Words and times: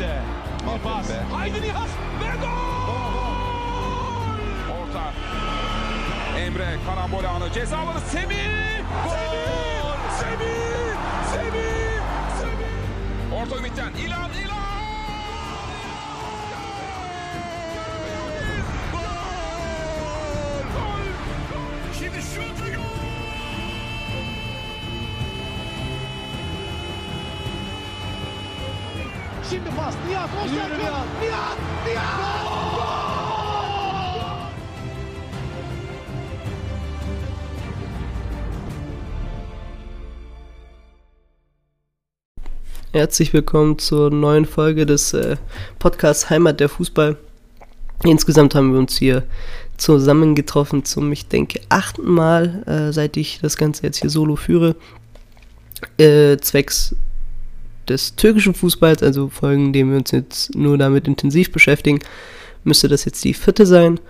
Bir 0.00 0.78
pas. 0.84 1.06
Haydi 1.32 1.62
Nihat 1.62 1.88
ve 2.20 2.36
gol! 2.40 3.26
Orta. 4.78 5.12
Emre 6.38 6.76
karambol 6.86 7.24
anı 7.24 7.52
ceza 7.52 7.78
alanı 7.78 8.00
Semih. 8.00 8.36
Gol! 9.04 9.10
Semih! 10.20 10.96
Semih! 11.32 12.00
Semih! 12.40 13.40
Orta 13.42 13.56
Ümit'ten 13.58 13.92
İlan 13.92 14.30
İlan! 14.44 14.56
Gol! 18.92 19.00
Gol! 20.74 21.04
Şimdi 21.98 22.22
şut 22.22 22.75
Nihat. 29.86 30.04
Nihat. 30.08 30.50
Nihat. 30.50 31.06
Nihat. 31.20 32.16
Herzlich 42.92 43.32
willkommen 43.32 43.78
zur 43.78 44.10
neuen 44.10 44.44
Folge 44.44 44.86
des 44.86 45.12
äh, 45.12 45.36
Podcasts 45.78 46.30
Heimat 46.30 46.58
der 46.58 46.68
Fußball. 46.68 47.16
Insgesamt 48.02 48.56
haben 48.56 48.72
wir 48.72 48.80
uns 48.80 48.96
hier 48.96 49.22
zusammengetroffen 49.76 50.84
zum, 50.84 51.12
ich 51.12 51.28
denke, 51.28 51.60
achten 51.68 52.10
Mal, 52.10 52.64
äh, 52.66 52.92
seit 52.92 53.16
ich 53.16 53.38
das 53.40 53.56
Ganze 53.56 53.84
jetzt 53.84 54.00
hier 54.00 54.10
solo 54.10 54.34
führe, 54.34 54.74
äh, 55.98 56.38
zwecks 56.38 56.96
des 57.88 58.16
türkischen 58.16 58.54
Fußballs, 58.54 59.02
also 59.02 59.28
Folgen, 59.28 59.72
denen 59.72 59.90
wir 59.90 59.98
uns 59.98 60.10
jetzt 60.10 60.54
nur 60.54 60.78
damit 60.78 61.06
intensiv 61.06 61.52
beschäftigen, 61.52 62.00
müsste 62.64 62.88
das 62.88 63.04
jetzt 63.04 63.24
die 63.24 63.34
vierte 63.34 63.66
sein. 63.66 64.00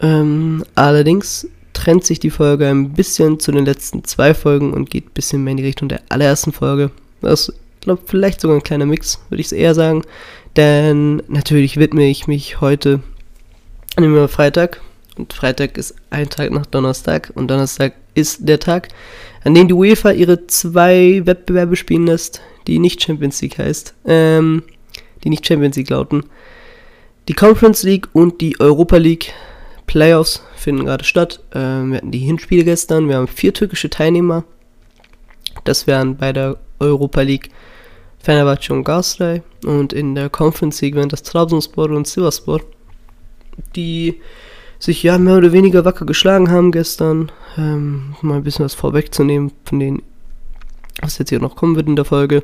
Ähm, 0.00 0.64
allerdings 0.74 1.48
trennt 1.72 2.04
sich 2.04 2.20
die 2.20 2.30
Folge 2.30 2.68
ein 2.68 2.92
bisschen 2.92 3.40
zu 3.40 3.52
den 3.52 3.64
letzten 3.64 4.04
zwei 4.04 4.34
Folgen 4.34 4.72
und 4.72 4.90
geht 4.90 5.06
ein 5.06 5.14
bisschen 5.14 5.44
mehr 5.44 5.52
in 5.52 5.56
die 5.58 5.64
Richtung 5.64 5.88
der 5.88 6.02
allerersten 6.08 6.52
Folge. 6.52 6.90
Das 7.20 7.52
glaube, 7.86 8.02
vielleicht 8.04 8.40
sogar 8.40 8.56
ein 8.56 8.62
kleiner 8.62 8.84
Mix, 8.84 9.20
würde 9.30 9.40
ich 9.40 9.46
es 9.46 9.52
eher 9.52 9.74
sagen. 9.74 10.02
Denn 10.56 11.22
natürlich 11.28 11.78
widme 11.78 12.06
ich 12.06 12.26
mich 12.26 12.60
heute 12.60 13.00
an 13.94 14.02
dem 14.02 14.28
Freitag. 14.28 14.82
Und 15.16 15.32
Freitag 15.32 15.78
ist 15.78 15.94
ein 16.10 16.28
Tag 16.28 16.50
nach 16.50 16.66
Donnerstag. 16.66 17.32
Und 17.34 17.48
Donnerstag 17.48 17.94
ist 18.14 18.46
der 18.46 18.58
Tag, 18.58 18.88
an 19.44 19.54
dem 19.54 19.68
die 19.68 19.74
UEFA 19.74 20.10
ihre 20.10 20.46
zwei 20.46 21.22
Wettbewerbe 21.24 21.76
spielen 21.76 22.06
lässt, 22.06 22.42
die 22.66 22.78
nicht 22.78 23.02
Champions 23.02 23.40
League 23.42 23.58
heißt. 23.58 23.94
Ähm, 24.04 24.62
die 25.24 25.30
nicht 25.30 25.46
Champions 25.46 25.76
League 25.76 25.90
lauten. 25.90 26.24
Die 27.28 27.34
Conference 27.34 27.82
League 27.82 28.08
und 28.12 28.40
die 28.40 28.60
Europa 28.60 28.96
League 28.96 29.32
Playoffs 29.86 30.42
finden 30.56 30.84
gerade 30.84 31.04
statt. 31.04 31.40
Ähm, 31.54 31.90
wir 31.90 31.98
hatten 31.98 32.10
die 32.10 32.18
Hinspiele 32.18 32.64
gestern. 32.64 33.08
Wir 33.08 33.16
haben 33.16 33.28
vier 33.28 33.52
türkische 33.52 33.90
Teilnehmer. 33.90 34.44
Das 35.64 35.86
wären 35.86 36.16
bei 36.16 36.32
der 36.32 36.58
Europa 36.78 37.22
League 37.22 37.50
Fenerbahce 38.18 38.72
und 38.72 38.84
Galatasaray 38.84 39.42
und 39.64 39.92
in 39.92 40.16
der 40.16 40.28
Conference 40.28 40.80
League 40.80 40.96
wären 40.96 41.08
das 41.08 41.22
Trabzonspor 41.22 41.90
und 41.90 42.08
Sivasspor, 42.08 42.60
die 43.76 44.20
sich 44.80 45.02
ja 45.02 45.16
mehr 45.16 45.36
oder 45.36 45.52
weniger 45.52 45.84
wacker 45.84 46.04
geschlagen 46.06 46.50
haben 46.50 46.72
gestern. 46.72 47.30
Ähm, 47.56 48.16
mal 48.22 48.36
ein 48.36 48.42
bisschen 48.42 48.64
was 48.64 48.74
vorwegzunehmen 48.74 49.52
von 49.64 49.78
denen, 49.78 50.02
was 51.02 51.18
jetzt 51.18 51.30
hier 51.30 51.40
noch 51.40 51.56
kommen 51.56 51.76
wird 51.76 51.88
in 51.88 51.96
der 51.96 52.04
Folge. 52.04 52.42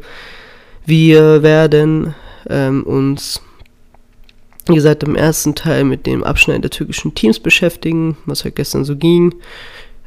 Wir 0.84 1.42
werden 1.42 2.14
ähm, 2.48 2.83
uns, 2.84 3.41
wie 4.66 4.75
gesagt, 4.75 5.03
im 5.03 5.16
ersten 5.16 5.54
Teil 5.54 5.84
mit 5.84 6.06
dem 6.06 6.25
Abschneiden 6.25 6.62
der 6.62 6.71
türkischen 6.71 7.15
Teams 7.15 7.38
beschäftigen, 7.38 8.16
was 8.27 8.44
halt 8.44 8.56
gestern 8.56 8.84
so 8.84 8.97
ging 8.97 9.34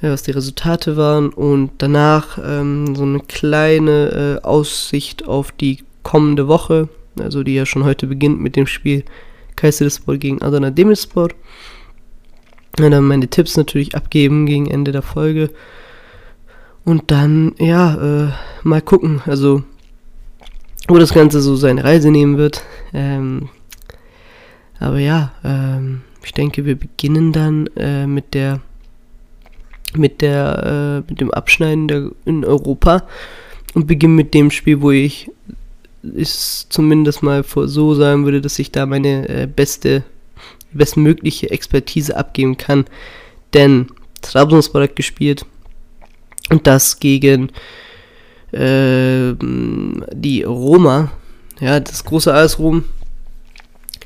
ja, 0.02 0.12
was 0.12 0.24
die 0.24 0.32
Resultate 0.32 0.98
waren 0.98 1.30
und 1.30 1.72
danach 1.78 2.38
ähm, 2.44 2.96
so 2.96 3.04
eine 3.04 3.20
kleine 3.20 4.40
äh, 4.44 4.46
Aussicht 4.46 5.28
auf 5.28 5.52
die 5.52 5.80
kommende 6.04 6.48
Woche, 6.48 6.90
also 7.20 7.44
die 7.44 7.56
ja 7.56 7.66
schon 7.66 7.86
heute 7.86 8.08
beginnt 8.08 8.42
mit 8.42 8.56
dem 8.56 8.68
Spiel 8.68 9.04
Kayserispor 9.56 10.18
gegen 10.18 10.42
Adana 10.42 10.70
Demirspor. 10.70 11.30
Und 12.78 12.92
dann 12.92 13.06
meine 13.06 13.30
Tipps 13.30 13.56
natürlich 13.56 13.96
abgeben 13.96 14.46
gegen 14.46 14.70
Ende 14.70 14.92
der 14.92 15.02
Folge. 15.02 15.50
Und 16.86 17.10
dann, 17.10 17.54
ja, 17.58 18.28
äh, 18.28 18.32
mal 18.64 18.82
gucken, 18.82 19.22
also 19.26 19.64
wo 20.88 21.00
das 21.00 21.14
Ganze 21.14 21.42
so 21.42 21.56
seine 21.56 21.84
Reise 21.84 22.12
nehmen 22.12 22.38
wird. 22.38 22.64
Ähm, 22.94 23.50
aber 24.80 25.00
ja, 25.00 25.32
ähm, 25.44 26.02
ich 26.24 26.32
denke, 26.32 26.66
wir 26.66 26.76
beginnen 26.76 27.32
dann 27.34 27.68
äh, 27.76 28.06
mit 28.06 28.36
der 28.36 28.62
mit 29.96 30.22
der 30.22 31.04
äh, 31.08 31.10
mit 31.10 31.22
dem 31.22 31.32
Abschneiden 31.32 31.88
der, 31.88 32.12
in 32.26 32.46
Europa 32.46 33.04
und 33.74 33.88
beginne 33.88 34.14
mit 34.14 34.34
dem 34.34 34.52
Spiel, 34.52 34.82
wo 34.82 34.92
ich 34.92 35.32
es 36.16 36.68
zumindest 36.70 37.24
mal 37.24 37.44
vor 37.44 37.68
so 37.68 37.96
sagen 37.96 38.26
würde, 38.26 38.42
dass 38.42 38.60
ich 38.60 38.72
da 38.72 38.86
meine 38.86 39.28
äh, 39.28 39.48
beste 39.48 40.04
bestmögliche 40.72 41.50
Expertise 41.50 42.16
abgeben 42.16 42.58
kann, 42.58 42.86
denn 43.54 43.88
Trabzonspor 44.22 44.84
hat 44.84 44.96
gespielt 44.96 45.46
und 46.50 46.68
das 46.68 47.00
gegen 47.00 47.52
äh, 48.52 49.34
die 49.40 50.44
Roma, 50.44 51.12
ja, 51.60 51.80
das 51.80 52.04
große 52.04 52.34
AS 52.34 52.60
Rom 52.60 52.84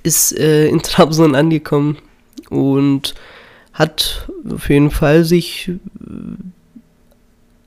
ist 0.04 0.38
äh, 0.38 0.68
in 0.68 0.82
Trabzon 0.82 1.36
angekommen 1.36 1.98
und 2.50 3.16
hat 3.74 4.30
auf 4.50 4.70
jeden 4.70 4.92
Fall 4.92 5.24
sich, 5.24 5.72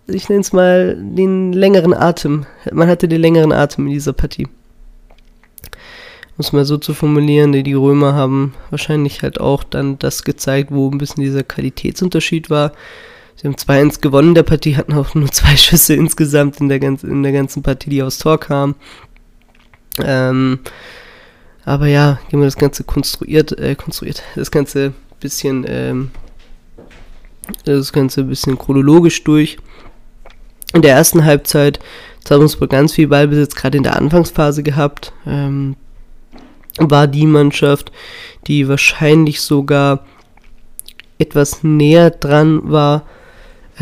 ich 0.06 0.28
nenne 0.28 0.40
es 0.40 0.52
mal, 0.52 0.96
den 0.96 1.52
längeren 1.52 1.94
Atem. 1.94 2.46
Man 2.70 2.88
hatte 2.88 3.08
den 3.08 3.20
längeren 3.20 3.52
Atem 3.52 3.86
in 3.86 3.92
dieser 3.92 4.12
Partie. 4.12 4.48
Muss 6.36 6.52
mal 6.52 6.64
so 6.64 6.78
zu 6.78 6.94
formulieren, 6.94 7.52
die 7.52 7.72
Römer 7.72 8.14
haben 8.14 8.54
wahrscheinlich 8.70 9.22
halt 9.22 9.40
auch 9.40 9.62
dann 9.64 9.98
das 9.98 10.24
gezeigt, 10.24 10.70
wo 10.72 10.90
ein 10.90 10.98
bisschen 10.98 11.22
dieser 11.22 11.44
Qualitätsunterschied 11.44 12.50
war. 12.50 12.72
Sie 13.36 13.48
haben 13.48 13.56
2-1 13.56 14.00
gewonnen 14.00 14.28
in 14.28 14.34
der 14.34 14.42
Partie, 14.42 14.76
hatten 14.76 14.92
auch 14.94 15.14
nur 15.14 15.30
zwei 15.30 15.56
Schüsse 15.56 15.94
insgesamt 15.94 16.60
in 16.60 16.68
der, 16.68 16.78
ganzen, 16.78 17.10
in 17.10 17.22
der 17.22 17.32
ganzen 17.32 17.62
Partie, 17.62 17.90
die 17.90 18.02
aufs 18.02 18.18
Tor 18.18 18.38
kamen. 18.38 18.74
Ähm, 19.98 20.60
aber 21.64 21.86
ja, 21.86 22.18
gehen 22.28 22.40
wir 22.40 22.46
das 22.46 22.56
Ganze 22.56 22.84
konstruiert, 22.84 23.58
äh, 23.58 23.74
konstruiert, 23.74 24.22
das 24.34 24.50
Ganze 24.50 24.94
bisschen 25.20 25.64
ähm, 25.68 26.10
das 27.64 27.92
Ganze 27.92 28.24
bisschen 28.24 28.58
chronologisch 28.58 29.22
durch. 29.24 29.58
In 30.74 30.82
der 30.82 30.94
ersten 30.94 31.24
Halbzeit 31.24 31.80
Trabzonspor 32.24 32.68
ganz 32.68 32.94
viel 32.94 33.08
Ballbesitz, 33.08 33.54
gerade 33.54 33.76
in 33.76 33.84
der 33.84 33.96
Anfangsphase 33.96 34.62
gehabt. 34.62 35.12
Ähm, 35.26 35.76
war 36.78 37.06
die 37.06 37.26
Mannschaft, 37.26 37.92
die 38.46 38.68
wahrscheinlich 38.68 39.40
sogar 39.40 40.06
etwas 41.18 41.62
näher 41.62 42.10
dran 42.10 42.60
war, 42.64 43.04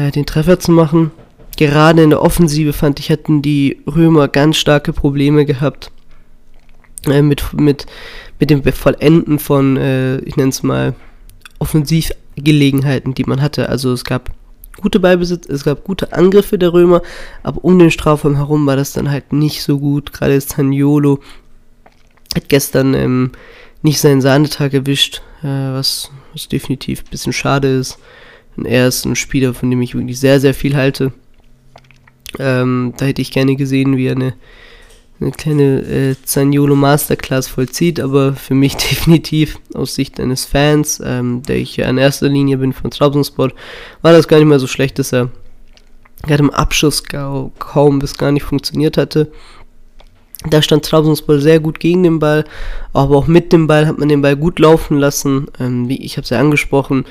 äh, 0.01 0.11
den 0.11 0.27
Treffer 0.27 0.59
zu 0.59 0.73
machen. 0.73 1.11
Gerade 1.57 2.03
in 2.03 2.11
der 2.11 2.23
Offensive 2.23 2.73
fand 2.73 3.01
ich, 3.01 3.11
hatten 3.11 3.43
die 3.43 3.83
Römer 3.87 4.29
ganz 4.29 4.57
starke 4.57 4.93
Probleme 4.93 5.45
gehabt 5.45 5.91
äh, 7.07 7.23
mit, 7.23 7.53
mit, 7.53 7.87
mit 8.39 8.51
dem 8.51 8.63
Vollenden 8.63 9.39
von, 9.39 9.77
äh, 9.77 10.19
ich 10.21 10.37
nenne 10.37 10.51
es 10.51 10.63
mal, 10.63 10.95
Offensivgelegenheiten, 11.59 13.15
die 13.15 13.25
man 13.25 13.43
hatte. 13.43 13.69
Also 13.69 13.93
es 13.93 14.05
gab 14.05 14.31
gute 14.81 15.01
Ballbesitz, 15.01 15.47
es 15.47 15.65
gab 15.65 15.85
gute 15.85 16.13
Angriffe 16.15 16.57
der 16.57 16.73
Römer, 16.73 17.03
aber 17.43 17.63
um 17.65 17.79
den 17.79 17.91
Strafraum 17.91 18.37
herum 18.37 18.65
war 18.67 18.77
das 18.77 18.95
dann 18.95 19.11
halt 19.11 19.33
nicht 19.33 19.63
so 19.63 19.79
gut. 19.79 20.13
Gerade 20.13 20.41
Zaniolo 20.41 21.21
hat 22.35 22.49
gestern 22.49 22.95
ähm, 22.95 23.33
nicht 23.83 24.01
seinen 24.01 24.23
Sahnetag 24.23 24.73
erwischt, 24.73 25.21
äh, 25.43 25.47
was, 25.47 26.11
was 26.33 26.49
definitiv 26.49 27.01
ein 27.01 27.11
bisschen 27.11 27.33
schade 27.35 27.69
ist. 27.69 27.99
Und 28.57 28.67
er 28.67 28.89
ist 28.89 29.05
ein 29.05 29.17
Spieler, 29.17 29.55
von 29.55 29.71
dem 29.71 29.83
ich 29.83 29.95
wirklich 29.95 30.19
sehr, 30.19 30.41
sehr 30.41 30.55
viel 30.55 30.77
halte. 30.77 31.13
Ähm, 32.39 32.95
da 32.97 33.07
hätte 33.07 33.23
ich 33.23 33.33
gerne 33.33 33.57
gesehen, 33.57 33.97
wie 33.97 34.07
er 34.07 34.17
eine 34.17 34.35
eine 35.21 35.33
kleine 35.33 35.81
äh, 35.83 36.17
Zaniolo 36.25 36.75
Masterclass 36.75 37.47
vollzieht, 37.47 38.01
aber 38.01 38.33
für 38.35 38.55
mich 38.55 38.77
definitiv 38.91 39.59
aus 39.75 39.95
Sicht 39.95 40.19
eines 40.19 40.45
Fans, 40.45 41.01
ähm, 41.05 41.43
der 41.43 41.57
ich 41.57 41.77
ja 41.77 41.89
in 41.89 41.99
erster 41.99 42.29
Linie 42.29 42.57
bin 42.57 42.73
von 42.73 42.91
Trabzonspor, 42.91 43.53
war 44.03 44.13
das 44.13 44.29
gar 44.29 44.39
nicht 44.39 44.47
mal 44.47 44.59
so 44.59 44.67
schlecht, 44.67 44.99
dass 44.99 45.13
er 45.13 45.31
gerade 46.23 46.43
im 46.43 46.51
Abschuss 46.51 47.03
kaum 47.05 47.99
bis 47.99 48.17
gar 48.17 48.33
nicht 48.33 48.45
funktioniert 48.45 48.97
hatte. 48.97 49.31
Da 50.49 50.63
stand 50.63 50.87
Trabzonspor 50.87 51.39
sehr 51.39 51.61
gut 51.61 51.81
gegen 51.81 52.03
den 52.03 52.19
Ball, 52.19 52.45
aber 52.95 53.17
auch 53.17 53.27
mit 53.27 53.53
dem 53.53 53.67
Ball 53.67 53.87
hat 53.87 53.99
man 53.99 54.09
den 54.09 54.23
Ball 54.23 54.37
gut 54.37 54.59
laufen 54.59 54.99
lassen. 54.99 55.49
Ähm, 55.59 55.89
wie 55.89 56.03
ich 56.03 56.17
habe 56.17 56.25
es 56.25 56.31
ja 56.31 56.41
angesprochen, 56.41 57.05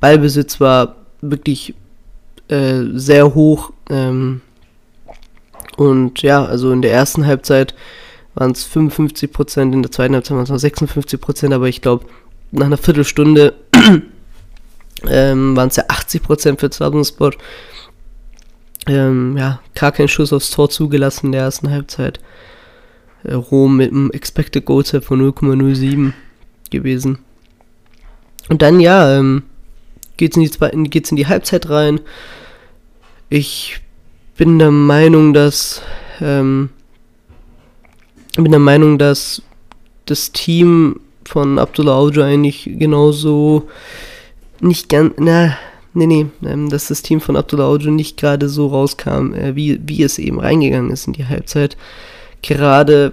Ballbesitz 0.00 0.60
war 0.60 0.96
wirklich 1.20 1.74
äh, 2.48 2.82
sehr 2.94 3.34
hoch. 3.34 3.72
Ähm, 3.90 4.40
und 5.76 6.22
ja, 6.22 6.44
also 6.44 6.72
in 6.72 6.82
der 6.82 6.92
ersten 6.92 7.26
Halbzeit 7.26 7.74
waren 8.34 8.52
es 8.52 8.64
55 8.64 9.32
Prozent, 9.32 9.74
in 9.74 9.82
der 9.82 9.90
zweiten 9.92 10.14
Halbzeit 10.14 10.36
waren 10.36 10.44
es 10.44 10.50
noch 10.50 10.58
56 10.58 11.20
Prozent, 11.20 11.54
aber 11.54 11.68
ich 11.68 11.82
glaube, 11.82 12.06
nach 12.50 12.66
einer 12.66 12.76
Viertelstunde 12.76 13.54
ähm, 15.08 15.56
waren 15.56 15.68
es 15.68 15.76
ja 15.76 15.84
80 15.88 16.22
Prozent 16.22 16.60
für 16.60 16.70
Trabzonspor. 16.70 17.32
Ähm, 18.86 19.36
ja, 19.36 19.60
gar 19.74 19.92
kein 19.92 20.08
Schuss 20.08 20.32
aufs 20.32 20.50
Tor 20.50 20.70
zugelassen 20.70 21.26
in 21.26 21.32
der 21.32 21.42
ersten 21.42 21.70
Halbzeit. 21.70 22.20
Äh, 23.24 23.34
Rom 23.34 23.76
mit 23.76 23.92
einem 23.92 24.10
Expected 24.12 24.64
Goal 24.64 24.84
von 24.84 25.20
0,07 25.20 26.12
gewesen. 26.70 27.18
Und 28.48 28.62
dann, 28.62 28.80
ja, 28.80 29.18
ähm, 29.18 29.42
geht's 30.18 30.36
in 30.36 30.44
in 30.84 31.16
die 31.16 31.26
Halbzeit 31.26 31.70
rein. 31.70 32.00
Ich 33.30 33.80
bin 34.36 34.58
der 34.58 34.70
Meinung, 34.70 35.32
dass 35.32 35.82
ähm, 36.20 36.68
bin 38.36 38.52
der 38.52 38.60
Meinung, 38.60 38.98
dass 38.98 39.42
das 40.06 40.32
Team 40.32 41.00
von 41.24 41.58
Abdullah 41.58 41.96
Auja 41.96 42.24
eigentlich 42.24 42.64
genauso 42.64 43.68
nicht 44.60 44.88
ganz, 44.88 45.14
na, 45.18 45.56
nee, 45.94 46.06
nee, 46.06 46.26
ähm, 46.44 46.70
dass 46.70 46.88
das 46.88 47.02
Team 47.02 47.20
von 47.20 47.36
Abdullah 47.36 47.66
Auja 47.66 47.90
nicht 47.90 48.16
gerade 48.16 48.48
so 48.48 48.68
rauskam, 48.68 49.34
äh, 49.34 49.54
wie, 49.56 49.80
wie 49.86 50.02
es 50.02 50.18
eben 50.18 50.40
reingegangen 50.40 50.90
ist 50.90 51.06
in 51.06 51.12
die 51.12 51.26
Halbzeit. 51.26 51.76
Gerade 52.42 53.12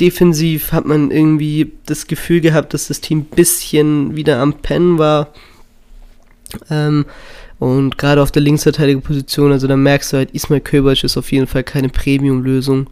defensiv 0.00 0.72
hat 0.72 0.86
man 0.86 1.10
irgendwie 1.10 1.72
das 1.86 2.06
Gefühl 2.06 2.40
gehabt, 2.40 2.72
dass 2.74 2.88
das 2.88 3.00
Team 3.00 3.20
ein 3.20 3.36
bisschen 3.36 4.16
wieder 4.16 4.40
am 4.40 4.54
Pennen 4.54 4.98
war. 4.98 5.28
Ähm, 6.70 7.06
und 7.58 7.98
gerade 7.98 8.22
auf 8.22 8.32
der 8.32 8.42
linksverteidigen 8.42 9.02
Position, 9.02 9.52
also 9.52 9.66
da 9.66 9.76
merkst 9.76 10.12
du 10.12 10.16
halt, 10.18 10.30
Ismail 10.32 10.60
Köbersch 10.60 11.04
ist 11.04 11.16
auf 11.16 11.30
jeden 11.32 11.46
Fall 11.46 11.64
keine 11.64 11.88
Premium-Lösung. 11.88 12.88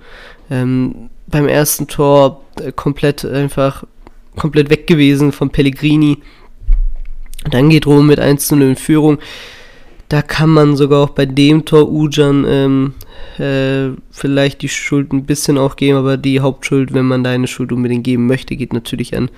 Ähm, 0.51 1.11
beim 1.27 1.49
ersten 1.49 1.87
Tor 1.89 2.45
äh, 2.61 2.73
komplett 2.73 3.25
einfach 3.25 3.85
komplett 4.37 4.71
weg 4.71 4.87
gewesen 4.87 5.33
von 5.33 5.51
Pellegrini. 5.51 6.19
Dann 7.51 7.71
geht 7.71 7.87
Rom 7.87 8.07
mit 8.07 8.21
1 8.21 8.47
zu 8.47 8.57
0 8.57 8.69
in 8.71 8.77
Führung. 8.77 9.19
Da 10.09 10.23
kann 10.23 10.51
man 10.51 10.77
sogar 10.77 11.03
auch 11.03 11.11
bei 11.11 11.27
dem 11.27 11.65
Tor 11.65 11.91
Ujan 11.91 12.45
ähm, 12.47 12.95
äh, 13.39 13.97
vielleicht 14.11 14.63
die 14.63 14.69
Schuld 14.69 15.13
ein 15.13 15.25
bisschen 15.25 15.57
auch 15.57 15.77
geben, 15.77 15.97
aber 15.97 16.17
die 16.19 16.41
Hauptschuld, 16.41 16.93
wenn 16.93 17.07
man 17.07 17.25
da 17.25 17.31
eine 17.31 17.47
Schuld 17.47 17.73
unbedingt 17.73 18.05
geben 18.05 18.27
möchte, 18.27 18.55
geht 18.57 18.75
natürlich 18.75 19.17
an, 19.17 19.31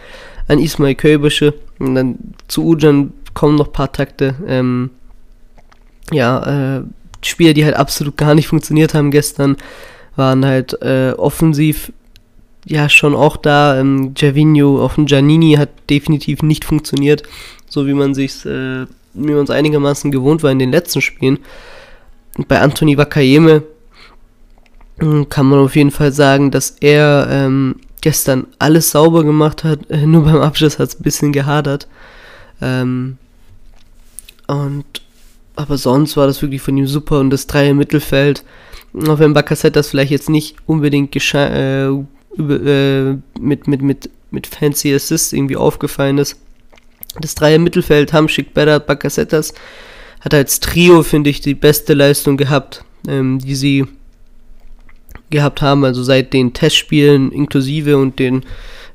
an 0.48 0.58
Ismail 0.58 0.96
Köbische. 0.96 1.54
Und 1.78 1.94
dann 1.94 2.18
zu 2.48 2.64
Ujan 2.64 3.12
kommen 3.34 3.56
noch 3.56 3.66
ein 3.66 3.72
paar 3.72 3.92
Takte. 3.92 4.34
Ähm, 4.46 4.90
ja, 6.12 6.78
äh, 6.78 6.82
Spieler, 7.22 7.54
die 7.54 7.64
halt 7.64 7.76
absolut 7.76 8.16
gar 8.16 8.34
nicht 8.34 8.48
funktioniert 8.48 8.94
haben 8.94 9.10
gestern, 9.10 9.56
waren 10.16 10.44
halt 10.44 10.80
äh, 10.82 11.12
offensiv 11.16 11.92
ja 12.64 12.88
schon 12.88 13.14
auch 13.14 13.36
da. 13.36 13.78
Ähm, 13.78 14.14
Gervinho, 14.14 14.82
auch 14.84 14.96
ein 14.96 15.06
Giannini 15.06 15.54
hat 15.54 15.70
definitiv 15.90 16.42
nicht 16.42 16.64
funktioniert, 16.64 17.22
so 17.68 17.86
wie 17.86 17.94
man 17.94 18.14
sich 18.14 18.44
äh, 18.46 18.86
wie 19.14 19.32
man 19.32 19.44
es 19.44 19.50
einigermaßen 19.50 20.10
gewohnt 20.10 20.42
war 20.42 20.50
in 20.50 20.58
den 20.58 20.72
letzten 20.72 21.00
Spielen. 21.00 21.38
Bei 22.48 22.60
Anthony 22.60 22.98
Wakayeme 22.98 23.62
hm, 24.98 25.28
kann 25.28 25.46
man 25.46 25.60
auf 25.60 25.76
jeden 25.76 25.92
Fall 25.92 26.12
sagen, 26.12 26.50
dass 26.50 26.76
er 26.80 27.28
ähm, 27.30 27.76
gestern 28.00 28.46
alles 28.58 28.90
sauber 28.90 29.24
gemacht 29.24 29.64
hat, 29.64 29.80
nur 30.04 30.24
beim 30.24 30.40
Abschluss 30.40 30.78
hat 30.78 30.88
es 30.88 31.00
ein 31.00 31.02
bisschen 31.02 31.32
gehadert. 31.32 31.88
Ähm, 32.60 33.18
und 34.46 34.84
aber 35.56 35.78
sonst 35.78 36.16
war 36.16 36.26
das 36.26 36.42
wirklich 36.42 36.62
von 36.62 36.76
ihm 36.76 36.86
super 36.86 37.20
und 37.20 37.30
das 37.30 37.46
Dreier 37.46 37.74
Mittelfeld, 37.74 38.44
auch 39.06 39.18
wenn 39.18 39.34
Bakassett 39.34 39.76
das 39.76 39.88
vielleicht 39.88 40.10
jetzt 40.10 40.28
nicht 40.28 40.56
unbedingt 40.66 41.14
äh, 41.34 41.86
äh, 41.86 43.16
mit, 43.38 43.68
mit, 43.68 43.82
mit, 43.82 44.10
mit 44.30 44.46
fancy 44.46 44.92
Assists 44.94 45.32
irgendwie 45.32 45.56
aufgefallen 45.56 46.18
ist. 46.18 46.40
Das 47.20 47.36
Dreier 47.36 47.60
Mittelfeld, 47.60 48.12
Hamschick, 48.12 48.54
Berat, 48.54 48.86
Bakasetas, 48.86 49.54
hat 50.20 50.34
als 50.34 50.58
Trio, 50.58 51.02
finde 51.02 51.30
ich, 51.30 51.40
die 51.40 51.54
beste 51.54 51.94
Leistung 51.94 52.36
gehabt, 52.36 52.84
ähm, 53.06 53.38
die 53.38 53.54
sie 53.54 53.86
gehabt 55.30 55.62
haben, 55.62 55.84
also 55.84 56.02
seit 56.02 56.32
den 56.32 56.52
Testspielen 56.52 57.30
inklusive 57.30 57.96
und 57.98 58.18
den 58.18 58.44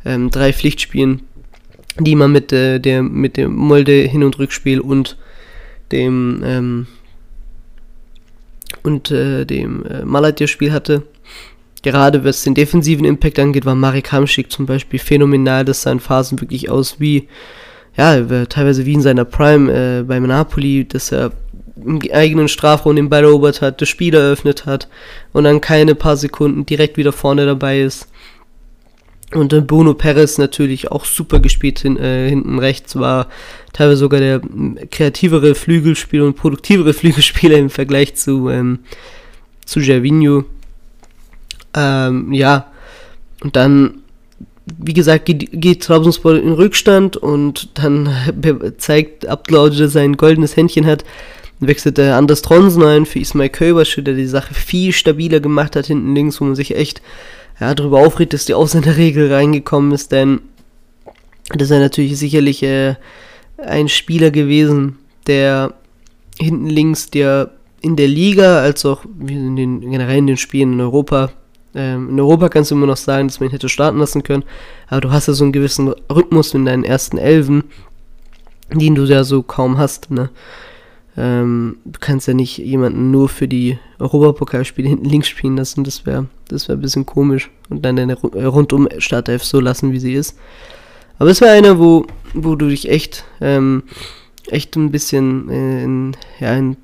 ähm, 0.06 0.30
drei 0.30 0.52
Pflichtspielen, 0.52 1.22
die 2.00 2.16
man 2.16 2.32
mit, 2.32 2.52
äh, 2.52 2.80
der, 2.80 3.04
mit 3.04 3.38
dem 3.38 3.56
Molde 3.56 3.94
Hin- 3.94 4.24
und 4.24 4.40
Rückspiel 4.40 4.82
und 4.82 5.18
dem 5.92 6.42
ähm, 6.44 6.88
und 8.84 9.12
äh, 9.12 9.46
dem 9.46 9.86
äh, 9.86 10.06
Malatya-Spiel 10.06 10.72
hatte. 10.72 11.04
Gerade 11.82 12.24
was 12.26 12.44
den 12.44 12.56
defensiven 12.56 13.06
Impact 13.06 13.40
angeht, 13.40 13.66
war 13.66 13.76
Marek 13.76 14.12
Hamschick 14.12 14.52
zum 14.52 14.66
Beispiel 14.66 15.00
phänomenal. 15.00 15.64
Das 15.64 15.82
sah 15.82 15.92
in 15.92 16.00
Phasen 16.00 16.42
wirklich 16.42 16.70
aus 16.70 17.00
wie, 17.00 17.28
ja, 17.96 18.46
teilweise 18.46 18.86
wie 18.86 18.94
in 18.94 19.02
seiner 19.02 19.26
Prime 19.26 19.72
äh, 19.72 20.04
beim 20.04 20.24
Napoli, 20.24 20.86
dass 20.86 21.12
er 21.12 21.32
im 21.78 22.02
eigenen 22.12 22.50
Strafraum 22.50 22.98
den 22.98 23.10
Ball 23.10 23.24
erobert 23.24 23.62
hat, 23.62 23.82
das 23.82 23.88
Spiel 23.88 24.14
eröffnet 24.14 24.66
hat 24.66 24.90
und 25.32 25.46
dann 25.46 25.62
keine 25.62 25.96
paar 25.96 26.18
Sekunden 26.18 26.66
direkt 26.66 26.98
wieder 26.98 27.14
vorne 27.14 27.46
dabei 27.46 27.82
ist. 27.82 28.08
Und 29.34 29.54
dann 29.54 29.68
Bruno 29.68 29.94
Perez 29.94 30.40
natürlich 30.40 30.92
auch 30.92 31.06
super 31.06 31.40
gespielt 31.40 31.80
hin, 31.80 31.98
äh, 31.98 32.30
hinten 32.30 32.58
rechts, 32.58 32.96
war 32.96 33.28
teilweise 33.74 34.00
sogar 34.00 34.20
der 34.20 34.42
kreativere 34.90 35.54
Flügelspieler 35.54 36.26
und 36.26 36.36
produktivere 36.36 36.94
Flügelspieler 36.96 37.58
im 37.58 37.70
Vergleich 37.70 38.16
zu, 38.16 38.50
ähm, 38.50 38.80
zu 39.66 39.82
Gervinho. 39.82 40.46
Ähm, 41.76 42.34
ja, 42.34 42.72
und 43.42 43.56
dann, 43.56 44.02
wie 44.66 44.94
gesagt, 44.94 45.26
geht, 45.26 45.50
geht 45.52 45.84
Trabzonspor 45.84 46.36
in 46.36 46.54
Rückstand 46.54 47.16
und 47.16 47.78
dann 47.78 48.10
zeigt 48.78 49.28
Abdullah, 49.28 49.70
dass 49.70 49.80
er 49.80 49.90
sein 49.90 50.18
goldenes 50.18 50.58
Händchen 50.58 50.88
hat, 50.88 51.06
wechselt 51.60 52.00
der 52.00 52.18
Anders 52.18 52.42
Tronsen 52.42 52.84
ein 52.84 53.06
für 53.06 53.20
Ismail 53.20 53.50
Köbersch, 53.50 53.96
der 53.96 54.16
die 54.16 54.26
Sache 54.26 54.56
viel 54.56 54.92
stabiler 54.92 55.40
gemacht 55.40 55.76
hat 55.76 55.86
hinten 55.86 56.16
links, 56.16 56.42
wo 56.42 56.46
man 56.46 56.56
sich 56.56 56.76
echt 56.76 57.04
ja, 57.60 57.76
darüber 57.76 58.00
aufregt, 58.00 58.34
dass 58.34 58.46
die 58.46 58.54
Ausländerregel 58.54 59.32
reingekommen 59.32 59.92
ist, 59.92 60.12
denn 60.12 60.42
das 61.50 61.64
ist 61.64 61.72
ja 61.72 61.80
natürlich 61.80 62.18
sicherlich 62.18 62.64
äh, 62.64 62.96
ein 63.58 63.90
Spieler 63.90 64.32
gewesen, 64.32 64.98
der 65.28 65.74
hinten 66.40 66.68
links, 66.68 67.10
der 67.10 67.52
in 67.82 67.96
der 67.96 68.08
Liga, 68.08 68.62
als 68.62 68.86
auch 68.86 69.04
in 69.06 69.56
den, 69.56 69.82
generell 69.82 70.18
in 70.18 70.28
den 70.28 70.38
Spielen 70.38 70.74
in 70.74 70.82
Europa, 70.82 71.32
ähm, 71.76 72.10
in 72.10 72.20
Europa 72.20 72.50
kannst 72.50 72.72
du 72.72 72.76
immer 72.76 72.88
noch 72.88 72.98
sagen, 72.98 73.28
dass 73.28 73.40
man 73.40 73.50
ihn 73.50 73.52
hätte 73.52 73.70
starten 73.70 74.00
lassen 74.00 74.24
können, 74.24 74.44
aber 74.88 75.02
du 75.02 75.12
hast 75.12 75.28
ja 75.28 75.34
so 75.34 75.44
einen 75.44 75.54
gewissen 75.54 75.94
Rhythmus 76.12 76.54
in 76.54 76.66
deinen 76.66 76.84
ersten 76.84 77.18
Elfen, 77.18 77.64
den 78.72 78.96
du 78.96 79.04
ja 79.06 79.24
so 79.24 79.44
kaum 79.44 79.78
hast, 79.78 80.12
ne? 80.12 80.30
Ähm, 81.22 81.80
du 81.84 82.00
kannst 82.00 82.30
ja 82.30 82.34
nicht 82.34 82.60
jemanden 82.60 83.12
nur 83.12 83.28
für 83.28 83.50
die 83.50 83.78
Europapokalspiele 84.00 84.88
hinten 84.88 85.04
links 85.04 85.28
spielen 85.28 85.58
lassen, 85.58 85.84
das 85.84 86.06
wäre 86.06 86.28
das 86.48 86.70
wär 86.70 86.78
ein 86.78 86.82
bisschen 86.82 87.06
komisch. 87.06 87.52
Und 87.70 87.84
dann 87.84 87.98
deine 87.98 88.14
äh, 88.14 88.46
rundum 88.46 88.88
Startelf 89.00 89.44
so 89.44 89.60
lassen, 89.60 89.92
wie 89.92 90.00
sie 90.00 90.14
ist. 90.14 90.38
Aber 91.18 91.30
es 91.30 91.42
wäre 91.42 91.52
einer, 91.52 91.78
wo, 91.78 92.06
wo 92.34 92.56
du 92.56 92.70
dich 92.70 92.90
echt, 92.90 93.26
ähm, 93.42 93.84
echt 94.48 94.78
ein 94.78 94.92
bisschen 94.92 95.50
äh, 95.50 95.84
in, 95.84 96.18
ja, 96.40 96.56
in, 96.56 96.78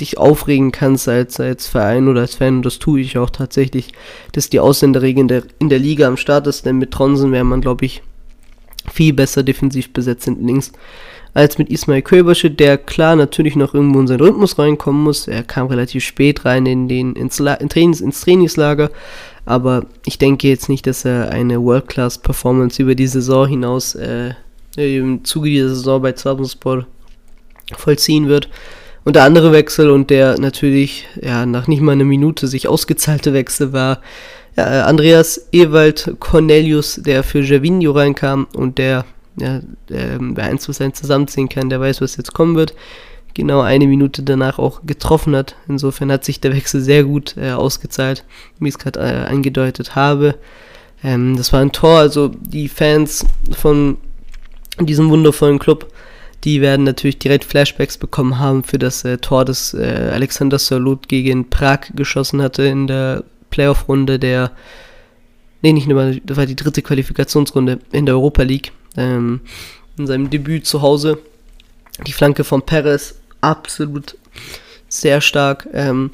dich 0.00 0.16
aufregen 0.16 0.72
kannst 0.72 1.06
als, 1.06 1.38
als 1.38 1.66
Verein 1.66 2.08
oder 2.08 2.22
als 2.22 2.36
Fan. 2.36 2.56
Und 2.56 2.66
das 2.66 2.78
tue 2.78 3.00
ich 3.00 3.18
auch 3.18 3.28
tatsächlich, 3.28 3.92
dass 4.32 4.48
die 4.48 4.60
Ausländerregel 4.60 5.20
in 5.20 5.28
der, 5.28 5.42
in 5.58 5.68
der 5.68 5.78
Liga 5.78 6.08
am 6.08 6.16
Start 6.16 6.46
ist. 6.46 6.64
Denn 6.64 6.78
mit 6.78 6.90
Tronsen 6.90 7.32
wäre 7.32 7.44
man, 7.44 7.60
glaube 7.60 7.84
ich, 7.84 8.02
viel 8.90 9.12
besser 9.12 9.42
defensiv 9.42 9.92
besetzt 9.92 10.24
hinten 10.24 10.46
links 10.46 10.72
als 11.34 11.58
mit 11.58 11.70
Ismail 11.70 12.02
Köbersche, 12.02 12.50
der 12.50 12.76
klar 12.76 13.16
natürlich 13.16 13.56
noch 13.56 13.74
irgendwo 13.74 14.00
in 14.00 14.06
seinen 14.06 14.20
Rhythmus 14.20 14.58
reinkommen 14.58 15.02
muss. 15.02 15.28
Er 15.28 15.42
kam 15.42 15.68
relativ 15.68 16.04
spät 16.04 16.44
rein 16.44 16.66
in 16.66 16.88
den, 16.88 17.14
ins, 17.14 17.38
La 17.38 17.54
in 17.54 17.68
Trainings, 17.68 18.00
ins 18.00 18.20
Trainingslager, 18.20 18.90
aber 19.46 19.86
ich 20.04 20.18
denke 20.18 20.48
jetzt 20.48 20.68
nicht, 20.68 20.86
dass 20.86 21.04
er 21.04 21.30
eine 21.30 21.62
World-Class-Performance 21.62 22.82
über 22.82 22.94
die 22.94 23.06
Saison 23.06 23.48
hinaus 23.48 23.94
äh, 23.94 24.34
im 24.76 25.24
Zuge 25.24 25.50
dieser 25.50 25.70
Saison 25.70 26.02
bei 26.02 26.12
Trabzonspor 26.12 26.86
vollziehen 27.76 28.28
wird. 28.28 28.48
Und 29.04 29.16
der 29.16 29.24
andere 29.24 29.52
Wechsel 29.52 29.90
und 29.90 30.10
der 30.10 30.38
natürlich 30.38 31.08
ja, 31.20 31.44
nach 31.44 31.66
nicht 31.66 31.80
mal 31.82 31.92
einer 31.92 32.04
Minute 32.04 32.46
sich 32.46 32.68
ausgezahlte 32.68 33.32
Wechsel 33.32 33.72
war 33.72 34.00
ja, 34.56 34.84
Andreas 34.84 35.48
Ewald 35.50 36.14
Cornelius, 36.20 37.00
der 37.02 37.22
für 37.24 37.42
Gervinho 37.42 37.92
reinkam 37.92 38.46
und 38.54 38.78
der 38.78 39.04
ja, 39.36 39.60
ähm, 39.90 40.36
wer 40.36 40.44
eins 40.44 40.62
zu 40.62 40.72
eins 40.82 41.00
zusammenziehen 41.00 41.48
kann, 41.48 41.70
der 41.70 41.80
weiß, 41.80 42.00
was 42.00 42.16
jetzt 42.16 42.34
kommen 42.34 42.56
wird. 42.56 42.74
Genau 43.34 43.60
eine 43.60 43.86
Minute 43.86 44.22
danach 44.22 44.58
auch 44.58 44.82
getroffen 44.84 45.34
hat. 45.34 45.56
Insofern 45.66 46.12
hat 46.12 46.24
sich 46.24 46.40
der 46.40 46.54
Wechsel 46.54 46.82
sehr 46.82 47.04
gut 47.04 47.36
äh, 47.38 47.52
ausgezahlt, 47.52 48.24
wie 48.58 48.68
ich 48.68 48.74
es 48.74 48.78
gerade 48.78 49.00
äh, 49.00 49.26
angedeutet 49.26 49.94
habe. 49.94 50.34
Ähm, 51.02 51.36
das 51.36 51.52
war 51.52 51.60
ein 51.60 51.72
Tor, 51.72 51.98
also 51.98 52.28
die 52.28 52.68
Fans 52.68 53.24
von 53.52 53.96
diesem 54.78 55.08
wundervollen 55.08 55.58
Club, 55.58 55.92
die 56.44 56.60
werden 56.60 56.84
natürlich 56.84 57.18
direkt 57.18 57.44
Flashbacks 57.44 57.98
bekommen 57.98 58.38
haben 58.38 58.64
für 58.64 58.78
das 58.78 59.04
äh, 59.04 59.18
Tor, 59.18 59.44
das 59.44 59.74
äh, 59.74 60.10
Alexander 60.12 60.58
Sörloth 60.58 61.08
gegen 61.08 61.48
Prag 61.48 61.92
geschossen 61.94 62.42
hatte 62.42 62.64
in 62.64 62.86
der 62.86 63.24
Playoff-Runde 63.50 64.18
der 64.18 64.50
nee, 65.62 65.72
nicht 65.72 65.86
nur, 65.86 66.16
das 66.24 66.36
war 66.36 66.46
die 66.46 66.56
dritte 66.56 66.82
Qualifikationsrunde 66.82 67.78
in 67.92 68.06
der 68.06 68.16
Europa 68.16 68.42
League. 68.42 68.72
Ähm, 68.96 69.40
in 69.98 70.06
seinem 70.06 70.30
Debüt 70.30 70.66
zu 70.66 70.82
Hause. 70.82 71.18
Die 72.06 72.12
Flanke 72.12 72.44
von 72.44 72.62
Perez, 72.62 73.16
absolut 73.40 74.16
sehr 74.88 75.20
stark. 75.20 75.68
Ähm, 75.72 76.10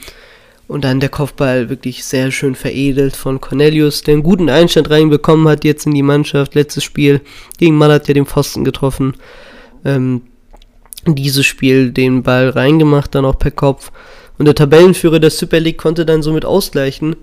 und 0.67 0.85
dann 0.85 1.01
der 1.01 1.09
Kopfball 1.09 1.71
wirklich 1.71 2.05
sehr 2.05 2.31
schön 2.31 2.55
veredelt 2.55 3.17
von 3.17 3.41
Cornelius, 3.41 4.03
der 4.03 4.15
einen 4.15 4.23
guten 4.23 4.51
Einstand 4.51 4.91
reinbekommen 4.91 5.49
hat 5.49 5.65
jetzt 5.65 5.87
in 5.87 5.95
die 5.95 6.03
Mannschaft. 6.03 6.55
Letztes 6.55 6.85
Spiel 6.85 7.23
gegen 7.57 7.77
Malat 7.77 8.07
ja 8.07 8.15
den 8.15 8.27
Pfosten 8.27 8.65
getroffen. 8.65 9.15
Ähm, 9.85 10.23
dieses 11.07 11.47
Spiel 11.47 11.91
den 11.91 12.23
Ball 12.23 12.51
reingemacht, 12.51 13.15
dann 13.15 13.25
auch 13.25 13.39
per 13.39 13.51
Kopf. 13.51 13.91
Und 14.37 14.45
der 14.45 14.55
Tabellenführer 14.55 15.19
der 15.19 15.31
Super 15.31 15.59
League 15.59 15.79
konnte 15.79 16.05
dann 16.05 16.23
somit 16.23 16.45
ausgleichen. 16.45 17.17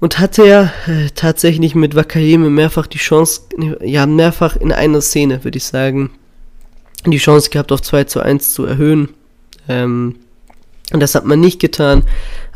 Und 0.00 0.18
hatte 0.18 0.46
ja 0.46 0.72
äh, 0.86 1.10
tatsächlich 1.14 1.74
mit 1.74 1.94
Wakayeme 1.94 2.50
mehrfach 2.50 2.86
die 2.86 2.98
Chance, 2.98 3.42
ja, 3.80 4.06
mehrfach 4.06 4.56
in 4.56 4.72
einer 4.72 5.00
Szene, 5.00 5.44
würde 5.44 5.56
ich 5.56 5.64
sagen, 5.64 6.10
die 7.06 7.18
Chance 7.18 7.50
gehabt, 7.50 7.72
auf 7.72 7.82
2 7.82 8.04
zu 8.04 8.20
1 8.20 8.54
zu 8.54 8.64
erhöhen. 8.64 9.10
Ähm, 9.68 10.16
und 10.92 11.00
das 11.00 11.14
hat 11.14 11.24
man 11.24 11.40
nicht 11.40 11.60
getan. 11.60 12.02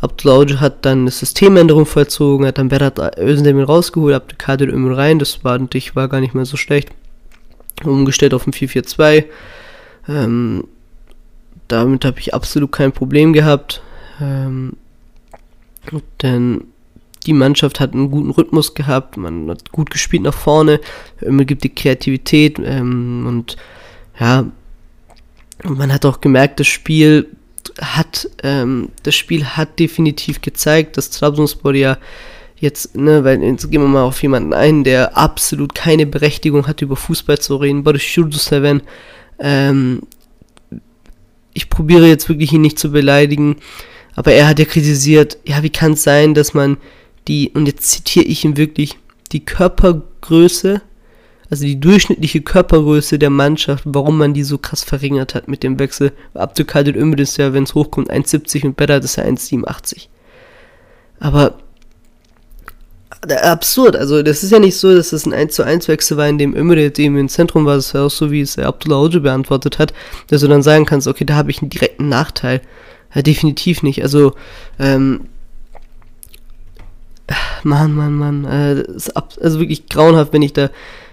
Abdullah 0.01 0.59
hat 0.59 0.85
dann 0.85 1.01
eine 1.01 1.11
Systemänderung 1.11 1.85
vollzogen, 1.85 2.45
hat 2.45 2.57
dann 2.57 2.69
Berat 2.69 2.99
Özdemir 3.17 3.65
rausgeholt, 3.65 4.15
Abdelkader 4.15 4.67
Ömür 4.67 4.97
rein, 4.97 5.19
das 5.19 5.43
war 5.43 5.57
natürlich 5.57 5.95
war 5.95 6.07
gar 6.07 6.21
nicht 6.21 6.35
mehr 6.35 6.45
so 6.45 6.55
schlecht. 6.55 6.89
Umgestellt 7.83 8.33
auf 8.33 8.45
ein 8.45 8.53
4-4-2. 8.53 9.25
Ähm, 10.07 10.67
damit 11.67 12.05
habe 12.05 12.19
ich 12.19 12.33
absolut 12.33 12.71
kein 12.71 12.91
Problem 12.91 13.33
gehabt. 13.33 13.81
Ähm, 14.21 14.73
denn 16.21 16.65
die 17.25 17.33
Mannschaft 17.33 17.79
hat 17.79 17.93
einen 17.93 18.11
guten 18.11 18.31
Rhythmus 18.31 18.73
gehabt, 18.73 19.17
man 19.17 19.49
hat 19.49 19.71
gut 19.71 19.89
gespielt 19.89 20.23
nach 20.23 20.33
vorne, 20.33 20.79
immer 21.21 21.45
gibt 21.45 21.63
die 21.63 21.73
Kreativität 21.73 22.59
ähm, 22.63 23.25
und 23.27 23.57
ja, 24.19 24.45
man 25.63 25.93
hat 25.93 26.05
auch 26.05 26.21
gemerkt, 26.21 26.59
das 26.59 26.67
Spiel 26.67 27.27
hat, 27.81 28.29
ähm, 28.43 28.89
das 29.03 29.15
Spiel 29.15 29.45
hat 29.45 29.79
definitiv 29.79 30.41
gezeigt, 30.41 30.97
dass 30.97 31.09
Trabzonspor 31.09 31.73
ja 31.75 31.97
jetzt, 32.57 32.95
ne, 32.95 33.23
weil 33.23 33.41
jetzt 33.41 33.69
gehen 33.69 33.81
wir 33.81 33.87
mal 33.87 34.03
auf 34.03 34.21
jemanden 34.21 34.53
ein, 34.53 34.83
der 34.83 35.17
absolut 35.17 35.75
keine 35.75 36.05
Berechtigung 36.05 36.67
hat, 36.67 36.81
über 36.81 36.95
Fußball 36.95 37.39
zu 37.39 37.55
reden, 37.55 37.83
Boris 37.83 38.03
Schurduseven, 38.03 38.81
ähm, 39.39 40.01
ich 41.53 41.69
probiere 41.69 42.07
jetzt 42.07 42.29
wirklich 42.29 42.53
ihn 42.53 42.61
nicht 42.61 42.79
zu 42.79 42.91
beleidigen, 42.91 43.57
aber 44.15 44.33
er 44.33 44.47
hat 44.47 44.59
ja 44.59 44.65
kritisiert, 44.65 45.37
ja, 45.45 45.63
wie 45.63 45.69
kann 45.69 45.93
es 45.93 46.03
sein, 46.03 46.33
dass 46.33 46.53
man 46.53 46.77
die, 47.29 47.51
und 47.53 47.65
jetzt 47.65 47.89
zitiere 47.89 48.25
ich 48.25 48.43
ihn 48.43 48.57
wirklich, 48.57 48.97
die 49.31 49.45
Körpergröße 49.45 50.81
also 51.49 51.65
die 51.65 51.79
durchschnittliche 51.79 52.41
Körpergröße 52.41 53.17
der 53.17 53.31
Mannschaft, 53.31 53.83
warum 53.87 54.17
man 54.17 54.33
die 54.33 54.43
so 54.43 54.57
krass 54.57 54.83
verringert 54.83 55.33
hat 55.33 55.47
mit 55.47 55.63
dem 55.63 55.79
Wechsel. 55.79 56.11
Abdülkadir 56.35 56.95
Ömür 56.95 57.19
ist 57.19 57.37
ja, 57.37 57.53
wenn 57.53 57.63
es 57.63 57.73
hochkommt, 57.73 58.11
1,70 58.11 58.65
und 58.65 58.77
Better 58.77 58.99
ist 58.99 59.15
ja 59.15 59.23
1,87. 59.23 60.07
Aber 61.19 61.57
äh, 63.27 63.33
absurd, 63.33 63.95
also 63.95 64.21
das 64.21 64.43
ist 64.43 64.51
ja 64.51 64.59
nicht 64.59 64.77
so, 64.77 64.95
dass 64.95 65.11
es 65.11 65.25
ein 65.25 65.33
1 65.33 65.55
zu 65.55 65.63
1 65.63 65.87
Wechsel 65.87 66.17
war, 66.17 66.29
in 66.29 66.37
dem 66.37 66.55
Ömür 66.55 66.77
eben 66.77 67.17
im 67.17 67.29
Zentrum 67.29 67.65
war, 67.65 67.75
das 67.75 67.93
ja 67.93 68.05
auch 68.05 68.11
so, 68.11 68.29
wie 68.29 68.41
es 68.41 68.59
Abdullah 68.59 69.01
Ojo 69.01 69.19
beantwortet 69.19 69.79
hat, 69.79 69.91
dass 70.27 70.41
du 70.41 70.47
dann 70.47 70.61
sagen 70.61 70.85
kannst, 70.85 71.07
okay, 71.07 71.25
da 71.25 71.35
habe 71.35 71.49
ich 71.49 71.61
einen 71.61 71.71
direkten 71.71 72.09
Nachteil. 72.09 72.61
Ja, 73.15 73.23
definitiv 73.23 73.81
nicht. 73.81 74.03
Also, 74.03 74.35
ähm, 74.77 75.21
Mann, 77.63 77.93
Mann, 77.93 78.13
Mann, 78.13 78.45
äh, 78.45 78.83
also 79.41 79.59
wirklich 79.59 79.87
grauenhaft, 79.87 80.33
wenn 80.33 80.41
ich 80.41 80.53
da 80.53 80.69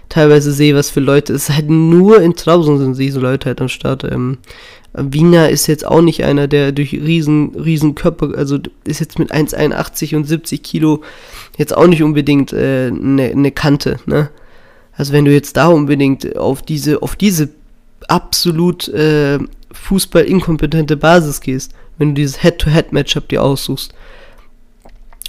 teilweise 0.09 0.51
sehe, 0.51 0.75
was 0.75 0.89
für 0.89 0.99
Leute. 0.99 1.33
Es 1.33 1.49
ist 1.49 1.55
halt 1.55 1.69
nur 1.69 2.21
in 2.21 2.35
Trabzon 2.35 2.77
sind 2.77 2.97
diese 2.97 3.19
Leute 3.19 3.47
halt 3.47 3.61
am 3.61 3.69
Start. 3.69 4.03
Ähm, 4.03 4.37
Wiener 4.93 5.49
ist 5.49 5.67
jetzt 5.67 5.85
auch 5.85 6.01
nicht 6.01 6.23
einer, 6.23 6.47
der 6.47 6.71
durch 6.71 6.93
riesen, 6.93 7.53
riesen 7.55 7.93
Körper, 7.93 8.35
also 8.35 8.57
ist 8.83 8.99
jetzt 8.99 9.19
mit 9.19 9.33
1,81 9.33 10.15
und 10.15 10.23
70 10.25 10.63
Kilo 10.63 11.01
jetzt 11.57 11.75
auch 11.75 11.87
nicht 11.87 12.01
unbedingt 12.01 12.53
eine 12.53 12.87
äh, 12.87 12.91
ne, 12.91 13.35
ne 13.35 13.51
Kante, 13.51 13.97
ne? 14.05 14.29
Also 14.93 15.13
wenn 15.13 15.25
du 15.25 15.31
jetzt 15.31 15.57
da 15.57 15.67
unbedingt 15.67 16.35
auf 16.37 16.63
diese, 16.63 17.03
auf 17.03 17.15
diese 17.15 17.49
absolut 18.07 18.87
äh, 18.87 19.37
fußballinkompetente 19.71 20.97
Basis 20.97 21.41
gehst, 21.41 21.73
wenn 21.99 22.09
du 22.09 22.21
dieses 22.21 22.41
Head-to-Head-Matchup 22.41 23.27
dir 23.27 23.43
aussuchst, 23.43 23.93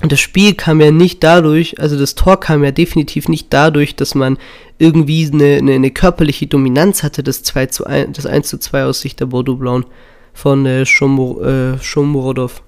und 0.00 0.12
das 0.12 0.20
Spiel 0.20 0.54
kam 0.54 0.80
ja 0.80 0.90
nicht 0.90 1.24
dadurch, 1.24 1.80
also 1.80 1.98
das 1.98 2.14
Tor 2.14 2.38
kam 2.38 2.62
ja 2.62 2.70
definitiv 2.70 3.28
nicht 3.28 3.48
dadurch, 3.50 3.96
dass 3.96 4.14
man 4.14 4.38
irgendwie 4.78 5.28
eine, 5.32 5.56
eine, 5.56 5.72
eine 5.72 5.90
körperliche 5.90 6.46
Dominanz 6.46 7.02
hatte, 7.02 7.24
das 7.24 7.42
2 7.42 7.66
zu 7.66 7.84
1, 7.84 8.16
das 8.16 8.26
1 8.26 8.48
zu 8.48 8.58
2 8.58 8.84
aus 8.84 9.00
Sicht 9.00 9.18
der 9.18 9.26
Bordeaux 9.26 9.56
Blauen 9.56 9.84
von 10.32 10.64
äh, 10.66 10.86
Schomur, 10.86 11.44
äh, 11.44 11.78
Schomurodov. 11.82 12.62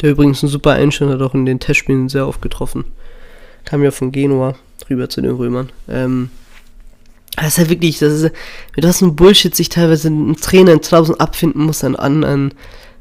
Der 0.00 0.10
übrigens 0.10 0.42
ein 0.42 0.48
super 0.48 0.72
Einstand 0.72 1.12
hat 1.12 1.22
auch 1.22 1.34
in 1.34 1.46
den 1.46 1.60
Testspielen 1.60 2.08
sehr 2.08 2.26
oft 2.26 2.42
getroffen. 2.42 2.84
Kam 3.64 3.84
ja 3.84 3.92
von 3.92 4.10
Genua 4.10 4.56
rüber 4.90 5.08
zu 5.08 5.20
den 5.22 5.30
Römern. 5.30 5.70
Ähm, 5.88 6.30
das 7.36 7.46
ist 7.46 7.58
ja 7.58 7.70
wirklich, 7.70 8.00
das 8.00 8.12
ist, 8.12 8.32
mit 8.74 8.84
was 8.84 9.00
ein 9.02 9.14
Bullshit 9.14 9.54
sich 9.54 9.68
teilweise 9.68 10.08
ein 10.08 10.36
Trainer 10.36 10.72
in 10.72 10.82
Trabzon 10.82 11.18
abfinden 11.20 11.62
muss 11.62 11.84
an, 11.84 11.94
an, 11.94 12.24
an 12.24 12.54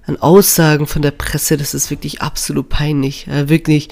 an 0.06 0.18
Aussagen 0.18 0.88
von 0.88 1.02
der 1.02 1.12
Presse, 1.12 1.58
das 1.58 1.74
ist 1.74 1.90
wirklich 1.90 2.22
absolut 2.22 2.70
peinlich. 2.70 3.26
Ja, 3.28 3.50
wirklich. 3.50 3.90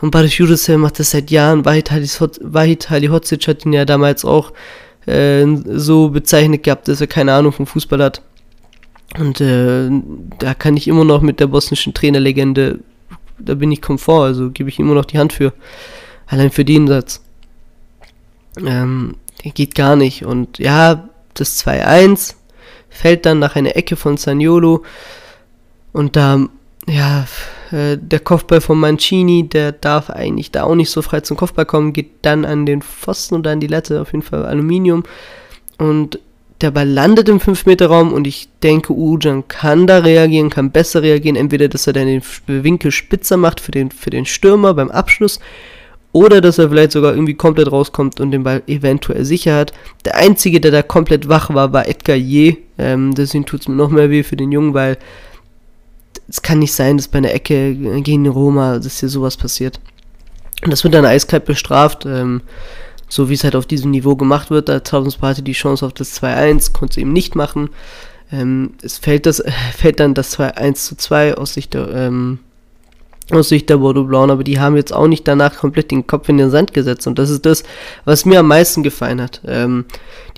Und 0.00 0.10
Baris 0.10 0.36
Juricel 0.36 0.76
macht 0.78 0.98
das 0.98 1.12
seit 1.12 1.30
Jahren. 1.30 1.64
Wahid 1.64 2.90
Halihotzic 2.90 3.48
hat 3.48 3.64
ihn 3.64 3.72
ja 3.72 3.84
damals 3.84 4.24
auch 4.24 4.52
äh, 5.06 5.46
so 5.66 6.10
bezeichnet 6.10 6.62
gehabt, 6.62 6.88
dass 6.88 7.00
er 7.00 7.06
keine 7.06 7.32
Ahnung 7.32 7.52
vom 7.52 7.66
Fußball 7.66 8.02
hat. 8.02 8.22
Und 9.18 9.40
äh, 9.40 9.88
da 10.38 10.54
kann 10.54 10.76
ich 10.76 10.88
immer 10.88 11.04
noch 11.04 11.22
mit 11.22 11.40
der 11.40 11.46
bosnischen 11.46 11.94
Trainerlegende, 11.94 12.80
da 13.38 13.54
bin 13.54 13.70
ich 13.70 13.80
komfort, 13.80 14.24
also 14.24 14.50
gebe 14.50 14.68
ich 14.68 14.78
immer 14.78 14.94
noch 14.94 15.04
die 15.04 15.18
Hand 15.18 15.32
für. 15.32 15.52
Allein 16.26 16.50
für 16.50 16.64
den 16.64 16.86
Satz. 16.88 17.22
Ähm, 18.58 19.16
geht 19.42 19.74
gar 19.74 19.96
nicht. 19.96 20.24
Und 20.24 20.58
ja, 20.58 21.08
das 21.34 21.64
2-1 21.64 22.34
fällt 22.88 23.26
dann 23.26 23.38
nach 23.38 23.56
einer 23.56 23.76
Ecke 23.76 23.96
von 23.96 24.16
Saniolo. 24.16 24.82
Und 25.94 26.16
da, 26.16 26.48
ja, 26.88 27.24
äh, 27.70 27.96
der 27.96 28.20
Kopfball 28.20 28.60
von 28.60 28.78
Mancini, 28.78 29.48
der 29.48 29.72
darf 29.72 30.10
eigentlich 30.10 30.50
da 30.50 30.64
auch 30.64 30.74
nicht 30.74 30.90
so 30.90 31.00
frei 31.02 31.20
zum 31.20 31.36
Kopfball 31.36 31.64
kommen, 31.64 31.92
geht 31.92 32.10
dann 32.22 32.44
an 32.44 32.66
den 32.66 32.82
Pfosten 32.82 33.36
und 33.36 33.46
an 33.46 33.60
die 33.60 33.68
Latte, 33.68 34.02
auf 34.02 34.12
jeden 34.12 34.22
Fall 34.22 34.44
Aluminium. 34.44 35.04
Und 35.78 36.18
der 36.60 36.72
Ball 36.72 36.88
landet 36.88 37.28
im 37.28 37.38
5-Meter-Raum 37.38 38.12
und 38.12 38.26
ich 38.26 38.48
denke, 38.62 38.92
Ujan 38.92 39.46
kann 39.46 39.86
da 39.86 39.98
reagieren, 39.98 40.50
kann 40.50 40.72
besser 40.72 41.02
reagieren. 41.02 41.36
Entweder, 41.36 41.68
dass 41.68 41.86
er 41.86 41.92
dann 41.92 42.06
den 42.06 42.22
Winkel 42.46 42.90
spitzer 42.90 43.36
macht 43.36 43.60
für 43.60 43.70
den, 43.70 43.92
für 43.92 44.10
den 44.10 44.26
Stürmer 44.26 44.74
beim 44.74 44.90
Abschluss 44.90 45.38
oder 46.10 46.40
dass 46.40 46.58
er 46.58 46.70
vielleicht 46.70 46.92
sogar 46.92 47.12
irgendwie 47.12 47.34
komplett 47.34 47.70
rauskommt 47.70 48.20
und 48.20 48.32
den 48.32 48.42
Ball 48.42 48.62
eventuell 48.66 49.24
sicher 49.24 49.56
hat. 49.56 49.72
Der 50.04 50.16
Einzige, 50.16 50.60
der 50.60 50.72
da 50.72 50.82
komplett 50.82 51.28
wach 51.28 51.54
war, 51.54 51.72
war 51.72 51.88
Edgar 51.88 52.16
Je. 52.16 52.56
Ähm, 52.78 53.14
deswegen 53.14 53.46
tut 53.46 53.60
es 53.60 53.68
mir 53.68 53.74
noch 53.76 53.90
mehr 53.90 54.10
weh 54.10 54.24
für 54.24 54.36
den 54.36 54.50
Jungen, 54.50 54.74
weil 54.74 54.96
es 56.28 56.42
kann 56.42 56.58
nicht 56.58 56.72
sein, 56.72 56.96
dass 56.96 57.08
bei 57.08 57.18
einer 57.18 57.34
Ecke 57.34 57.74
gegen 58.02 58.26
Roma, 58.26 58.78
dass 58.78 59.00
hier 59.00 59.08
sowas 59.08 59.36
passiert. 59.36 59.80
Und 60.64 60.70
das 60.70 60.84
wird 60.84 60.94
dann 60.94 61.04
eiskalt 61.04 61.44
bestraft, 61.44 62.06
ähm, 62.06 62.42
so 63.08 63.28
wie 63.28 63.34
es 63.34 63.44
halt 63.44 63.56
auf 63.56 63.66
diesem 63.66 63.90
Niveau 63.90 64.16
gemacht 64.16 64.50
wird. 64.50 64.68
Da 64.68 64.80
Trabzonspor 64.80 65.34
die 65.34 65.52
Chance 65.52 65.84
auf 65.84 65.92
das 65.92 66.20
2-1, 66.22 66.72
konnte 66.72 66.92
es 66.92 66.96
eben 66.98 67.12
nicht 67.12 67.34
machen. 67.34 67.70
Ähm, 68.32 68.74
es 68.82 68.98
fällt, 68.98 69.26
das, 69.26 69.42
fällt 69.76 70.00
dann 70.00 70.14
das 70.14 70.38
2-1 70.38 70.74
zu 70.74 70.96
2 70.96 71.34
aus 71.34 71.54
Sicht 71.54 71.74
der, 71.74 71.88
ähm, 71.90 72.38
aus 73.30 73.48
Sicht 73.48 73.70
der 73.70 73.78
Bordeaux 73.78 74.04
Blauen, 74.04 74.30
aber 74.30 74.44
die 74.44 74.60
haben 74.60 74.76
jetzt 74.76 74.92
auch 74.92 75.06
nicht 75.06 75.26
danach 75.26 75.56
komplett 75.56 75.90
den 75.90 76.06
Kopf 76.06 76.28
in 76.28 76.36
den 76.36 76.50
Sand 76.50 76.74
gesetzt 76.74 77.06
und 77.06 77.18
das 77.18 77.30
ist 77.30 77.46
das, 77.46 77.62
was 78.04 78.26
mir 78.26 78.40
am 78.40 78.48
meisten 78.48 78.82
gefallen 78.82 79.20
hat. 79.20 79.40
Ähm, 79.46 79.86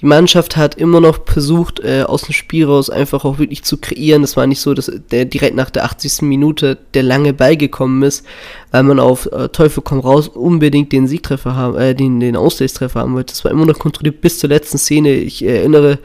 die 0.01 0.07
Mannschaft 0.07 0.57
hat 0.57 0.77
immer 0.77 1.01
noch 1.01 1.19
versucht, 1.25 1.81
äh, 1.81 2.03
aus 2.03 2.23
dem 2.23 2.33
Spiel 2.33 2.67
raus 2.67 2.91
einfach 2.91 3.25
auch 3.25 3.39
wirklich 3.39 3.65
zu 3.65 3.79
kreieren. 3.79 4.23
Es 4.23 4.37
war 4.37 4.47
nicht 4.47 4.61
so, 4.61 4.75
dass 4.75 4.93
der 5.11 5.25
direkt 5.25 5.57
nach 5.57 5.71
der 5.71 5.85
80. 5.85 6.23
Minute 6.23 6.79
der 6.95 7.03
lange 7.03 7.33
Ball 7.33 7.57
gekommen 7.57 8.03
ist, 8.03 8.25
weil 8.71 8.83
man 8.83 9.01
auf 9.01 9.27
äh, 9.33 9.49
Teufel 9.49 9.83
komm 9.83 10.01
raus 10.01 10.29
unbedingt 10.29 10.93
den 10.93 11.09
Siegtreffer 11.09 11.57
haben, 11.57 11.77
äh, 11.77 11.95
den, 11.95 12.21
den 12.21 12.37
Ausgleichstreffer 12.37 13.01
haben 13.01 13.15
wollte. 13.15 13.33
Das 13.33 13.45
war 13.45 13.51
immer 13.51 13.67
noch 13.67 13.79
kontrolliert 13.79 14.21
bis 14.21 14.39
zur 14.39 14.51
letzten 14.51 14.79
Szene. 14.79 15.13
Ich 15.15 15.45
erinnere 15.45 15.99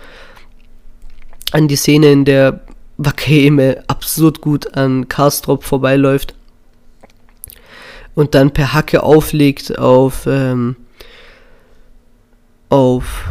an 1.51 1.67
die 1.67 1.75
Szene, 1.75 2.11
in 2.11 2.25
der 2.25 2.61
Wakeme 2.97 3.83
absurd 3.87 4.41
gut 4.41 4.75
an 4.77 5.09
Karstrop 5.09 5.63
vorbeiläuft 5.63 6.33
und 8.15 8.35
dann 8.35 8.51
per 8.51 8.73
Hacke 8.73 9.03
auflegt 9.03 9.77
auf 9.77 10.25
ähm, 10.27 10.75
auf 12.69 13.25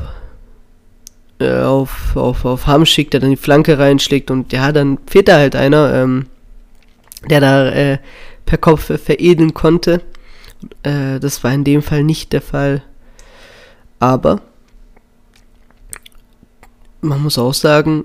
äh, 1.39 1.61
auf 1.61 2.17
auf 2.17 2.45
auf 2.45 2.67
Hamschick, 2.67 3.11
der 3.11 3.21
dann 3.21 3.31
die 3.31 3.37
Flanke 3.37 3.79
reinschlägt 3.79 4.31
und 4.31 4.53
ja, 4.53 4.73
dann 4.73 4.99
fehlt 5.07 5.29
da 5.29 5.37
halt 5.37 5.57
einer, 5.57 5.95
ähm, 5.95 6.27
der 7.29 7.41
da 7.41 7.69
äh, 7.71 7.99
per 8.47 8.59
Kopf 8.59 8.85
veredeln 9.01 9.55
konnte. 9.55 10.03
Äh, 10.83 11.21
das 11.21 11.43
war 11.45 11.53
in 11.53 11.65
dem 11.65 11.83
Fall 11.83 12.05
nicht 12.05 12.33
der 12.33 12.43
Fall. 12.43 12.83
Aber 13.99 14.41
man 17.01 17.23
muss 17.23 17.39
auch 17.39 17.55
sagen, 17.55 18.05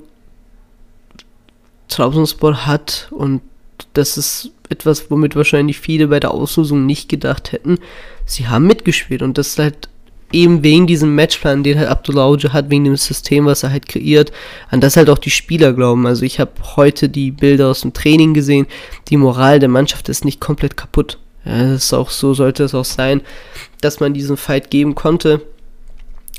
Trabzonspor 1.87 2.65
hat, 2.65 3.07
und 3.11 3.41
das 3.93 4.17
ist 4.17 4.51
etwas, 4.69 5.09
womit 5.09 5.35
wahrscheinlich 5.35 5.79
viele 5.79 6.07
bei 6.07 6.19
der 6.19 6.31
Auslosung 6.31 6.85
nicht 6.85 7.09
gedacht 7.09 7.51
hätten, 7.51 7.79
sie 8.25 8.47
haben 8.47 8.67
mitgespielt 8.67 9.21
und 9.21 9.37
das 9.37 9.57
halt 9.57 9.89
eben 10.31 10.63
wegen 10.63 10.87
diesem 10.87 11.15
Matchplan, 11.15 11.63
den 11.63 11.77
halt 11.77 11.89
Abdullah 11.89 12.35
hat, 12.51 12.69
wegen 12.69 12.83
dem 12.83 12.95
System, 12.97 13.45
was 13.45 13.63
er 13.63 13.71
halt 13.71 13.87
kreiert, 13.87 14.31
an 14.69 14.81
das 14.81 14.97
halt 14.97 15.09
auch 15.09 15.17
die 15.17 15.29
Spieler 15.29 15.73
glauben. 15.73 16.05
Also 16.07 16.23
ich 16.23 16.39
habe 16.39 16.51
heute 16.75 17.09
die 17.09 17.31
Bilder 17.31 17.69
aus 17.69 17.81
dem 17.81 17.93
Training 17.93 18.33
gesehen, 18.33 18.67
die 19.09 19.17
Moral 19.17 19.59
der 19.59 19.69
Mannschaft 19.69 20.09
ist 20.09 20.25
nicht 20.25 20.39
komplett 20.39 20.75
kaputt. 20.75 21.19
Ja, 21.45 21.71
das 21.71 21.85
ist 21.85 21.93
auch 21.93 22.09
so, 22.09 22.33
sollte 22.33 22.63
es 22.63 22.73
auch 22.73 22.85
sein, 22.85 23.21
dass 23.81 23.99
man 23.99 24.13
diesen 24.13 24.35
Fight 24.35 24.71
geben 24.71 24.95
konnte. 24.95 25.41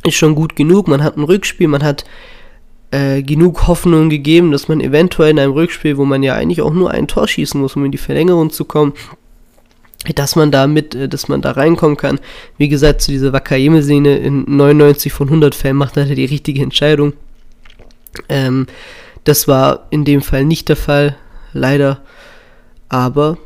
Ist 0.04 0.16
schon 0.16 0.34
gut 0.34 0.56
genug. 0.56 0.88
Man 0.88 1.02
hat 1.02 1.16
ein 1.16 1.24
Rückspiel, 1.24 1.68
man 1.68 1.82
hat 1.82 2.04
äh, 2.96 3.22
genug 3.22 3.66
Hoffnung 3.66 4.08
gegeben, 4.08 4.52
dass 4.52 4.68
man 4.68 4.80
eventuell 4.80 5.30
in 5.30 5.38
einem 5.38 5.52
Rückspiel, 5.52 5.98
wo 5.98 6.06
man 6.06 6.22
ja 6.22 6.34
eigentlich 6.34 6.62
auch 6.62 6.72
nur 6.72 6.90
ein 6.90 7.06
Tor 7.06 7.28
schießen 7.28 7.60
muss, 7.60 7.76
um 7.76 7.84
in 7.84 7.92
die 7.92 7.98
Verlängerung 7.98 8.48
zu 8.48 8.64
kommen, 8.64 8.94
dass 10.14 10.34
man 10.34 10.50
da 10.50 10.66
mit, 10.66 10.94
äh, 10.94 11.06
dass 11.06 11.28
man 11.28 11.42
da 11.42 11.50
reinkommen 11.50 11.98
kann. 11.98 12.18
Wie 12.56 12.68
gesagt, 12.68 13.02
zu 13.02 13.10
dieser 13.10 13.34
Wakayeme-Szene 13.34 14.16
in 14.16 14.44
99 14.56 15.12
von 15.12 15.28
100 15.28 15.54
Fällen 15.54 15.76
macht 15.76 15.98
er 15.98 16.06
die 16.06 16.24
richtige 16.24 16.62
Entscheidung. 16.62 17.12
Ähm, 18.30 18.66
das 19.24 19.46
war 19.46 19.88
in 19.90 20.06
dem 20.06 20.22
Fall 20.22 20.44
nicht 20.44 20.70
der 20.70 20.76
Fall, 20.76 21.16
leider. 21.52 22.00
Aber 22.88 23.36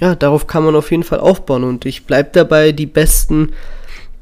ja, 0.00 0.14
darauf 0.14 0.46
kann 0.46 0.64
man 0.64 0.76
auf 0.76 0.92
jeden 0.92 1.02
Fall 1.02 1.18
aufbauen 1.18 1.64
und 1.64 1.86
ich 1.86 2.04
bleibe 2.04 2.30
dabei, 2.32 2.70
die 2.70 2.86
besten, 2.86 3.52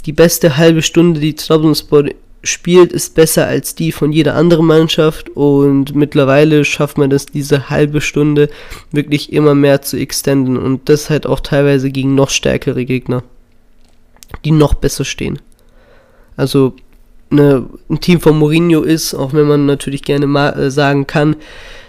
die 0.06 0.12
beste 0.12 0.56
halbe 0.56 0.80
Stunde, 0.80 1.20
die 1.20 1.34
Trabzonspor 1.34 2.04
spielt, 2.44 2.92
ist 2.92 3.14
besser 3.14 3.46
als 3.46 3.74
die 3.74 3.92
von 3.92 4.12
jeder 4.12 4.34
anderen 4.34 4.66
Mannschaft 4.66 5.30
und 5.30 5.94
mittlerweile 5.94 6.64
schafft 6.64 6.98
man 6.98 7.10
es, 7.10 7.26
diese 7.26 7.70
halbe 7.70 8.00
Stunde 8.00 8.48
wirklich 8.92 9.32
immer 9.32 9.54
mehr 9.54 9.82
zu 9.82 9.96
extenden 9.96 10.56
und 10.56 10.88
das 10.88 11.10
halt 11.10 11.26
auch 11.26 11.40
teilweise 11.40 11.90
gegen 11.90 12.14
noch 12.14 12.30
stärkere 12.30 12.84
Gegner, 12.84 13.22
die 14.44 14.52
noch 14.52 14.74
besser 14.74 15.04
stehen. 15.04 15.40
Also 16.36 16.74
ne, 17.30 17.66
ein 17.88 18.00
Team 18.00 18.20
von 18.20 18.38
Mourinho 18.38 18.82
ist, 18.82 19.14
auch 19.14 19.32
wenn 19.32 19.46
man 19.46 19.66
natürlich 19.66 20.02
gerne 20.02 20.26
mal 20.26 20.50
äh, 20.50 20.70
sagen 20.70 21.06
kann, 21.06 21.36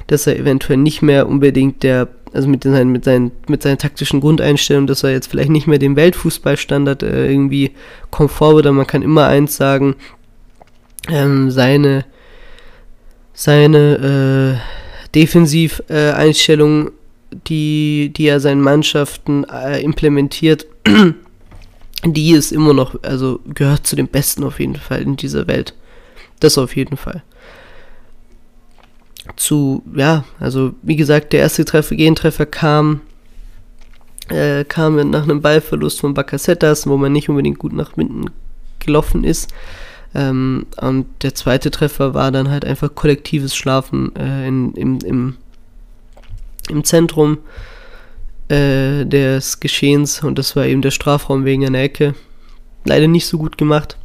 dass 0.08 0.28
er 0.28 0.38
eventuell 0.38 0.78
nicht 0.78 1.02
mehr 1.02 1.28
unbedingt 1.28 1.84
der, 1.84 2.08
also 2.34 2.48
mit 2.48 2.64
seinen, 2.64 2.92
mit 2.92 3.06
seinen, 3.06 3.32
mit 3.48 3.64
seinen 3.64 3.78
taktischen 3.78 4.22
Grundeinstellungen, 4.22 4.88
dass 4.88 5.04
er 5.04 5.12
jetzt 5.12 5.28
vielleicht 5.28 5.50
nicht 5.50 5.68
mehr 5.68 5.80
dem 5.80 5.96
Weltfußballstandard 5.96 7.04
äh, 7.04 7.32
irgendwie 7.32 7.72
komfort 8.12 8.56
wird, 8.56 8.68
aber 8.68 8.76
man 8.76 8.88
kann 8.88 9.02
immer 9.02 9.28
eins 9.28 9.56
sagen, 9.56 9.96
ähm, 11.10 11.52
seine, 11.52 12.06
seine 13.34 14.60
äh, 14.62 15.08
Defensiveinstellung, 15.16 16.92
die, 17.48 18.12
die 18.16 18.28
er 18.28 18.40
seinen 18.40 18.62
Mannschaften 18.62 19.44
äh, 19.46 19.82
implementiert, 19.82 20.66
die 22.06 22.32
ist 22.32 22.52
immer 22.52 22.74
noch, 22.74 23.02
also 23.04 23.40
gehört 23.54 23.88
zu 23.88 23.96
den 23.96 24.08
Besten 24.08 24.44
auf 24.44 24.60
jeden 24.60 24.76
Fall 24.76 25.02
in 25.02 25.16
dieser 25.16 25.48
Welt. 25.48 25.74
Das 26.40 26.58
auf 26.58 26.76
jeden 26.76 26.98
Fall. 26.98 27.24
Zu, 29.38 29.84
ja, 29.96 30.24
also 30.40 30.76
wie 30.82 30.96
gesagt, 30.96 31.34
der 31.34 31.40
erste 31.40 31.66
Treffer, 31.66 31.96
Gegentreffer 31.96 32.46
kam, 32.46 33.02
äh, 34.30 34.64
kam 34.66 35.10
nach 35.10 35.24
einem 35.24 35.42
Ballverlust 35.42 36.02
von 36.02 36.14
Bacassettas, 36.14 36.88
wo 36.88 36.98
man 36.98 37.12
nicht 37.12 37.30
unbedingt 37.30 37.58
gut 37.58 37.74
nach 37.74 37.96
hinten 37.96 38.30
gelaufen 38.80 39.24
ist. 39.24 39.52
Ähm, 40.16 40.66
und 40.78 41.06
der 41.22 41.36
zweite 41.36 41.70
Treffer 41.70 42.14
war 42.14 42.32
dann 42.32 42.50
halt 42.50 42.64
einfach 42.64 42.96
kollektives 42.96 43.56
Schlafen 43.56 44.16
äh, 44.16 44.48
in, 44.48 44.74
im, 44.74 45.00
im, 45.00 45.38
im 46.70 46.84
Zentrum 46.86 47.40
äh, 48.48 49.06
des 49.06 49.60
Geschehens 49.60 50.24
und 50.24 50.40
das 50.40 50.56
war 50.56 50.66
eben 50.66 50.82
der 50.82 50.92
Strafraum 50.92 51.44
wegen 51.44 51.66
einer 51.66 51.80
Ecke. 51.80 52.16
Leider 52.86 53.08
nicht 53.08 53.28
so 53.28 53.38
gut 53.38 53.58
gemacht. 53.58 53.98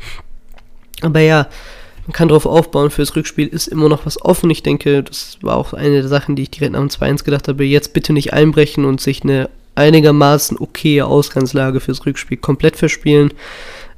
Aber 1.03 1.21
ja, 1.21 1.47
man 2.07 2.13
kann 2.13 2.29
darauf 2.29 2.47
aufbauen, 2.47 2.91
fürs 2.91 3.15
Rückspiel 3.15 3.47
ist 3.47 3.69
immer 3.69 3.89
noch 3.89 4.05
was 4.05 4.21
offen. 4.21 4.51
Ich 4.51 4.65
denke, 4.65 5.05
das 5.05 5.39
war 5.43 5.57
auch 5.57 5.75
eine 5.75 6.01
der 6.01 6.09
Sachen, 6.09 6.35
die 6.35 6.43
ich 6.43 6.51
direkt 6.51 6.73
nach 6.73 6.81
dem 6.81 6.89
2-1 6.89 7.25
gedacht 7.25 7.47
habe. 7.47 7.65
Jetzt 7.65 7.93
bitte 7.93 8.13
nicht 8.13 8.33
einbrechen 8.33 8.85
und 8.85 9.01
sich 9.01 9.23
eine 9.23 9.49
einigermaßen 9.77 10.59
okaye 10.59 11.03
Ausgangslage 11.03 11.79
fürs 11.79 12.05
Rückspiel 12.05 12.39
komplett 12.39 12.77
verspielen. 12.77 13.33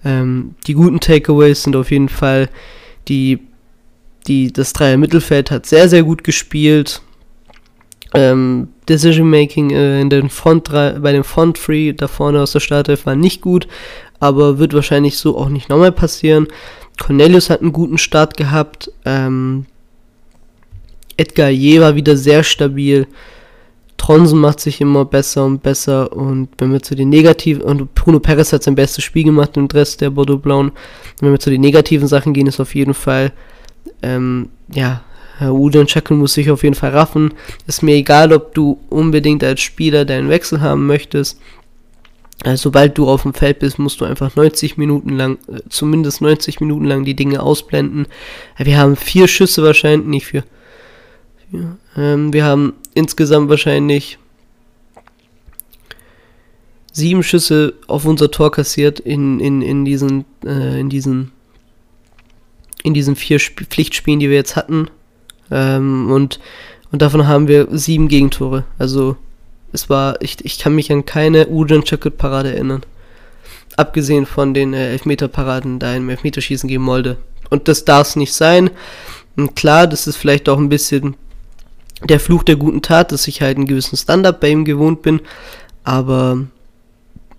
Ähm, 0.04 0.54
die 0.66 0.74
guten 0.74 1.00
Takeaways 1.00 1.62
sind 1.62 1.76
auf 1.76 1.90
jeden 1.90 2.08
Fall 2.08 2.48
die, 3.08 3.40
die, 4.26 4.52
das 4.52 4.72
Dreier 4.72 4.96
Mittelfeld 4.96 5.50
hat 5.50 5.66
sehr, 5.66 5.88
sehr 5.88 6.02
gut 6.02 6.24
gespielt. 6.24 7.02
Ähm, 8.14 8.68
Decision 8.88 9.30
Making 9.30 9.70
äh, 9.70 10.00
in 10.00 10.10
den 10.10 10.28
Front 10.28 10.70
bei 10.70 11.12
dem 11.12 11.24
Front 11.24 11.58
Free 11.58 11.92
da 11.92 12.08
vorne 12.08 12.40
aus 12.40 12.52
der 12.52 12.60
Startelf 12.60 13.06
war 13.06 13.16
nicht 13.16 13.40
gut, 13.40 13.66
aber 14.20 14.58
wird 14.58 14.74
wahrscheinlich 14.74 15.16
so 15.16 15.38
auch 15.38 15.48
nicht 15.48 15.68
nochmal 15.68 15.92
passieren. 15.92 16.48
Cornelius 17.00 17.48
hat 17.48 17.62
einen 17.62 17.72
guten 17.72 17.98
Start 17.98 18.36
gehabt. 18.36 18.90
Ähm, 19.04 19.66
Edgar 21.16 21.48
Je 21.48 21.80
war 21.80 21.94
wieder 21.94 22.16
sehr 22.16 22.42
stabil. 22.42 23.06
Tronsen 24.02 24.40
macht 24.40 24.58
sich 24.58 24.80
immer 24.80 25.04
besser 25.04 25.44
und 25.44 25.62
besser 25.62 26.12
und 26.12 26.48
wenn 26.58 26.72
wir 26.72 26.82
zu 26.82 26.96
den 26.96 27.08
negativen, 27.08 27.62
und 27.62 27.94
Bruno 27.94 28.18
Perez 28.18 28.52
hat 28.52 28.64
sein 28.64 28.74
bestes 28.74 29.04
Spiel 29.04 29.22
gemacht 29.22 29.56
im 29.56 29.68
Dress 29.68 29.96
der 29.96 30.10
Bordeaux 30.10 30.38
Blauen, 30.38 30.72
wenn 31.20 31.30
wir 31.30 31.38
zu 31.38 31.50
den 31.50 31.60
negativen 31.60 32.08
Sachen 32.08 32.34
gehen, 32.34 32.48
ist 32.48 32.58
auf 32.58 32.74
jeden 32.74 32.94
Fall, 32.94 33.30
ähm, 34.02 34.48
ja, 34.74 35.04
Herr 35.38 35.54
Udan 35.54 35.86
Chakun 35.86 36.18
muss 36.18 36.34
sich 36.34 36.50
auf 36.50 36.64
jeden 36.64 36.74
Fall 36.74 36.90
raffen. 36.90 37.32
Ist 37.68 37.84
mir 37.84 37.94
egal, 37.94 38.32
ob 38.32 38.54
du 38.54 38.80
unbedingt 38.90 39.44
als 39.44 39.60
Spieler 39.60 40.04
deinen 40.04 40.28
Wechsel 40.28 40.60
haben 40.60 40.88
möchtest. 40.88 41.40
Also, 42.42 42.64
sobald 42.64 42.98
du 42.98 43.08
auf 43.08 43.22
dem 43.22 43.34
Feld 43.34 43.60
bist, 43.60 43.78
musst 43.78 44.00
du 44.00 44.04
einfach 44.04 44.34
90 44.34 44.78
Minuten 44.78 45.10
lang, 45.10 45.38
äh, 45.46 45.60
zumindest 45.68 46.20
90 46.22 46.58
Minuten 46.60 46.86
lang 46.86 47.04
die 47.04 47.14
Dinge 47.14 47.40
ausblenden. 47.40 48.08
Wir 48.58 48.78
haben 48.78 48.96
vier 48.96 49.28
Schüsse 49.28 49.62
wahrscheinlich, 49.62 50.08
nicht 50.08 50.26
vier 50.26 50.42
ähm, 51.96 52.32
wir 52.32 52.44
haben 52.44 52.74
insgesamt 52.94 53.48
wahrscheinlich 53.48 54.18
sieben 56.92 57.22
Schüsse 57.22 57.74
auf 57.86 58.04
unser 58.04 58.30
Tor 58.30 58.52
kassiert 58.52 59.00
in, 59.00 59.40
in, 59.40 59.62
in 59.62 59.84
diesen, 59.84 60.24
äh, 60.44 60.78
in 60.78 60.90
diesen, 60.90 61.32
in 62.82 62.94
diesen 62.94 63.16
vier 63.16 63.36
Sp 63.40 63.64
Pflichtspielen, 63.64 64.20
die 64.20 64.28
wir 64.28 64.36
jetzt 64.36 64.56
hatten. 64.56 64.88
Ähm, 65.50 66.10
und, 66.10 66.38
und 66.90 67.02
davon 67.02 67.26
haben 67.26 67.48
wir 67.48 67.68
sieben 67.70 68.08
Gegentore. 68.08 68.64
Also 68.78 69.16
es 69.72 69.88
war, 69.88 70.20
ich, 70.20 70.44
ich 70.44 70.58
kann 70.58 70.74
mich 70.74 70.92
an 70.92 71.06
keine 71.06 71.48
Ujan 71.48 71.84
Chakut 71.84 72.18
Parade 72.18 72.52
erinnern. 72.52 72.82
Abgesehen 73.76 74.26
von 74.26 74.52
den 74.52 74.74
äh, 74.74 74.92
Elfmeter-Paraden 74.92 75.78
da 75.78 75.94
im 75.94 76.10
Elfmeterschießen 76.10 76.68
gegen 76.68 76.82
Molde. 76.82 77.16
Und 77.48 77.68
das 77.68 77.86
darf 77.86 78.08
es 78.08 78.16
nicht 78.16 78.34
sein. 78.34 78.70
Und 79.36 79.56
klar, 79.56 79.86
das 79.86 80.06
ist 80.06 80.16
vielleicht 80.16 80.48
auch 80.50 80.58
ein 80.58 80.68
bisschen 80.68 81.16
der 82.08 82.20
Fluch 82.20 82.42
der 82.42 82.56
guten 82.56 82.82
Tat, 82.82 83.12
dass 83.12 83.28
ich 83.28 83.42
halt 83.42 83.56
einen 83.56 83.66
gewissen 83.66 83.96
Standard 83.96 84.40
bei 84.40 84.50
ihm 84.50 84.64
gewohnt 84.64 85.02
bin. 85.02 85.20
Aber 85.84 86.44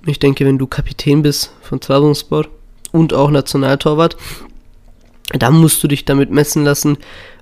ich 0.06 0.20
denke, 0.20 0.46
wenn 0.46 0.58
du 0.58 0.68
Kapitän 0.68 1.22
bist 1.22 1.52
von 1.62 1.80
Trabzonspor 1.80 2.48
und 2.92 3.14
auch 3.14 3.32
Nationaltorwart, 3.32 4.18
dann 5.32 5.56
musst 5.60 5.84
du 5.84 5.88
dich 5.88 6.06
damit 6.06 6.32
messen 6.32 6.64
lassen. 6.64 6.98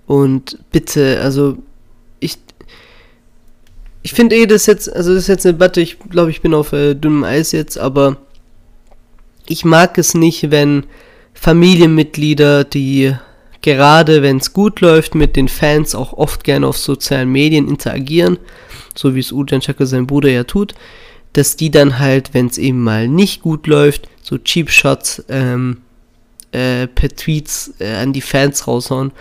Und 0.08 0.60
bitte, 0.72 1.20
also 1.22 1.58
ich, 2.20 2.38
ich 4.02 4.14
finde 4.14 4.36
eh, 4.36 4.46
das 4.46 4.66
jetzt, 4.66 4.94
also 4.94 5.14
das 5.14 5.24
ist 5.24 5.28
jetzt 5.28 5.46
eine 5.46 5.54
Debatte, 5.54 5.82
ich 5.82 5.98
glaube, 6.00 6.32
ich 6.32 6.42
bin 6.42 6.54
auf 6.54 6.74
äh, 6.74 6.96
dünnem 6.96 7.24
Eis 7.24 7.52
jetzt, 7.52 7.78
aber 7.78 8.18
ich 9.48 9.66
mag 9.66 9.98
es 9.98 10.14
nicht, 10.14 10.52
wenn 10.52 10.86
Familienmitglieder, 11.34 12.64
die 12.64 13.16
gerade 13.62 14.22
wenn 14.22 14.38
es 14.38 14.54
gut 14.54 14.82
läuft, 14.82 15.16
mit 15.16 15.36
den 15.36 15.48
Fans 15.48 15.96
auch 15.96 16.14
oft 16.14 16.44
gerne 16.44 16.68
auf 16.68 16.78
sozialen 16.78 17.32
Medien 17.32 17.68
interagieren, 17.68 18.38
so 18.96 19.16
wie 19.16 19.20
es 19.20 19.32
Ujan 19.32 19.62
Chaka 19.62 19.86
sein 19.86 20.08
Bruder 20.08 20.30
ja 20.30 20.44
tut, 20.44 20.74
dass 21.34 21.56
die 21.56 21.72
dann 21.72 22.00
halt, 22.00 22.34
wenn 22.34 22.48
es 22.48 22.58
eben 22.58 22.84
mal 22.84 23.08
nicht 23.08 23.42
gut 23.42 23.68
läuft, 23.68 24.10
so 24.22 24.38
Cheap 24.38 24.70
Shots 24.70 25.24
ähm, 25.30 25.78
äh, 26.52 26.88
per 26.88 27.10
Tweets 27.10 27.74
äh, 27.80 27.96
an 27.96 28.14
die 28.14 28.22
Fans 28.22 28.68
raushauen. 28.68 29.12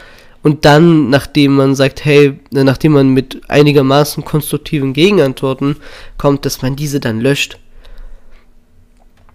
Und 0.43 0.65
dann, 0.65 1.11
nachdem 1.11 1.57
man 1.57 1.75
sagt, 1.75 2.05
hey, 2.05 2.39
äh, 2.55 2.65
nachdem 2.65 2.93
man 2.93 3.11
mit 3.11 3.43
einigermaßen 3.49 4.25
konstruktiven 4.25 4.93
Gegenantworten 4.93 5.77
kommt, 6.19 6.45
dass 6.47 6.63
man 6.63 6.77
diese 6.77 6.99
dann 6.99 7.21
löscht. 7.21 7.59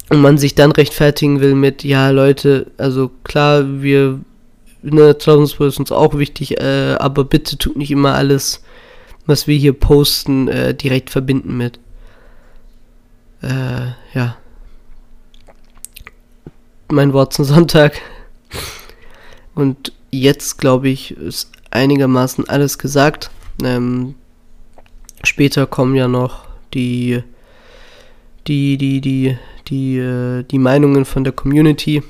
Und 0.10 0.22
man 0.22 0.38
sich 0.38 0.56
dann 0.56 0.72
rechtfertigen 0.72 1.40
will 1.40 1.56
mit, 1.56 1.84
ja 1.84 2.10
Leute, 2.10 2.72
also 2.78 3.10
klar, 3.24 3.82
wir 3.82 4.20
ne, 4.86 5.18
Trabzonspor 5.18 5.68
ist 5.68 5.80
uns 5.80 5.92
auch 5.92 6.18
wichtig, 6.18 6.60
äh, 6.62 6.96
aber 7.00 7.24
bitte 7.26 7.58
tut 7.58 7.76
nicht 7.76 7.92
immer 7.92 8.16
alles, 8.16 8.64
was 9.26 9.48
wir 9.48 9.58
hier 9.58 9.74
posten, 9.74 10.48
äh, 10.48 10.74
direkt 10.74 11.10
verbinden 11.10 11.58
mit. 11.58 11.80
äh, 13.42 13.94
ja, 14.14 14.38
mein 16.90 17.14
Wort 17.14 17.34
zum 17.34 17.46
Sonntag. 17.46 18.02
Und 19.54 19.94
jetzt, 20.12 20.58
glaube 20.58 20.90
ich, 20.90 21.12
ist 21.12 21.52
einigermaßen 21.72 22.48
alles 22.50 22.78
gesagt. 22.78 23.32
Ähm, 23.64 24.16
später 25.24 25.66
kommen 25.66 25.96
ja 25.96 26.08
noch 26.08 26.46
die, 26.74 27.24
die, 28.48 28.78
die, 28.78 29.02
die, 29.02 29.38
die, 29.68 29.98
äh, 29.98 30.44
die 30.44 30.60
Meinungen 30.60 31.06
von 31.06 31.24
der 31.24 31.34
Community. 31.34 32.04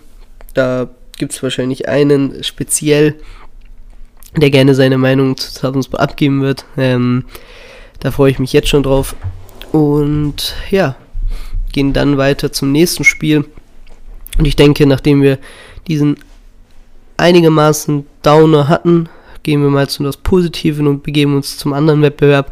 Da 0.53 0.89
gibt 1.17 1.33
es 1.33 1.43
wahrscheinlich 1.43 1.87
einen 1.87 2.43
speziell, 2.43 3.15
der 4.35 4.49
gerne 4.49 4.75
seine 4.75 4.97
Meinung 4.97 5.37
zu 5.37 5.53
Trabzonspor 5.53 5.99
abgeben 5.99 6.41
wird. 6.41 6.65
Ähm, 6.77 7.25
da 7.99 8.11
freue 8.11 8.31
ich 8.31 8.39
mich 8.39 8.53
jetzt 8.53 8.69
schon 8.69 8.83
drauf. 8.83 9.15
Und 9.71 10.55
ja, 10.71 10.95
gehen 11.71 11.93
dann 11.93 12.17
weiter 12.17 12.51
zum 12.51 12.71
nächsten 12.71 13.03
Spiel. 13.03 13.45
Und 14.37 14.45
ich 14.45 14.55
denke, 14.55 14.85
nachdem 14.85 15.21
wir 15.21 15.37
diesen 15.87 16.17
einigermaßen 17.17 18.05
Downer 18.21 18.67
hatten, 18.67 19.09
gehen 19.43 19.61
wir 19.61 19.69
mal 19.69 19.87
zu 19.87 20.03
etwas 20.03 20.17
Positiven 20.17 20.87
und 20.87 21.03
begeben 21.03 21.35
uns 21.35 21.57
zum 21.57 21.73
anderen 21.73 22.01
Wettbewerb. 22.01 22.51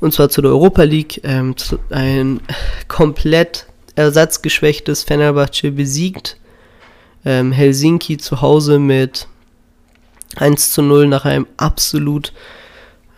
Und 0.00 0.14
zwar 0.14 0.28
zu 0.28 0.40
der 0.40 0.52
Europa 0.52 0.84
League. 0.84 1.20
Ähm, 1.24 1.54
ein 1.90 2.40
komplett 2.86 3.66
ersatzgeschwächtes 3.96 5.02
Fenerbahce 5.02 5.72
besiegt. 5.72 6.36
Ähm, 7.28 7.52
Helsinki 7.52 8.16
zu 8.16 8.40
Hause 8.40 8.78
mit 8.78 9.28
1 10.36 10.72
zu 10.72 10.80
0 10.80 11.06
nach 11.08 11.26
einem 11.26 11.46
absolut 11.58 12.32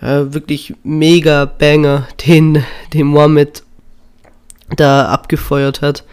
äh, 0.01 0.33
wirklich 0.33 0.75
mega 0.83 1.45
Banger, 1.45 2.09
den, 2.27 2.65
den 2.93 3.07
Mohamed 3.07 3.63
da 4.75 5.07
abgefeuert 5.07 5.81
hat. 5.81 6.05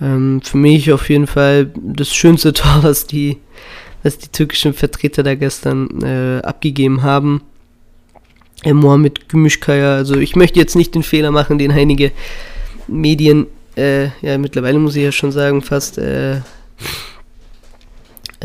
Ähm, 0.00 0.40
für 0.40 0.56
mich 0.56 0.92
auf 0.92 1.10
jeden 1.10 1.26
Fall 1.26 1.72
das 1.74 2.14
schönste 2.14 2.52
Tor, 2.52 2.78
was 2.82 3.08
die, 3.08 3.38
was 4.04 4.18
die 4.18 4.28
türkischen 4.28 4.72
Vertreter 4.72 5.24
da 5.24 5.34
gestern 5.34 6.02
äh, 6.04 6.40
abgegeben 6.46 7.02
haben. 7.02 7.42
Äh, 8.62 8.72
Mohamed 8.72 9.28
Gümüşkaya, 9.28 9.96
also 9.96 10.14
ich 10.14 10.36
möchte 10.36 10.60
jetzt 10.60 10.76
nicht 10.76 10.94
den 10.94 11.02
Fehler 11.02 11.32
machen, 11.32 11.58
den 11.58 11.72
einige 11.72 12.12
Medien, 12.86 13.48
äh, 13.76 14.10
ja 14.22 14.38
mittlerweile 14.38 14.78
muss 14.78 14.94
ich 14.94 15.02
ja 15.02 15.10
schon 15.10 15.32
sagen, 15.32 15.60
fast 15.60 15.98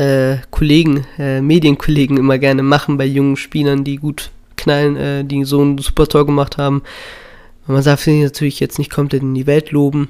äh, 0.02 0.38
Kollegen, 0.50 1.06
äh, 1.18 1.40
Medienkollegen 1.40 2.16
immer 2.16 2.38
gerne 2.38 2.62
machen 2.62 2.96
bei 2.96 3.04
jungen 3.04 3.36
Spielern, 3.36 3.84
die 3.84 3.96
gut 3.96 4.30
knallen, 4.56 4.96
äh, 4.96 5.24
die 5.24 5.44
so 5.44 5.62
ein 5.62 5.78
super 5.78 6.06
Tor 6.06 6.26
gemacht 6.26 6.58
haben. 6.58 6.82
Man 7.66 7.84
darf 7.84 8.02
sie 8.02 8.22
natürlich 8.22 8.58
jetzt 8.58 8.78
nicht 8.78 8.90
komplett 8.90 9.22
in 9.22 9.34
die 9.34 9.46
Welt 9.46 9.70
loben. 9.70 10.08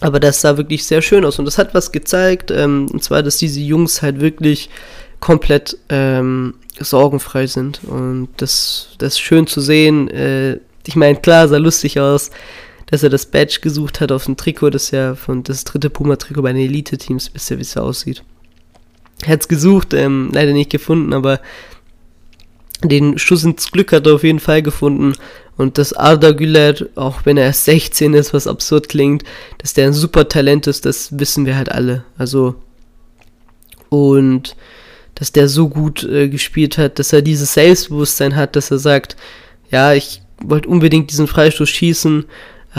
Aber 0.00 0.18
das 0.18 0.40
sah 0.40 0.56
wirklich 0.56 0.84
sehr 0.84 1.02
schön 1.02 1.24
aus 1.24 1.38
und 1.38 1.44
das 1.44 1.56
hat 1.56 1.72
was 1.72 1.92
gezeigt, 1.92 2.50
ähm, 2.50 2.88
und 2.92 3.02
zwar, 3.02 3.22
dass 3.22 3.38
diese 3.38 3.60
Jungs 3.60 4.02
halt 4.02 4.20
wirklich 4.20 4.68
komplett 5.20 5.78
ähm, 5.88 6.54
sorgenfrei 6.78 7.46
sind 7.46 7.80
und 7.84 8.28
das, 8.36 8.88
das 8.98 9.14
ist 9.14 9.20
schön 9.20 9.46
zu 9.46 9.60
sehen. 9.60 10.08
Äh, 10.08 10.58
ich 10.86 10.96
meine, 10.96 11.18
klar, 11.20 11.46
sah 11.48 11.56
lustig 11.58 12.00
aus, 12.00 12.30
dass 12.86 13.04
er 13.04 13.08
das 13.08 13.26
Badge 13.26 13.60
gesucht 13.62 14.00
hat 14.00 14.10
auf 14.10 14.24
dem 14.24 14.36
Trikot, 14.36 14.70
das 14.70 14.90
ja 14.90 15.14
von 15.14 15.44
das 15.44 15.64
dritte 15.64 15.88
Puma-Trikot 15.90 16.42
bei 16.42 16.52
den 16.52 16.62
Elite-Teams, 16.62 17.30
wisst 17.32 17.50
ihr, 17.52 17.58
wie 17.58 17.62
es 17.62 17.76
aussieht. 17.76 18.24
Hat 19.26 19.40
es 19.40 19.48
gesucht, 19.48 19.94
ähm, 19.94 20.30
leider 20.32 20.52
nicht 20.52 20.70
gefunden, 20.70 21.12
aber 21.12 21.40
den 22.82 23.18
Schuss 23.18 23.44
ins 23.44 23.70
Glück 23.70 23.92
hat 23.92 24.06
er 24.06 24.14
auf 24.14 24.24
jeden 24.24 24.40
Fall 24.40 24.62
gefunden. 24.62 25.14
Und 25.56 25.78
dass 25.78 25.92
Arda 25.92 26.32
Güler, 26.32 26.74
auch 26.96 27.20
wenn 27.24 27.36
er 27.36 27.44
erst 27.44 27.64
16 27.66 28.14
ist, 28.14 28.34
was 28.34 28.46
absurd 28.46 28.88
klingt, 28.88 29.22
dass 29.58 29.72
der 29.72 29.86
ein 29.86 29.92
super 29.92 30.28
Talent 30.28 30.66
ist, 30.66 30.84
das 30.84 31.18
wissen 31.18 31.46
wir 31.46 31.56
halt 31.56 31.70
alle. 31.70 32.04
Also, 32.18 32.56
und 33.88 34.56
dass 35.14 35.30
der 35.30 35.48
so 35.48 35.68
gut 35.68 36.02
äh, 36.02 36.28
gespielt 36.28 36.76
hat, 36.76 36.98
dass 36.98 37.12
er 37.12 37.22
dieses 37.22 37.54
Selbstbewusstsein 37.54 38.34
hat, 38.34 38.56
dass 38.56 38.72
er 38.72 38.78
sagt, 38.78 39.16
ja, 39.70 39.94
ich 39.94 40.22
wollte 40.42 40.68
unbedingt 40.68 41.12
diesen 41.12 41.28
Freistoß 41.28 41.68
schießen, 41.68 42.24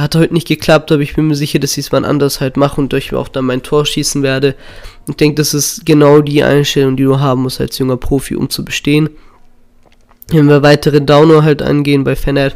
hat 0.01 0.15
heute 0.15 0.33
nicht 0.33 0.47
geklappt, 0.47 0.91
aber 0.91 1.01
ich 1.01 1.15
bin 1.15 1.27
mir 1.27 1.35
sicher, 1.35 1.59
dass 1.59 1.77
ich 1.77 1.85
es 1.85 1.91
mal 1.91 2.03
anders 2.03 2.41
halt 2.41 2.57
mache 2.57 2.81
und 2.81 2.93
euch 2.93 3.13
auch 3.13 3.29
dann 3.29 3.45
mein 3.45 3.63
Tor 3.63 3.85
schießen 3.85 4.23
werde. 4.23 4.55
Ich 5.07 5.15
denke, 5.15 5.35
das 5.35 5.53
ist 5.53 5.85
genau 5.85 6.21
die 6.21 6.43
Einstellung, 6.43 6.97
die 6.97 7.03
du 7.03 7.19
haben 7.19 7.43
musst 7.43 7.61
als 7.61 7.77
junger 7.77 7.97
Profi, 7.97 8.35
um 8.35 8.49
zu 8.49 8.65
bestehen. 8.65 9.09
Wenn 10.29 10.49
wir 10.49 10.63
weitere 10.63 11.01
Downer 11.01 11.43
halt 11.43 11.61
angehen 11.61 12.03
bei 12.03 12.15
Fener, 12.15 12.51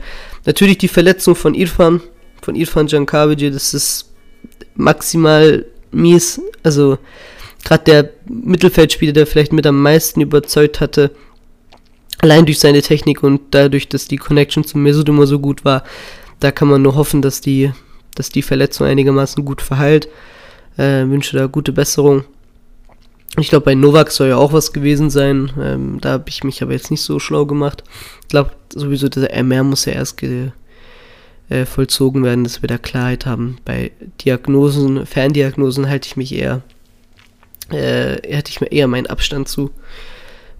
natürlich 0.45 0.79
die 0.79 0.87
Verletzung 0.87 1.35
von 1.35 1.53
Irfan, 1.53 2.01
von 2.41 2.55
Irfan 2.55 2.87
Jankavic, 2.87 3.53
das 3.53 3.73
ist 3.73 4.11
maximal 4.75 5.65
mies. 5.91 6.41
Also 6.63 6.97
gerade 7.63 7.83
der 7.85 8.09
Mittelfeldspieler, 8.27 9.13
der 9.13 9.27
vielleicht 9.27 9.53
mit 9.53 9.65
am 9.65 9.81
meisten 9.81 10.19
überzeugt 10.19 10.81
hatte, 10.81 11.11
allein 12.21 12.45
durch 12.45 12.59
seine 12.59 12.81
Technik 12.81 13.23
und 13.23 13.41
dadurch, 13.51 13.87
dass 13.87 14.07
die 14.07 14.17
Connection 14.17 14.63
zum 14.63 14.83
Mesut 14.83 15.07
immer 15.07 15.27
so 15.27 15.39
gut 15.39 15.63
war, 15.63 15.83
da 16.39 16.51
kann 16.51 16.67
man 16.67 16.81
nur 16.81 16.95
hoffen, 16.95 17.21
dass 17.21 17.41
die, 17.41 17.71
dass 18.15 18.29
die 18.29 18.41
Verletzung 18.41 18.87
einigermaßen 18.87 19.43
gut 19.45 19.61
verheilt. 19.61 20.07
Äh, 20.77 21.07
wünsche 21.07 21.37
da 21.37 21.47
gute 21.47 21.73
Besserung. 21.73 22.23
Ich 23.37 23.49
glaube, 23.49 23.65
bei 23.65 23.75
Novak 23.75 24.11
soll 24.11 24.29
ja 24.29 24.37
auch 24.37 24.53
was 24.53 24.73
gewesen 24.73 25.09
sein. 25.09 25.51
Ähm, 25.59 25.97
da 26.01 26.11
habe 26.13 26.29
ich 26.29 26.43
mich 26.43 26.61
aber 26.61 26.73
jetzt 26.73 26.91
nicht 26.91 27.01
so 27.01 27.19
schlau 27.19 27.45
gemacht. 27.45 27.83
Ich 28.21 28.29
glaube, 28.29 28.51
sowieso 28.73 29.09
der 29.09 29.33
MR 29.33 29.63
muss 29.63 29.85
ja 29.85 29.93
erst 29.93 30.17
ge, 30.17 30.51
äh, 31.49 31.65
vollzogen 31.65 32.23
werden, 32.23 32.43
dass 32.43 32.61
wir 32.61 32.67
da 32.67 32.77
Klarheit 32.77 33.25
haben. 33.25 33.57
Bei 33.65 33.91
Diagnosen, 34.23 35.05
Ferndiagnosen 35.05 35.89
halte 35.89 36.07
ich 36.07 36.17
mich 36.17 36.33
eher, 36.33 36.61
äh, 37.71 38.17
hätte 38.27 38.49
ich 38.49 38.61
mir 38.61 38.71
eher 38.71 38.87
meinen 38.87 39.07
Abstand 39.07 39.47
zu. 39.47 39.71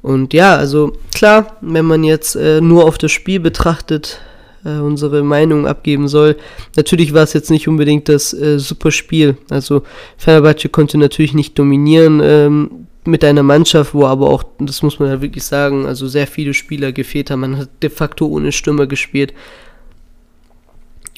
Und 0.02 0.34
ja, 0.34 0.56
also 0.56 0.98
klar, 1.14 1.58
wenn 1.62 1.86
man 1.86 2.04
jetzt 2.04 2.36
äh, 2.36 2.62
nur 2.62 2.86
auf 2.86 2.98
das 2.98 3.12
Spiel 3.12 3.40
betrachtet, 3.40 4.22
äh, 4.66 4.80
unsere 4.80 5.24
Meinung 5.24 5.68
abgeben 5.68 6.08
soll. 6.08 6.38
Natürlich 6.76 7.14
war 7.14 7.24
es 7.24 7.34
jetzt 7.34 7.50
nicht 7.50 7.68
unbedingt 7.68 8.10
das 8.10 8.34
äh, 8.34 8.60
super 8.60 8.92
Spiel. 8.92 9.38
Also 9.50 9.84
Fenerbahce 10.18 10.70
konnte 10.70 10.98
natürlich 10.98 11.34
nicht 11.34 11.58
dominieren 11.58 12.22
ähm, 12.24 12.88
mit 13.06 13.24
einer 13.24 13.44
Mannschaft, 13.44 13.94
wo 13.94 14.06
aber 14.06 14.30
auch, 14.30 14.44
das 14.60 14.84
muss 14.84 15.00
man 15.00 15.10
ja 15.10 15.22
wirklich 15.22 15.44
sagen, 15.44 15.86
also 15.86 16.08
sehr 16.08 16.28
viele 16.28 16.54
Spieler 16.54 16.92
gefehlt 16.92 17.32
haben. 17.32 17.42
Man 17.42 17.58
hat 17.58 17.70
de 17.82 17.90
facto 17.90 18.28
ohne 18.28 18.52
Stürmer 18.52 18.88
gespielt. 18.88 19.34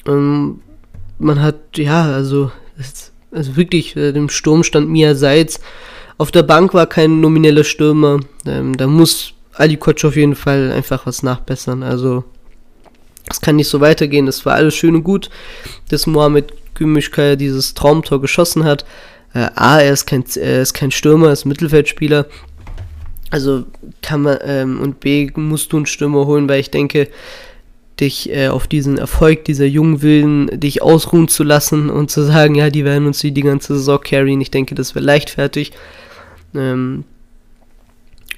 Ähm, 0.06 0.60
man 1.18 1.40
hat, 1.40 1.56
ja, 1.76 2.04
also, 2.04 2.50
also 3.30 3.56
wirklich, 3.56 3.96
äh, 3.96 4.10
im 4.10 4.28
Sturm 4.28 4.62
stand 4.62 4.90
Mia 4.90 5.14
Seitz. 5.14 5.60
Auf 6.18 6.30
der 6.30 6.42
Bank 6.42 6.74
war 6.74 6.86
kein 6.86 7.20
nomineller 7.20 7.64
Stürmer. 7.64 8.20
Ähm, 8.46 8.76
da 8.76 8.86
muss 8.86 9.34
Ali 9.54 9.76
Kotsch 9.76 10.04
auf 10.04 10.16
jeden 10.16 10.34
Fall 10.34 10.72
einfach 10.72 11.06
was 11.06 11.22
nachbessern. 11.22 11.82
Also 11.82 12.24
es 13.30 13.40
kann 13.40 13.56
nicht 13.56 13.68
so 13.68 13.80
weitergehen. 13.80 14.26
Das 14.26 14.44
war 14.44 14.54
alles 14.54 14.74
schön 14.74 14.94
und 14.94 15.04
gut, 15.04 15.30
dass 15.88 16.06
Mohamed 16.06 16.52
Gümüşkaya 16.74 17.36
dieses 17.36 17.74
Traumtor 17.74 18.20
geschossen 18.20 18.64
hat. 18.64 18.84
Äh, 19.34 19.48
A, 19.54 19.80
er 19.80 19.92
ist 19.92 20.06
kein, 20.06 20.24
er 20.36 20.62
ist 20.62 20.74
kein 20.74 20.90
Stürmer, 20.90 21.28
er 21.28 21.32
ist 21.32 21.44
Mittelfeldspieler. 21.44 22.26
Also 23.30 23.64
kann 24.02 24.22
man, 24.22 24.38
ähm, 24.44 24.80
und 24.80 25.00
B, 25.00 25.30
musst 25.36 25.72
du 25.72 25.78
einen 25.78 25.86
Stürmer 25.86 26.26
holen, 26.26 26.48
weil 26.48 26.60
ich 26.60 26.70
denke, 26.70 27.08
dich 27.98 28.30
äh, 28.30 28.48
auf 28.48 28.66
diesen 28.66 28.98
Erfolg 28.98 29.44
dieser 29.44 29.64
jungen 29.64 30.02
Willen, 30.02 30.60
dich 30.60 30.82
ausruhen 30.82 31.28
zu 31.28 31.44
lassen 31.44 31.88
und 31.88 32.10
zu 32.10 32.22
sagen, 32.22 32.54
ja, 32.54 32.68
die 32.68 32.84
werden 32.84 33.06
uns 33.06 33.20
die, 33.20 33.32
die 33.32 33.42
ganze 33.42 33.74
Saison 33.74 34.00
carryen. 34.00 34.40
Ich 34.40 34.50
denke, 34.50 34.74
das 34.74 34.94
wäre 34.94 35.04
leichtfertig. 35.04 35.72
Ähm, 36.54 37.04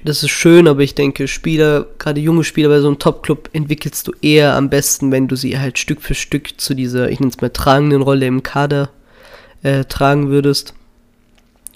das 0.05 0.21
ist 0.21 0.29
schön, 0.29 0.67
aber 0.67 0.81
ich 0.81 0.93
denke, 0.93 1.27
Spieler, 1.27 1.87
gerade 1.97 2.21
junge 2.21 2.43
Spieler 2.43 2.69
bei 2.69 2.79
so 2.79 2.87
einem 2.87 2.99
Top-Club 2.99 3.49
entwickelst 3.53 4.07
du 4.07 4.11
eher 4.21 4.53
am 4.53 4.69
besten, 4.69 5.11
wenn 5.11 5.27
du 5.27 5.35
sie 5.35 5.57
halt 5.57 5.79
Stück 5.79 6.01
für 6.01 6.13
Stück 6.13 6.61
zu 6.61 6.75
dieser, 6.75 7.09
ich 7.09 7.19
nenne 7.19 7.31
es 7.31 7.41
mal, 7.41 7.49
tragenden 7.49 8.03
Rolle 8.03 8.27
im 8.27 8.43
Kader 8.43 8.89
äh, 9.63 9.83
tragen 9.85 10.29
würdest. 10.29 10.75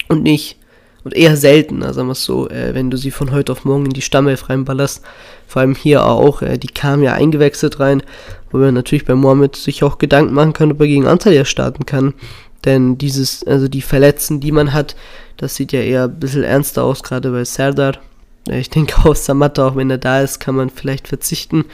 Und 0.10 0.22
nicht, 0.22 0.58
und 1.04 1.16
eher 1.16 1.38
seltener, 1.38 1.92
sagen 1.92 2.08
wir 2.08 2.12
es 2.12 2.24
so, 2.24 2.48
äh, 2.50 2.76
wenn 2.76 2.92
du 2.92 2.98
sie 2.98 3.10
von 3.10 3.32
heute 3.32 3.52
auf 3.52 3.66
morgen 3.66 3.86
in 3.86 3.94
die 3.94 4.04
Stammelf 4.04 4.48
reinballerst. 4.48 5.02
Vor 5.48 5.62
allem 5.62 5.74
hier 5.74 6.06
auch, 6.06 6.44
äh, 6.44 6.60
die 6.60 6.68
kamen 6.68 7.02
ja 7.02 7.14
eingewechselt 7.14 7.80
rein, 7.80 8.04
wo 8.52 8.60
man 8.60 8.76
natürlich 8.76 9.06
bei 9.06 9.16
Mohamed 9.16 9.56
sich 9.56 9.84
auch 9.84 9.98
Gedanken 9.98 10.36
machen 10.36 10.54
kann, 10.54 10.72
ob 10.72 10.80
er 10.82 10.88
gegen 10.88 11.08
Antalya 11.08 11.46
starten 11.46 11.88
kann. 11.88 12.14
Denn 12.64 13.00
dieses, 13.00 13.44
also 13.48 13.68
die 13.68 13.82
Verletzten, 13.82 14.40
die 14.40 14.52
man 14.52 14.72
hat, 14.74 14.96
das 15.38 15.56
sieht 15.56 15.72
ja 15.72 15.82
eher 15.82 16.04
ein 16.04 16.20
bisschen 16.20 16.44
ernster 16.44 16.84
aus, 16.84 17.02
gerade 17.02 17.32
bei 17.32 17.44
Serdar. 17.44 17.94
Ich 18.50 18.70
denke 18.70 18.96
auch 19.06 19.16
Samatta, 19.16 19.68
auch 19.68 19.76
wenn 19.76 19.90
er 19.90 19.98
da 19.98 20.22
ist, 20.22 20.40
kann 20.40 20.56
man 20.56 20.70
vielleicht 20.70 21.08
verzichten. 21.08 21.66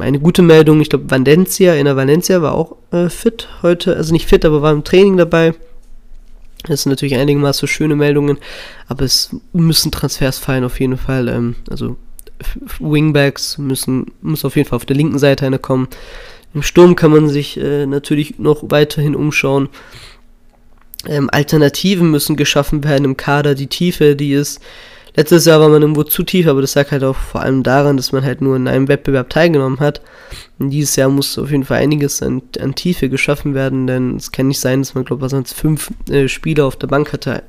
Eine 0.00 0.18
gute 0.18 0.42
Meldung, 0.42 0.80
ich 0.80 0.88
glaube 0.88 1.10
Valencia, 1.10 1.74
in 1.74 1.84
der 1.84 1.96
Valencia 1.96 2.42
war 2.42 2.54
auch 2.54 2.76
äh, 2.92 3.08
fit 3.08 3.48
heute, 3.62 3.96
also 3.96 4.12
nicht 4.12 4.26
fit, 4.26 4.44
aber 4.44 4.62
war 4.62 4.72
im 4.72 4.84
Training 4.84 5.16
dabei. 5.16 5.54
Das 6.64 6.82
sind 6.82 6.90
natürlich 6.90 7.14
einigermaßen 7.14 7.68
schöne 7.68 7.94
Meldungen, 7.94 8.38
aber 8.88 9.04
es 9.04 9.36
müssen 9.52 9.92
Transfers 9.92 10.38
fallen 10.38 10.64
auf 10.64 10.80
jeden 10.80 10.96
Fall. 10.96 11.28
Ähm, 11.28 11.56
also 11.70 11.96
Wingbacks 12.80 13.58
müssen, 13.58 14.12
muss 14.22 14.44
auf 14.44 14.56
jeden 14.56 14.68
Fall 14.68 14.76
auf 14.76 14.86
der 14.86 14.96
linken 14.96 15.18
Seite 15.18 15.46
eine 15.46 15.58
kommen. 15.58 15.88
Im 16.54 16.62
Sturm 16.62 16.96
kann 16.96 17.10
man 17.10 17.28
sich 17.28 17.58
äh, 17.58 17.86
natürlich 17.86 18.38
noch 18.38 18.64
weiterhin 18.70 19.14
umschauen. 19.14 19.68
Ähm, 21.06 21.28
Alternativen 21.30 22.10
müssen 22.10 22.36
geschaffen 22.36 22.82
werden 22.82 23.04
im 23.04 23.16
Kader. 23.16 23.54
Die 23.54 23.68
Tiefe, 23.68 24.16
die 24.16 24.32
ist. 24.32 24.60
Letztes 25.16 25.46
Jahr 25.46 25.60
war 25.60 25.70
man 25.70 25.80
irgendwo 25.80 26.02
zu 26.02 26.22
tief, 26.22 26.46
aber 26.46 26.60
das 26.60 26.74
lag 26.74 26.90
halt 26.90 27.02
auch 27.02 27.16
vor 27.16 27.40
allem 27.40 27.62
daran, 27.62 27.96
dass 27.96 28.12
man 28.12 28.22
halt 28.22 28.42
nur 28.42 28.54
in 28.54 28.68
einem 28.68 28.86
Wettbewerb 28.86 29.30
teilgenommen 29.30 29.80
hat. 29.80 30.02
Und 30.58 30.70
dieses 30.70 30.94
Jahr 30.96 31.08
muss 31.08 31.38
auf 31.38 31.50
jeden 31.50 31.64
Fall 31.64 31.78
einiges 31.78 32.22
an, 32.22 32.42
an 32.60 32.74
Tiefe 32.74 33.08
geschaffen 33.08 33.54
werden, 33.54 33.86
denn 33.86 34.16
es 34.16 34.30
kann 34.30 34.48
nicht 34.48 34.60
sein, 34.60 34.82
dass 34.82 34.94
man, 34.94 35.06
glaube 35.06 35.24
ich, 35.24 35.30
sonst 35.30 35.54
fünf 35.54 35.90
äh, 36.10 36.28
Spieler 36.28 36.66
auf 36.66 36.76
der 36.76 36.88
Bank 36.88 37.14
hatte. 37.14 37.42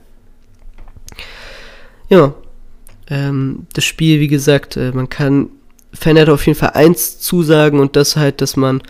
Ja, 2.10 2.34
ähm, 3.10 3.68
das 3.74 3.84
Spiel, 3.84 4.22
wie 4.22 4.30
gesagt, 4.30 4.78
äh, 4.78 4.92
man 4.94 5.10
kann 5.10 5.50
Fan 5.94 6.20
hat 6.20 6.30
auf 6.30 6.46
jeden 6.46 6.58
Fall 6.58 6.72
eins 6.72 7.20
zusagen 7.20 7.80
und 7.80 7.96
das 7.96 8.16
halt, 8.16 8.42
dass 8.42 8.56
man 8.56 8.82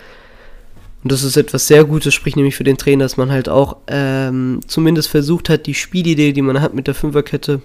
und 1.03 1.11
das 1.11 1.23
ist 1.23 1.37
etwas 1.37 1.67
sehr 1.67 1.85
Gutes, 1.85 2.13
spricht 2.13 2.35
nämlich 2.35 2.55
für 2.55 2.63
den 2.63 2.77
Trainer, 2.77 3.05
dass 3.05 3.17
man 3.17 3.31
halt 3.31 3.47
auch 3.47 3.77
ähm, 3.87 4.59
zumindest 4.67 5.09
versucht 5.09 5.47
hat, 5.47 5.65
die 5.65 5.75
Spielidee, 5.75 6.33
die 6.33 6.41
man 6.41 6.59
hat 6.59 6.73
mit 6.73 6.87
der 6.87 6.95
Fünferkette, 6.95 7.61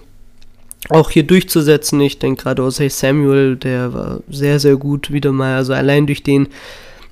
auch 0.89 1.09
hier 1.09 1.23
durchzusetzen. 1.23 1.99
Ich 2.01 2.19
denke 2.19 2.43
gerade 2.43 2.63
Osei 2.63 2.89
Samuel, 2.89 3.55
der 3.55 3.93
war 3.93 4.19
sehr, 4.29 4.59
sehr 4.59 4.75
gut 4.75 5.11
wieder 5.11 5.31
mal. 5.31 5.55
Also 5.55 5.73
allein 5.73 6.07
durch 6.07 6.23
den, 6.23 6.47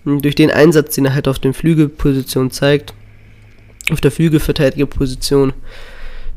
durch 0.05 0.35
den 0.35 0.51
Einsatz, 0.51 0.95
den 0.95 1.05
er 1.05 1.13
halt 1.13 1.27
auf 1.27 1.39
den 1.39 1.53
Flügelposition 1.53 2.51
zeigt, 2.51 2.93
auf 3.91 4.01
der 4.01 4.11
Flügelverteidigerposition, 4.11 5.53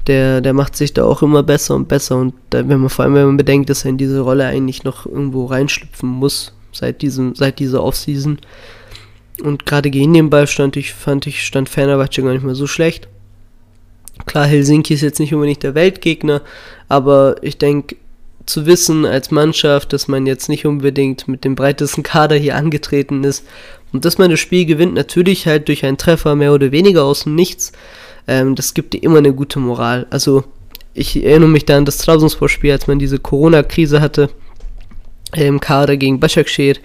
der, 0.06 0.40
der 0.40 0.52
macht 0.52 0.76
sich 0.76 0.92
da 0.92 1.04
auch 1.04 1.22
immer 1.22 1.42
besser 1.42 1.74
und 1.74 1.88
besser. 1.88 2.16
Und 2.16 2.34
da, 2.50 2.68
wenn 2.68 2.80
man 2.80 2.90
vor 2.90 3.04
allem, 3.04 3.14
wenn 3.14 3.26
man 3.26 3.36
bedenkt, 3.36 3.70
dass 3.70 3.84
er 3.84 3.90
in 3.90 3.98
diese 3.98 4.20
Rolle 4.20 4.46
eigentlich 4.46 4.84
noch 4.84 5.06
irgendwo 5.06 5.46
reinschlüpfen 5.46 6.08
muss, 6.08 6.52
seit 6.72 7.02
diesem, 7.02 7.34
seit 7.34 7.58
dieser 7.58 7.82
Offseason. 7.82 8.38
Und 9.42 9.66
gerade 9.66 9.90
gegen 9.90 10.12
den 10.12 10.30
Ball 10.30 10.46
stand 10.46 10.76
ich, 10.76 10.92
fand 10.92 11.26
ich, 11.26 11.44
stand 11.44 11.68
Fenerbahce 11.68 12.22
gar 12.22 12.32
nicht 12.32 12.44
mehr 12.44 12.54
so 12.54 12.66
schlecht. 12.66 13.08
Klar, 14.26 14.46
Helsinki 14.46 14.94
ist 14.94 15.00
jetzt 15.00 15.18
nicht 15.18 15.34
unbedingt 15.34 15.62
der 15.64 15.74
Weltgegner, 15.74 16.42
aber 16.94 17.42
ich 17.42 17.58
denke, 17.58 17.96
zu 18.46 18.66
wissen 18.66 19.04
als 19.04 19.32
Mannschaft, 19.32 19.92
dass 19.92 20.06
man 20.06 20.26
jetzt 20.26 20.48
nicht 20.48 20.64
unbedingt 20.64 21.26
mit 21.26 21.44
dem 21.44 21.56
breitesten 21.56 22.04
Kader 22.04 22.36
hier 22.36 22.54
angetreten 22.54 23.24
ist 23.24 23.44
und 23.92 24.04
dass 24.04 24.16
man 24.16 24.30
das 24.30 24.38
Spiel 24.38 24.64
gewinnt, 24.64 24.94
natürlich 24.94 25.48
halt 25.48 25.66
durch 25.66 25.84
einen 25.84 25.98
Treffer 25.98 26.36
mehr 26.36 26.52
oder 26.52 26.70
weniger 26.70 27.02
aus 27.02 27.24
dem 27.24 27.34
Nichts, 27.34 27.72
ähm, 28.28 28.54
das 28.54 28.74
gibt 28.74 28.92
dir 28.92 29.02
immer 29.02 29.18
eine 29.18 29.32
gute 29.32 29.58
Moral. 29.58 30.06
Also 30.10 30.44
ich 30.92 31.24
erinnere 31.24 31.48
mich 31.48 31.64
da 31.66 31.76
an 31.76 31.84
das 31.84 31.98
Trabzonspor-Spiel, 31.98 32.70
als 32.70 32.86
man 32.86 33.00
diese 33.00 33.18
Corona-Krise 33.18 34.00
hatte 34.00 34.30
im 35.32 35.58
Kader 35.58 35.96
gegen 35.96 36.20
Başakşehir, 36.20 36.76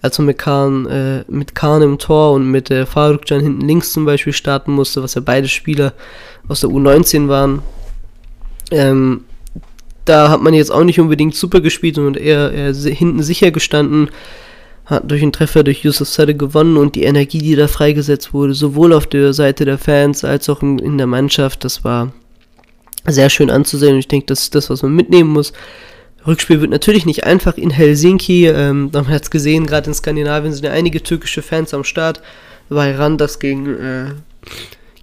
als 0.00 0.18
man 0.18 0.28
mit 0.28 0.38
Kahn, 0.38 0.86
äh, 0.86 1.24
mit 1.28 1.54
Kahn 1.54 1.82
im 1.82 1.98
Tor 1.98 2.32
und 2.32 2.50
mit 2.50 2.70
äh, 2.70 2.86
Farukcan 2.86 3.40
hinten 3.40 3.68
links 3.68 3.92
zum 3.92 4.06
Beispiel 4.06 4.32
starten 4.32 4.72
musste, 4.72 5.02
was 5.02 5.12
ja 5.12 5.20
beide 5.22 5.46
Spieler 5.46 5.92
aus 6.48 6.60
der 6.60 6.70
U19 6.70 7.28
waren. 7.28 7.60
Ähm, 8.70 9.24
da 10.08 10.30
hat 10.30 10.40
man 10.40 10.54
jetzt 10.54 10.70
auch 10.70 10.84
nicht 10.84 11.00
unbedingt 11.00 11.34
super 11.34 11.60
gespielt 11.60 11.98
und 11.98 12.16
eher, 12.16 12.52
eher 12.52 12.72
hinten 12.74 13.22
sicher 13.22 13.50
gestanden, 13.50 14.10
hat 14.86 15.10
durch 15.10 15.22
einen 15.22 15.32
Treffer 15.32 15.62
durch 15.62 15.84
Yusuf 15.84 16.08
Sade 16.08 16.34
gewonnen 16.34 16.76
und 16.76 16.94
die 16.94 17.04
Energie, 17.04 17.38
die 17.38 17.56
da 17.56 17.68
freigesetzt 17.68 18.32
wurde, 18.32 18.54
sowohl 18.54 18.94
auf 18.94 19.06
der 19.06 19.34
Seite 19.34 19.64
der 19.64 19.76
Fans 19.76 20.24
als 20.24 20.48
auch 20.48 20.62
in, 20.62 20.78
in 20.78 20.96
der 20.96 21.06
Mannschaft, 21.06 21.64
das 21.64 21.84
war 21.84 22.12
sehr 23.06 23.28
schön 23.28 23.50
anzusehen 23.50 23.94
und 23.94 23.98
ich 23.98 24.08
denke, 24.08 24.26
das 24.26 24.40
ist 24.40 24.54
das, 24.54 24.70
was 24.70 24.82
man 24.82 24.94
mitnehmen 24.94 25.30
muss. 25.30 25.52
Rückspiel 26.26 26.60
wird 26.60 26.70
natürlich 26.70 27.06
nicht 27.06 27.24
einfach 27.24 27.56
in 27.56 27.70
Helsinki. 27.70 28.48
Ähm, 28.48 28.90
man 28.92 29.08
hat 29.08 29.22
es 29.22 29.30
gesehen, 29.30 29.66
gerade 29.66 29.88
in 29.88 29.94
Skandinavien 29.94 30.52
sind 30.52 30.64
ja 30.64 30.72
einige 30.72 31.02
türkische 31.02 31.42
Fans 31.42 31.72
am 31.74 31.84
Start. 31.84 32.22
Bei 32.68 32.94
Randers 32.94 33.38
gegen, 33.38 33.66
äh, 33.66 34.10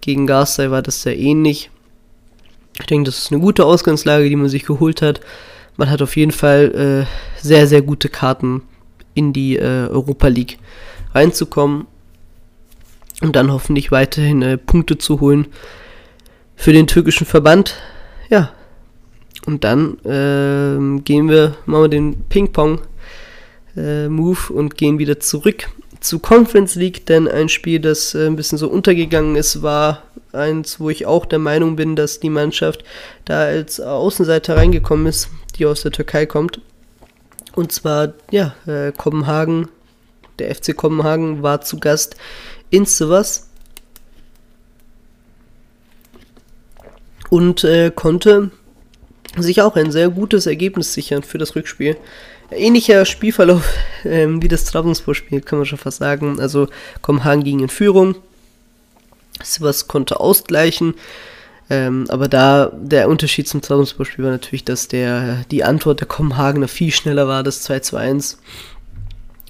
gegen 0.01 0.27
Garstai 0.27 0.69
war 0.69 0.81
das 0.81 1.01
sehr 1.01 1.17
ähnlich. 1.17 1.69
Ich 2.79 2.85
denke, 2.87 3.05
das 3.05 3.17
ist 3.19 3.31
eine 3.31 3.41
gute 3.41 3.65
Ausgangslage, 3.65 4.29
die 4.29 4.35
man 4.35 4.49
sich 4.49 4.65
geholt 4.65 5.01
hat. 5.01 5.21
Man 5.77 5.89
hat 5.89 6.01
auf 6.01 6.15
jeden 6.15 6.31
Fall 6.31 7.05
äh, 7.05 7.41
sehr, 7.41 7.67
sehr 7.67 7.81
gute 7.81 8.09
Karten 8.09 8.63
in 9.13 9.33
die 9.33 9.57
äh, 9.57 9.87
Europa 9.87 10.27
League 10.27 10.57
reinzukommen 11.13 11.87
und 13.21 13.35
dann 13.35 13.51
hoffentlich 13.51 13.91
weiterhin 13.91 14.41
äh, 14.41 14.57
Punkte 14.57 14.97
zu 14.97 15.21
holen 15.21 15.47
für 16.55 16.73
den 16.73 16.87
türkischen 16.87 17.25
Verband. 17.25 17.75
Ja, 18.29 18.51
und 19.45 19.63
dann 19.63 19.99
äh, 20.03 21.01
gehen 21.01 21.29
wir, 21.29 21.55
machen 21.65 21.83
wir 21.83 21.89
den 21.89 22.23
Ping-Pong-Move 22.29 22.79
äh, 24.49 24.53
und 24.53 24.75
gehen 24.77 24.99
wieder 24.99 25.19
zurück 25.19 25.69
zu 25.99 26.19
Conference 26.19 26.75
League, 26.75 27.05
denn 27.05 27.27
ein 27.27 27.49
Spiel, 27.49 27.79
das 27.79 28.15
äh, 28.15 28.27
ein 28.27 28.35
bisschen 28.35 28.57
so 28.57 28.69
untergegangen 28.69 29.35
ist, 29.35 29.61
war 29.61 30.03
eins, 30.35 30.79
wo 30.79 30.89
ich 30.89 31.05
auch 31.05 31.25
der 31.25 31.39
Meinung 31.39 31.75
bin, 31.75 31.95
dass 31.95 32.19
die 32.19 32.29
Mannschaft 32.29 32.83
da 33.25 33.41
als 33.41 33.79
Außenseiter 33.79 34.55
reingekommen 34.57 35.07
ist, 35.07 35.29
die 35.57 35.65
aus 35.65 35.81
der 35.81 35.91
Türkei 35.91 36.25
kommt. 36.25 36.61
Und 37.55 37.71
zwar, 37.71 38.13
ja, 38.31 38.53
äh, 38.67 38.91
Kopenhagen, 38.91 39.69
der 40.39 40.53
FC 40.53 40.75
Kopenhagen 40.75 41.41
war 41.41 41.61
zu 41.61 41.79
Gast 41.79 42.17
in 42.69 42.85
Sivas 42.85 43.49
und 47.29 47.63
äh, 47.63 47.91
konnte 47.95 48.51
sich 49.37 49.61
auch 49.61 49.75
ein 49.75 49.91
sehr 49.91 50.09
gutes 50.09 50.45
Ergebnis 50.45 50.93
sichern 50.93 51.23
für 51.23 51.37
das 51.37 51.55
Rückspiel. 51.55 51.97
Ähnlicher 52.51 53.05
Spielverlauf 53.05 53.73
ähm, 54.03 54.41
wie 54.41 54.47
das 54.47 54.65
Trabzonspor-Spiel, 54.65 55.41
kann 55.41 55.59
man 55.59 55.65
schon 55.65 55.79
fast 55.79 55.97
sagen. 55.97 56.39
Also 56.39 56.67
Kopenhagen 57.01 57.43
ging 57.43 57.59
in 57.59 57.69
Führung, 57.69 58.15
Sivas 59.43 59.87
konnte 59.87 60.19
ausgleichen, 60.19 60.95
ähm, 61.69 62.05
aber 62.09 62.27
da 62.27 62.71
der 62.73 63.09
Unterschied 63.09 63.47
zum 63.47 63.61
Trabzonspor-Spiel 63.61 64.23
war 64.23 64.31
natürlich, 64.31 64.65
dass 64.65 64.87
der, 64.87 65.45
die 65.51 65.63
Antwort 65.63 65.99
der 65.99 66.07
Kopenhagener 66.07 66.67
viel 66.67 66.91
schneller 66.91 67.27
war, 67.27 67.43
das 67.43 67.63
2 67.63 67.79
zu 67.79 67.97
1. 67.97 68.39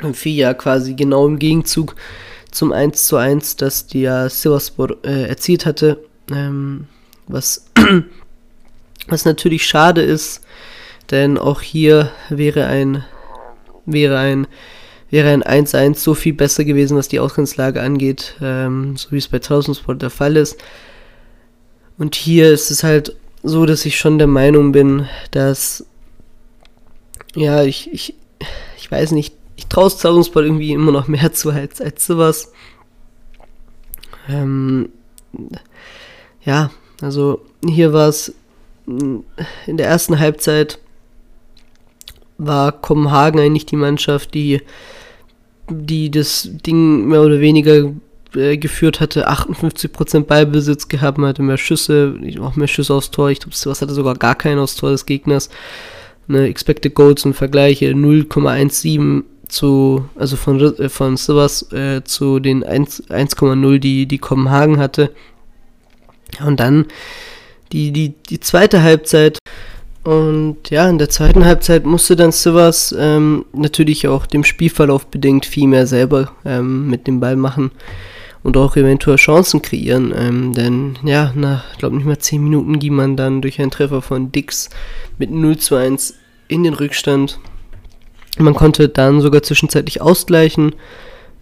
Und 0.02 0.16
viel 0.16 0.36
ja 0.36 0.54
quasi 0.54 0.94
genau 0.94 1.28
im 1.28 1.40
Gegenzug 1.40 1.96
zum 2.52 2.72
1 2.72 3.08
zu 3.08 3.18
1, 3.18 3.58
das 3.58 3.88
der 3.88 4.30
Sivaspor 4.30 4.96
äh, 5.04 5.28
erzielt 5.28 5.66
hatte, 5.66 6.00
ähm, 6.32 6.88
was 7.28 7.66
was 9.08 9.26
natürlich 9.26 9.66
schade 9.66 10.02
ist, 10.02 10.42
denn 11.12 11.38
auch 11.38 11.62
hier 11.62 12.12
wäre 12.30 12.66
ein, 12.66 13.04
wäre 13.86 14.18
ein, 14.18 14.48
wäre 15.16 15.30
ein 15.30 15.44
1-1 15.44 15.96
so 15.96 16.14
viel 16.14 16.34
besser 16.34 16.66
gewesen, 16.66 16.98
was 16.98 17.08
die 17.08 17.22
Ausgangslage 17.22 17.82
angeht, 17.82 18.36
ähm, 18.42 18.98
so 18.98 19.12
wie 19.12 19.18
es 19.18 19.30
bei 19.30 19.40
Trausensport 19.40 20.02
der 20.02 20.10
Fall 20.10 20.36
ist. 20.36 20.62
Und 21.98 22.16
hier 22.16 22.52
ist 22.52 22.70
es 22.70 22.84
halt 22.84 23.16
so, 23.42 23.66
dass 23.66 23.86
ich 23.86 23.98
schon 23.98 24.18
der 24.18 24.28
Meinung 24.28 24.74
bin, 24.74 25.08
dass, 25.32 25.86
ja, 27.34 27.64
ich, 27.64 27.94
ich, 27.94 28.16
ich 28.78 28.92
weiß 28.92 29.12
nicht, 29.12 29.34
ich 29.56 29.68
traue 29.68 29.90
Trausensport 29.90 30.44
irgendwie 30.44 30.74
immer 30.74 30.92
noch 30.92 31.08
mehr 31.08 31.32
zu 31.32 31.50
als, 31.50 31.80
als 31.80 32.06
sowas. 32.06 32.52
Ähm, 34.28 34.90
ja, 36.44 36.72
also 37.02 37.40
hier 37.66 37.94
war 37.94 38.10
es 38.10 38.36
in 38.86 39.24
der 39.66 39.88
ersten 39.88 40.20
Halbzeit 40.20 40.78
war 42.38 42.74
Kopenhagen 42.74 43.40
eigentlich 43.40 43.66
die 43.66 43.78
Mannschaft, 43.78 44.34
die, 44.34 44.62
die 45.70 46.12
das 46.12 46.50
Ding 46.66 47.08
mehr 47.08 47.22
oder 47.22 47.40
weniger 47.40 47.92
äh, 48.36 48.58
geführt 48.58 49.00
hatte, 49.00 49.30
58% 49.30 50.22
Ballbesitz 50.26 50.88
gehabt, 50.88 51.18
man 51.18 51.30
hatte 51.30 51.42
mehr 51.42 51.58
Schüsse, 51.58 52.16
auch 52.42 52.56
mehr 52.56 52.68
Schüsse 52.68 52.94
aufs 52.94 53.12
Tor. 53.12 53.30
Ich 53.30 53.40
glaube, 53.40 53.56
was 53.64 53.82
hatte 53.82 53.94
sogar 53.94 54.16
gar 54.16 54.36
keinen 54.36 54.60
aufs 54.60 54.76
Tor 54.76 54.92
des 54.92 55.06
Gegners. 55.06 55.50
Ne, 56.28 56.48
Expected 56.48 56.96
Goals 56.96 57.24
und 57.26 57.36
Vergleiche 57.36 57.92
0,17 57.92 59.24
zu, 59.48 60.10
also 60.16 60.36
von, 60.36 60.60
äh, 60.60 60.90
von 60.90 61.18
Silvers 61.18 61.72
äh, 61.72 62.04
zu 62.04 62.40
den 62.40 62.64
1,0, 62.64 63.80
die, 63.80 64.06
die 64.08 64.18
Kopenhagen 64.18 64.80
hatte. 64.80 65.12
Und 66.46 66.60
dann 66.60 66.86
die, 67.72 67.92
die, 67.92 68.14
die 68.30 68.40
zweite 68.40 68.82
Halbzeit. 68.82 69.38
Und 70.06 70.70
ja, 70.70 70.88
in 70.88 71.00
der 71.00 71.10
zweiten 71.10 71.46
Halbzeit 71.46 71.84
musste 71.88 72.16
dann 72.16 72.32
Sivas 72.32 72.96
ähm, 72.96 73.44
natürlich 73.54 74.08
auch 74.08 74.28
dem 74.28 74.44
Spielverlauf 74.44 75.08
bedingt 75.08 75.48
viel 75.48 75.68
mehr 75.68 75.88
selber 75.88 76.32
ähm, 76.46 76.88
mit 76.88 77.08
dem 77.08 77.20
Ball 77.20 77.36
machen 77.36 77.72
und 78.44 78.56
auch 78.56 78.76
eventuell 78.76 79.18
Chancen 79.18 79.64
kreieren. 79.64 80.14
Ähm, 80.16 80.54
denn 80.54 81.00
ja, 81.04 81.34
nach, 81.34 81.64
ich 81.72 81.80
glaube 81.80 81.96
nicht 81.96 82.06
mal 82.06 82.20
10 82.20 82.44
Minuten 82.44 82.78
ging 82.78 82.94
man 82.94 83.18
dann 83.18 83.42
durch 83.42 83.60
einen 83.60 83.72
Treffer 83.72 84.04
von 84.04 84.32
Dix 84.32 84.70
mit 85.18 85.32
0 85.32 85.58
zu 85.58 85.76
1 85.76 86.14
in 86.50 86.62
den 86.62 86.76
Rückstand. 86.76 87.40
Man 88.38 88.54
konnte 88.54 88.90
dann 88.90 89.22
sogar 89.22 89.42
zwischenzeitlich 89.42 90.02
ausgleichen, 90.04 90.76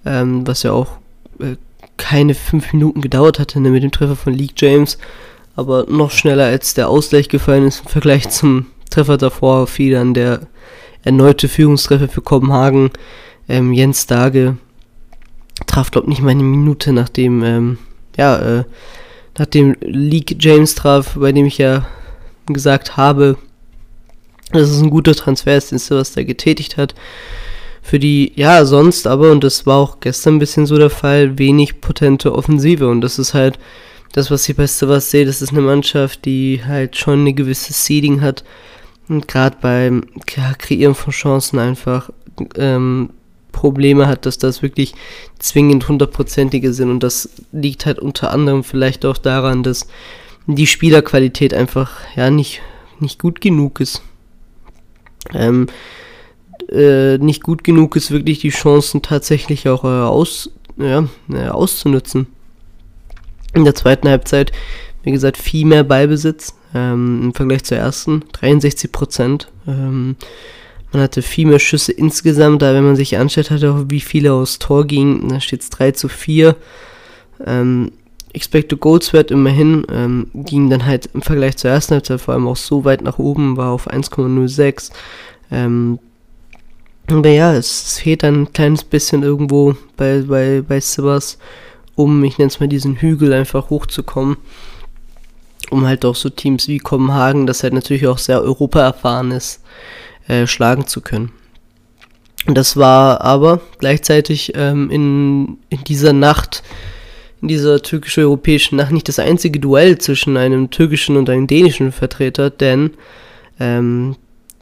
ähm, 0.05 0.47
was 0.47 0.63
ja 0.63 0.71
auch 0.71 0.99
äh, 1.41 1.57
keine 1.97 2.33
5 2.33 2.71
Minuten 2.71 3.01
gedauert 3.01 3.39
hatte 3.39 3.59
ne, 3.59 3.71
mit 3.71 3.83
dem 3.83 3.91
Treffer 3.91 4.15
von 4.15 4.33
League 4.33 4.53
James 4.55 4.97
aber 5.55 5.85
noch 5.89 6.11
schneller 6.11 6.45
als 6.45 6.73
der 6.73 6.89
Ausgleich 6.89 7.29
gefallen 7.29 7.67
ist 7.67 7.81
im 7.81 7.87
Vergleich 7.87 8.29
zum 8.29 8.67
Treffer 8.89 9.17
davor 9.17 9.67
fiel 9.67 9.93
dann 9.93 10.13
der 10.13 10.41
erneute 11.03 11.47
Führungstreffer 11.47 12.07
für 12.07 12.21
Kopenhagen. 12.21 12.91
Ähm, 13.49 13.73
Jens 13.73 14.07
Dage 14.07 14.57
traf, 15.67 15.91
glaube 15.91 16.09
nicht 16.09 16.21
mal 16.21 16.31
eine 16.31 16.43
Minute, 16.43 16.93
nachdem, 16.93 17.43
ähm, 17.43 17.77
ja, 18.17 18.59
äh, 18.59 18.63
nachdem 19.37 19.75
League 19.81 20.37
James 20.39 20.75
traf, 20.75 21.15
bei 21.15 21.31
dem 21.31 21.45
ich 21.45 21.57
ja 21.57 21.85
gesagt 22.45 22.97
habe, 22.97 23.37
dass 24.51 24.69
es 24.69 24.81
ein 24.81 24.89
guter 24.89 25.15
Transfer 25.15 25.57
ist, 25.57 25.71
den 25.71 25.79
was 25.97 26.13
der 26.13 26.25
getätigt 26.25 26.77
hat. 26.77 26.93
Für 27.81 27.99
die, 27.99 28.31
ja, 28.35 28.65
sonst 28.65 29.07
aber, 29.07 29.31
und 29.31 29.43
das 29.43 29.65
war 29.65 29.77
auch 29.77 29.99
gestern 29.99 30.35
ein 30.35 30.39
bisschen 30.39 30.65
so 30.65 30.77
der 30.77 30.89
Fall, 30.89 31.37
wenig 31.37 31.81
potente 31.81 32.33
Offensive. 32.33 32.87
Und 32.87 33.01
das 33.01 33.19
ist 33.19 33.33
halt 33.33 33.59
das, 34.13 34.31
was 34.31 34.47
ich 34.47 34.55
beste 34.55 34.87
was 34.87 35.11
sehe. 35.11 35.25
Das 35.25 35.41
ist 35.41 35.51
eine 35.51 35.61
Mannschaft, 35.61 36.23
die 36.25 36.61
halt 36.65 36.95
schon 36.95 37.21
eine 37.21 37.33
gewisse 37.33 37.73
Seeding 37.73 38.21
hat. 38.21 38.45
Und 39.09 39.27
gerade 39.27 39.57
beim 39.59 40.05
ja, 40.35 40.53
Kreieren 40.53 40.95
von 40.95 41.11
Chancen 41.11 41.59
einfach 41.59 42.09
ähm, 42.55 43.09
Probleme 43.51 44.07
hat, 44.07 44.25
dass 44.25 44.37
das 44.37 44.61
wirklich 44.61 44.93
zwingend 45.39 45.87
hundertprozentige 45.89 46.73
sind. 46.73 46.89
Und 46.89 47.03
das 47.03 47.29
liegt 47.51 47.85
halt 47.85 47.99
unter 47.99 48.31
anderem 48.31 48.63
vielleicht 48.63 49.05
auch 49.05 49.17
daran, 49.17 49.63
dass 49.63 49.87
die 50.47 50.67
Spielerqualität 50.67 51.53
einfach 51.53 51.91
ja 52.15 52.29
nicht, 52.29 52.61
nicht 52.99 53.19
gut 53.19 53.41
genug 53.41 53.79
ist. 53.79 54.01
Ähm, 55.33 55.67
äh, 56.69 57.17
nicht 57.17 57.43
gut 57.43 57.63
genug 57.63 57.95
ist, 57.95 58.11
wirklich 58.11 58.39
die 58.39 58.49
Chancen 58.49 59.01
tatsächlich 59.01 59.67
auch 59.69 59.83
äh, 59.83 59.87
aus, 59.87 60.51
ja, 60.77 61.07
äh, 61.31 61.47
auszunutzen. 61.47 62.27
In 63.53 63.65
der 63.65 63.75
zweiten 63.75 64.09
Halbzeit, 64.09 64.51
wie 65.03 65.11
gesagt, 65.11 65.37
viel 65.37 65.65
mehr 65.65 65.83
Ballbesitz 65.83 66.55
ähm, 66.73 67.21
im 67.23 67.33
Vergleich 67.33 67.63
zur 67.63 67.77
ersten, 67.77 68.23
63 68.33 68.91
Prozent. 68.91 69.51
Ähm, 69.67 70.15
man 70.91 71.01
hatte 71.01 71.21
viel 71.21 71.47
mehr 71.47 71.59
Schüsse 71.59 71.91
insgesamt, 71.91 72.61
da 72.61 72.73
wenn 72.73 72.83
man 72.83 72.95
sich 72.95 73.17
anschaut, 73.17 73.51
hatte 73.51 73.89
wie 73.89 73.99
viele 73.99 74.33
aus 74.33 74.59
Tor 74.59 74.85
gingen, 74.85 75.29
da 75.29 75.39
steht 75.39 75.61
es 75.61 75.69
3 75.69 75.91
zu 75.91 76.07
4. 76.07 76.55
Ähm, 77.45 77.91
Expected 78.33 78.79
Goals 78.79 79.13
Wert 79.13 79.29
immerhin 79.31 79.85
ähm, 79.91 80.27
ging 80.33 80.69
dann 80.69 80.85
halt 80.85 81.09
im 81.13 81.21
Vergleich 81.21 81.57
zur 81.57 81.71
ersten 81.71 81.93
Halbzeit 81.93 82.21
vor 82.21 82.33
allem 82.33 82.47
auch 82.47 82.55
so 82.55 82.83
weit 82.83 83.01
nach 83.01 83.19
oben, 83.19 83.57
war 83.57 83.71
auf 83.71 83.89
1,06. 83.89 84.91
Ähm, 85.51 85.99
aber 87.07 87.29
ja, 87.29 87.53
es 87.53 87.99
fehlt 87.99 88.23
dann 88.23 88.43
ein 88.43 88.53
kleines 88.53 88.83
bisschen 88.83 89.23
irgendwo 89.23 89.75
bei, 89.97 90.23
bei, 90.27 90.63
bei 90.67 90.79
Sibbers, 90.79 91.37
um, 91.95 92.23
ich 92.23 92.37
nenne 92.37 92.49
es 92.49 92.59
mal, 92.59 92.67
diesen 92.67 92.95
Hügel 92.97 93.33
einfach 93.33 93.69
hochzukommen. 93.69 94.37
Um 95.69 95.85
halt 95.85 96.05
auch 96.05 96.15
so 96.15 96.29
Teams 96.29 96.67
wie 96.67 96.77
Kopenhagen, 96.77 97.47
das 97.47 97.63
halt 97.63 97.73
natürlich 97.73 98.07
auch 98.07 98.17
sehr 98.17 98.41
Europa 98.41 98.81
erfahren 98.81 99.31
ist, 99.31 99.61
äh, 100.27 100.45
schlagen 100.45 100.87
zu 100.87 101.01
können. 101.01 101.31
Und 102.45 102.55
das 102.55 102.75
war 102.75 103.21
aber 103.21 103.61
gleichzeitig 103.79 104.51
ähm, 104.55 104.89
in, 104.91 105.57
in 105.69 105.83
dieser 105.85 106.13
Nacht 106.13 106.63
in 107.43 107.49
dieser 107.49 107.81
türkisch-europäischen 107.81 108.77
Nacht 108.77 108.93
nicht 108.93 109.09
das 109.09 109.19
einzige 109.19 109.59
Duell 109.59 109.97
zwischen 109.97 110.37
einem 110.37 110.69
türkischen 110.69 111.17
und 111.17 111.29
einem 111.29 111.45
dänischen 111.45 111.91
Vertreter, 111.91 112.49
denn 112.49 112.91
ähm, 113.59 114.15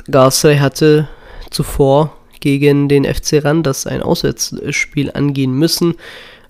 Galatasaray 0.09 0.57
hatte 0.57 1.07
zuvor 1.51 2.17
gegen 2.39 2.89
den 2.89 3.05
FC 3.05 3.45
Randers 3.45 3.85
ein 3.85 4.01
Auswärtsspiel 4.01 5.11
angehen 5.11 5.53
müssen. 5.53 5.93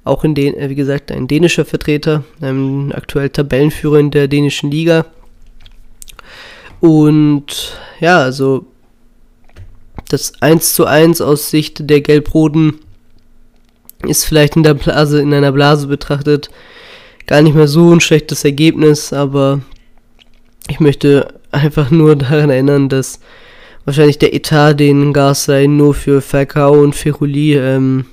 Auch 0.03 0.23
in 0.23 0.33
den, 0.33 0.55
äh, 0.55 0.69
wie 0.69 0.75
gesagt, 0.75 1.11
ein 1.11 1.27
dänischer 1.27 1.65
Vertreter, 1.65 2.23
ähm, 2.41 2.91
aktuell 2.95 3.29
Tabellenführer 3.29 3.99
in 3.99 4.11
der 4.11 4.27
dänischen 4.27 4.71
Liga. 4.71 5.05
Und 6.79 7.77
ja, 7.99 8.19
also 8.19 8.65
das 10.09 10.33
1 10.41 10.73
zu 10.73 10.85
1 10.85 11.21
aus 11.21 11.49
Sicht 11.49 11.89
der 11.89 12.01
Gelbroten 12.01 12.79
ist 14.07 14.25
vielleicht 14.25 14.55
in 14.55 14.63
der 14.63 14.73
Blase, 14.73 15.21
in 15.21 15.33
einer 15.33 15.51
Blase 15.51 15.87
betrachtet, 15.87 16.49
gar 17.27 17.41
nicht 17.41 17.55
mehr 17.55 17.67
so 17.67 17.93
ein 17.93 18.01
schlechtes 18.01 18.43
Ergebnis, 18.43 19.13
aber 19.13 19.61
ich 20.67 20.79
möchte 20.79 21.35
einfach 21.51 21.91
nur 21.91 22.15
daran 22.17 22.49
erinnern, 22.49 22.89
dass 22.89 23.19
wahrscheinlich 23.85 24.19
der 24.19 24.33
Etat, 24.33 24.73
den 24.73 25.13
Garsei 25.13 25.67
nur 25.67 25.93
für 25.93 26.21
Falcao 26.21 26.81
und 26.81 26.95
Feruli 26.95 27.55
ähm, 27.55 28.05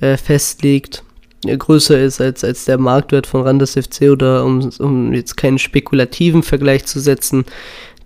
äh, 0.00 0.16
festlegt, 0.16 1.02
äh, 1.44 1.56
größer 1.56 2.00
ist 2.00 2.20
als, 2.20 2.44
als 2.44 2.64
der 2.64 2.78
Marktwert 2.78 3.26
von 3.26 3.42
Randers 3.42 3.72
FC 3.72 4.10
oder 4.10 4.44
um, 4.44 4.70
um 4.78 5.12
jetzt 5.12 5.36
keinen 5.36 5.58
spekulativen 5.58 6.42
Vergleich 6.42 6.86
zu 6.86 7.00
setzen, 7.00 7.44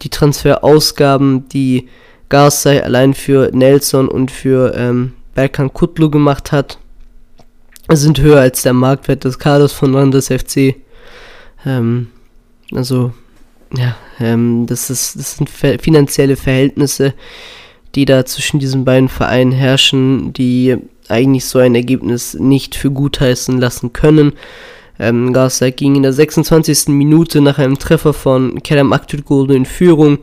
die 0.02 0.10
Transferausgaben, 0.10 1.48
die 1.48 1.88
Garsei 2.28 2.82
allein 2.82 3.14
für 3.14 3.50
Nelson 3.52 4.08
und 4.08 4.30
für 4.30 4.74
ähm, 4.76 5.12
Berkan 5.34 5.72
Kutlu 5.72 6.10
gemacht 6.10 6.52
hat, 6.52 6.78
sind 7.92 8.20
höher 8.20 8.40
als 8.40 8.62
der 8.62 8.72
Marktwert 8.72 9.24
des 9.24 9.38
Kaders 9.38 9.72
von 9.72 9.94
Randers 9.94 10.28
FC. 10.28 10.76
Ähm, 11.66 12.08
also, 12.72 13.12
ja, 13.76 13.96
ähm, 14.20 14.66
das, 14.66 14.90
ist, 14.90 15.18
das 15.18 15.36
sind 15.36 15.50
finanzielle 15.50 16.36
Verhältnisse, 16.36 17.14
die 17.94 18.04
da 18.04 18.24
zwischen 18.24 18.58
diesen 18.58 18.84
beiden 18.84 19.08
Vereinen 19.08 19.52
herrschen, 19.52 20.32
die 20.32 20.78
eigentlich 21.08 21.44
so 21.46 21.58
ein 21.58 21.74
Ergebnis 21.74 22.34
nicht 22.34 22.74
für 22.74 22.90
gut 22.90 23.20
heißen 23.20 23.58
lassen 23.58 23.92
können. 23.92 24.32
Ähm, 24.98 25.32
Gaza 25.32 25.70
ging 25.70 25.96
in 25.96 26.02
der 26.02 26.12
26. 26.12 26.88
Minute 26.88 27.40
nach 27.40 27.58
einem 27.58 27.78
Treffer 27.78 28.12
von 28.12 28.62
Kerem 28.62 28.92
Aktürkoğlu 28.92 29.52
in 29.54 29.66
Führung. 29.66 30.18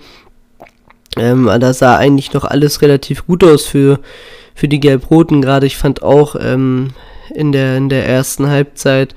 Ähm, 1.18 1.50
da 1.60 1.74
sah 1.74 1.98
eigentlich 1.98 2.34
noch 2.34 2.46
alles 2.46 2.82
relativ 2.82 3.28
gut 3.28 3.44
aus 3.44 3.66
für 3.66 4.00
für 4.56 4.68
die 4.68 4.80
Gelb-Roten 4.80 5.42
gerade. 5.42 5.66
Ich 5.66 5.78
fand 5.78 6.04
auch 6.04 6.36
ähm, 6.40 6.90
in, 7.34 7.52
der, 7.52 7.78
in 7.78 7.90
der 7.90 8.08
ersten 8.08 8.48
Halbzeit 8.48 9.16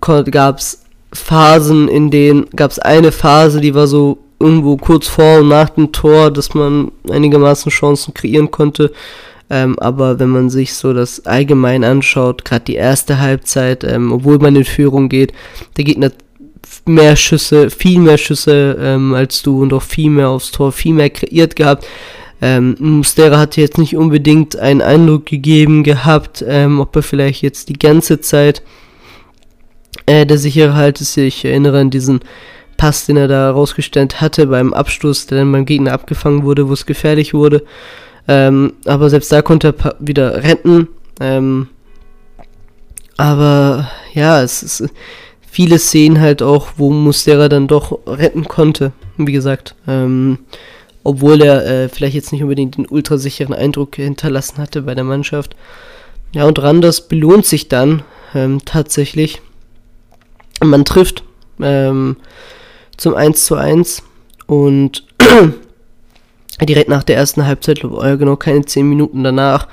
gab 0.00 0.58
es 0.58 0.82
Phasen, 1.12 1.88
in 1.88 2.10
denen 2.10 2.48
gab 2.56 2.70
es 2.70 2.78
eine 2.78 3.12
Phase, 3.12 3.60
die 3.60 3.74
war 3.74 3.86
so 3.86 4.18
irgendwo 4.40 4.78
kurz 4.78 5.06
vor 5.06 5.40
und 5.40 5.48
nach 5.48 5.68
dem 5.70 5.92
Tor, 5.92 6.30
dass 6.30 6.54
man 6.54 6.90
einigermaßen 7.10 7.70
Chancen 7.70 8.14
kreieren 8.14 8.50
konnte. 8.50 8.92
Ähm, 9.52 9.78
aber 9.78 10.18
wenn 10.18 10.30
man 10.30 10.48
sich 10.48 10.72
so 10.72 10.94
das 10.94 11.26
allgemein 11.26 11.84
anschaut, 11.84 12.42
gerade 12.42 12.64
die 12.64 12.74
erste 12.74 13.20
Halbzeit, 13.20 13.84
ähm, 13.84 14.10
obwohl 14.10 14.38
man 14.38 14.56
in 14.56 14.64
Führung 14.64 15.10
geht, 15.10 15.34
der 15.76 15.84
Gegner 15.84 16.10
mehr 16.86 17.16
Schüsse, 17.16 17.68
viel 17.68 17.98
mehr 17.98 18.16
Schüsse 18.16 18.78
ähm, 18.80 19.12
als 19.12 19.42
du 19.42 19.60
und 19.60 19.74
auch 19.74 19.82
viel 19.82 20.08
mehr 20.08 20.30
aufs 20.30 20.52
Tor, 20.52 20.72
viel 20.72 20.94
mehr 20.94 21.10
kreiert 21.10 21.54
gehabt. 21.54 21.86
Ähm, 22.40 22.76
Mustera 22.78 23.38
hat 23.38 23.58
jetzt 23.58 23.76
nicht 23.76 23.94
unbedingt 23.94 24.56
einen 24.56 24.80
Eindruck 24.80 25.26
gegeben 25.26 25.84
gehabt, 25.84 26.42
ähm, 26.48 26.80
ob 26.80 26.96
er 26.96 27.02
vielleicht 27.02 27.42
jetzt 27.42 27.68
die 27.68 27.78
ganze 27.78 28.22
Zeit 28.22 28.62
äh, 30.06 30.24
der 30.24 30.38
sichere 30.38 30.74
Halt 30.74 31.02
ist. 31.02 31.14
Ich 31.18 31.44
erinnere 31.44 31.78
an 31.78 31.90
diesen 31.90 32.20
Pass, 32.78 33.04
den 33.04 33.18
er 33.18 33.28
da 33.28 33.50
rausgestellt 33.50 34.22
hatte 34.22 34.46
beim 34.46 34.72
Abstoß, 34.72 35.26
der 35.26 35.40
dann 35.40 35.52
beim 35.52 35.66
Gegner 35.66 35.92
abgefangen 35.92 36.42
wurde, 36.42 36.70
wo 36.70 36.72
es 36.72 36.86
gefährlich 36.86 37.34
wurde. 37.34 37.64
Ähm, 38.28 38.74
aber 38.84 39.10
selbst 39.10 39.32
da 39.32 39.42
konnte 39.42 39.74
er 39.78 39.96
wieder 39.98 40.42
retten. 40.42 40.88
Ähm, 41.20 41.68
aber 43.16 43.90
ja, 44.14 44.42
es 44.42 44.62
ist 44.62 44.84
viele 45.52 45.78
Szenen 45.78 46.20
halt 46.20 46.42
auch, 46.42 46.68
wo 46.76 46.90
Mustera 46.90 47.48
dann 47.48 47.68
doch 47.68 47.98
retten 48.06 48.44
konnte. 48.44 48.92
Wie 49.18 49.32
gesagt, 49.32 49.74
ähm, 49.86 50.38
obwohl 51.04 51.42
er 51.42 51.66
äh, 51.66 51.88
vielleicht 51.88 52.14
jetzt 52.14 52.32
nicht 52.32 52.42
unbedingt 52.42 52.76
den 52.76 52.86
ultrasicheren 52.86 53.54
Eindruck 53.54 53.96
hinterlassen 53.96 54.58
hatte 54.58 54.82
bei 54.82 54.94
der 54.94 55.04
Mannschaft. 55.04 55.56
Ja, 56.34 56.46
und 56.46 56.58
Randers 56.60 57.08
belohnt 57.08 57.44
sich 57.44 57.68
dann 57.68 58.02
ähm, 58.34 58.60
tatsächlich. 58.64 59.42
Man 60.60 60.84
trifft 60.84 61.24
ähm, 61.60 62.16
zum 62.96 63.14
1 63.14 63.44
zu 63.44 63.56
1 63.56 64.02
und 64.46 65.04
direkt 66.60 66.88
nach 66.88 67.02
der 67.02 67.16
ersten 67.16 67.46
Halbzeit, 67.46 67.80
genau 67.80 68.36
keine 68.36 68.64
10 68.64 68.88
Minuten 68.88 69.24
danach. 69.24 69.68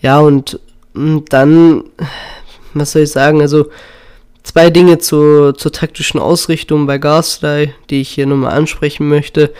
Ja, 0.00 0.18
und, 0.18 0.60
und 0.94 1.32
dann, 1.32 1.84
was 2.74 2.92
soll 2.92 3.02
ich 3.02 3.10
sagen, 3.10 3.40
also 3.40 3.66
zwei 4.42 4.70
Dinge 4.70 4.98
zur, 4.98 5.56
zur 5.56 5.72
taktischen 5.72 6.20
Ausrichtung 6.20 6.86
bei 6.86 6.98
Garsley, 6.98 7.72
die 7.90 8.00
ich 8.00 8.10
hier 8.10 8.26
nochmal 8.26 8.52
ansprechen 8.52 9.08
möchte. 9.08 9.52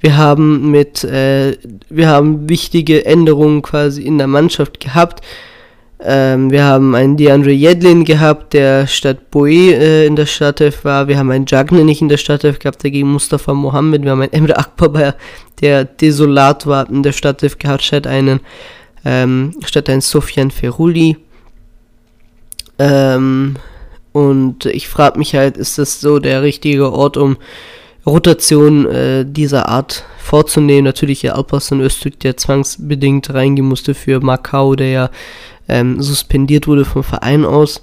Wir 0.00 0.16
haben 0.16 0.70
mit, 0.70 1.04
äh, 1.04 1.56
wir 1.88 2.08
haben 2.08 2.48
wichtige 2.48 3.06
Änderungen 3.06 3.62
quasi 3.62 4.02
in 4.02 4.18
der 4.18 4.26
Mannschaft 4.26 4.80
gehabt. 4.80 5.22
Ähm, 6.04 6.50
wir 6.50 6.64
haben 6.64 6.94
einen 6.94 7.16
DeAndre 7.16 7.52
Jedlin 7.52 8.04
gehabt, 8.04 8.54
der 8.54 8.86
statt 8.88 9.30
Boe 9.30 9.50
äh, 9.50 10.06
in 10.06 10.16
der 10.16 10.26
Startelf 10.26 10.84
war. 10.84 11.06
Wir 11.06 11.16
haben 11.16 11.30
einen 11.30 11.46
Jagne 11.46 11.84
nicht 11.84 12.02
in 12.02 12.08
der 12.08 12.16
Startelf 12.16 12.58
gehabt, 12.58 12.82
der 12.82 12.90
gegen 12.90 13.12
Mustafa 13.12 13.54
Mohammed. 13.54 14.02
Wir 14.02 14.10
haben 14.10 14.22
einen 14.22 14.32
Emre 14.32 14.56
Akbar, 14.56 15.14
der 15.60 15.84
desolat 15.84 16.66
war 16.66 16.88
in 16.90 17.04
der 17.04 17.12
Startelf 17.12 17.58
gehabt, 17.58 17.82
statt 17.82 18.06
einen, 18.06 18.40
ähm, 19.04 19.54
statt 19.64 19.88
einen 19.88 20.00
Sofian 20.00 20.50
Feruli. 20.50 21.16
Ähm, 22.80 23.56
und 24.10 24.66
ich 24.66 24.88
frage 24.88 25.18
mich 25.18 25.34
halt, 25.34 25.56
ist 25.56 25.78
das 25.78 26.00
so 26.00 26.18
der 26.18 26.42
richtige 26.42 26.92
Ort, 26.92 27.16
um 27.16 27.36
Rotation 28.04 28.86
äh, 28.86 29.24
dieser 29.24 29.68
Art 29.68 30.04
vorzunehmen? 30.18 30.84
Natürlich 30.84 31.22
ja 31.22 31.34
Alparslan 31.34 31.80
Öztürk, 31.80 32.18
der 32.20 32.36
zwangsbedingt 32.36 33.32
reingehen 33.32 33.68
musste 33.68 33.94
für 33.94 34.20
Macau, 34.20 34.74
der 34.74 34.88
ja 34.88 35.10
ähm, 35.72 36.02
suspendiert 36.02 36.66
wurde 36.66 36.84
vom 36.84 37.02
Verein 37.02 37.46
aus. 37.46 37.82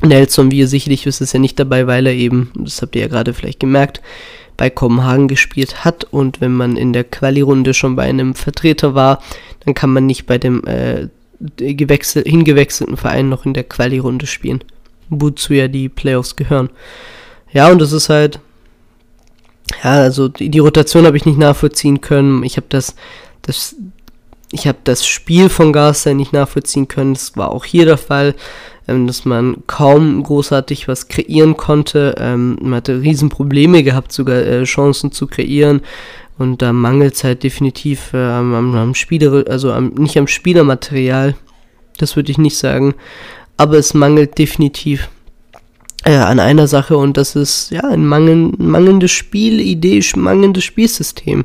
Nelson, 0.00 0.50
wie 0.50 0.58
ihr 0.58 0.68
sicherlich 0.68 1.04
wisst, 1.04 1.20
ist 1.20 1.34
ja 1.34 1.40
nicht 1.40 1.58
dabei, 1.58 1.86
weil 1.86 2.06
er 2.06 2.14
eben, 2.14 2.50
das 2.54 2.80
habt 2.80 2.96
ihr 2.96 3.02
ja 3.02 3.08
gerade 3.08 3.34
vielleicht 3.34 3.60
gemerkt, 3.60 4.00
bei 4.56 4.70
Kopenhagen 4.70 5.28
gespielt 5.28 5.84
hat 5.84 6.04
und 6.04 6.40
wenn 6.40 6.52
man 6.52 6.76
in 6.76 6.92
der 6.92 7.04
Quali-Runde 7.04 7.74
schon 7.74 7.96
bei 7.96 8.04
einem 8.04 8.34
Vertreter 8.34 8.94
war, 8.94 9.22
dann 9.64 9.74
kann 9.74 9.90
man 9.90 10.06
nicht 10.06 10.26
bei 10.26 10.38
dem 10.38 10.64
äh, 10.64 11.08
gewechsel 11.56 12.24
hingewechselten 12.24 12.96
Verein 12.96 13.28
noch 13.28 13.44
in 13.44 13.54
der 13.54 13.64
Quali-Runde 13.64 14.26
spielen, 14.26 14.64
wozu 15.10 15.52
ja 15.52 15.68
die 15.68 15.88
Playoffs 15.88 16.34
gehören. 16.34 16.70
Ja, 17.52 17.70
und 17.70 17.80
das 17.80 17.92
ist 17.92 18.08
halt, 18.08 18.40
ja, 19.84 19.92
also 19.92 20.28
die, 20.28 20.48
die 20.48 20.58
Rotation 20.58 21.06
habe 21.06 21.16
ich 21.16 21.26
nicht 21.26 21.38
nachvollziehen 21.38 22.00
können. 22.00 22.42
Ich 22.42 22.56
habe 22.56 22.66
das, 22.70 22.96
das, 23.42 23.76
ich 24.50 24.66
habe 24.66 24.78
das 24.84 25.06
Spiel 25.06 25.48
von 25.48 25.72
Garcia 25.72 26.14
nicht 26.14 26.32
nachvollziehen 26.32 26.88
können. 26.88 27.14
Das 27.14 27.36
war 27.36 27.50
auch 27.50 27.64
hier 27.64 27.84
der 27.84 27.98
Fall 27.98 28.34
ähm, 28.88 29.06
dass 29.06 29.24
man 29.24 29.58
kaum 29.66 30.22
großartig 30.22 30.88
was 30.88 31.08
kreieren 31.08 31.56
konnte. 31.56 32.14
Ähm, 32.18 32.58
man 32.60 32.76
hatte 32.76 33.02
Riesenprobleme 33.02 33.82
gehabt, 33.82 34.12
sogar 34.12 34.38
äh, 34.38 34.64
Chancen 34.64 35.12
zu 35.12 35.26
kreieren. 35.26 35.82
Und 36.38 36.62
da 36.62 36.72
mangelt 36.72 37.14
es 37.14 37.24
halt 37.24 37.42
definitiv 37.42 38.14
äh, 38.14 38.16
am, 38.16 38.74
am 38.74 38.94
Spieler, 38.94 39.44
also 39.48 39.72
am, 39.72 39.88
nicht 39.90 40.16
am 40.16 40.26
Spielermaterial, 40.26 41.36
das 41.98 42.16
würde 42.16 42.30
ich 42.30 42.38
nicht 42.38 42.56
sagen, 42.56 42.94
aber 43.56 43.76
es 43.76 43.92
mangelt 43.92 44.38
definitiv 44.38 45.08
äh, 46.04 46.14
an 46.14 46.38
einer 46.38 46.68
Sache 46.68 46.96
und 46.96 47.16
das 47.16 47.34
ist 47.34 47.72
ja 47.72 47.82
ein 47.82 48.06
mangel, 48.06 48.52
mangelnde 48.56 49.08
Spielidee, 49.08 50.00
mangelndes 50.14 50.62
Spielsystem. 50.62 51.44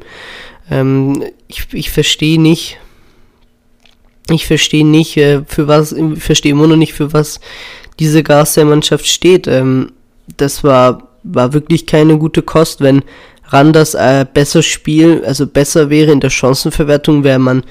Ähm, 0.70 1.24
ich, 1.48 1.66
ich 1.74 1.90
verstehe 1.90 2.40
nicht, 2.40 2.78
ich 4.30 4.48
verstehe 4.48 4.86
nicht, 4.86 5.18
äh, 5.18 5.42
für 5.48 5.68
was, 5.68 5.92
ich 5.92 6.24
verstehe 6.24 6.52
immer 6.52 6.68
noch 6.68 6.76
nicht, 6.76 6.94
für 6.94 7.14
was 7.14 7.40
diese 8.00 8.24
Garcia-Mannschaft 8.24 9.06
steht. 9.06 9.48
Ähm, 9.48 9.92
das 10.38 10.64
war, 10.64 11.10
war 11.24 11.54
wirklich 11.54 11.86
keine 11.86 12.18
gute 12.18 12.42
Kost, 12.42 12.82
wenn 12.82 13.04
Randers 13.48 13.94
äh, 13.94 14.26
besser 14.32 14.64
spielt, 14.64 15.24
also 15.26 15.46
besser 15.46 15.90
wäre 15.90 16.12
in 16.12 16.20
der 16.20 16.30
Chancenverwertung, 16.30 17.24
wäre 17.24 17.40
man, 17.40 17.64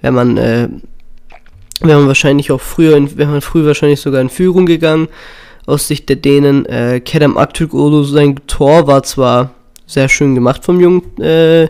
wäre 0.00 0.12
man, 0.12 0.36
äh, 0.38 0.68
wäre 1.80 1.98
man 1.98 2.06
wahrscheinlich 2.06 2.50
auch 2.50 2.60
früher, 2.60 2.98
wäre 3.16 3.30
man 3.30 3.42
früher 3.42 3.66
wahrscheinlich 3.66 4.00
sogar 4.00 4.20
in 4.20 4.30
Führung 4.30 4.66
gegangen. 4.66 5.08
Aus 5.66 5.88
Sicht 5.88 6.08
der 6.08 6.16
Dänen, 6.16 6.64
äh, 6.66 7.00
Kerem 7.00 7.36
Aktürkoğlu, 7.36 8.04
sein 8.04 8.36
Tor 8.46 8.86
war 8.86 9.02
zwar 9.02 9.50
sehr 9.84 10.08
schön 10.08 10.34
gemacht 10.34 10.64
vom 10.64 10.80
jungen 10.80 11.20
äh, 11.20 11.68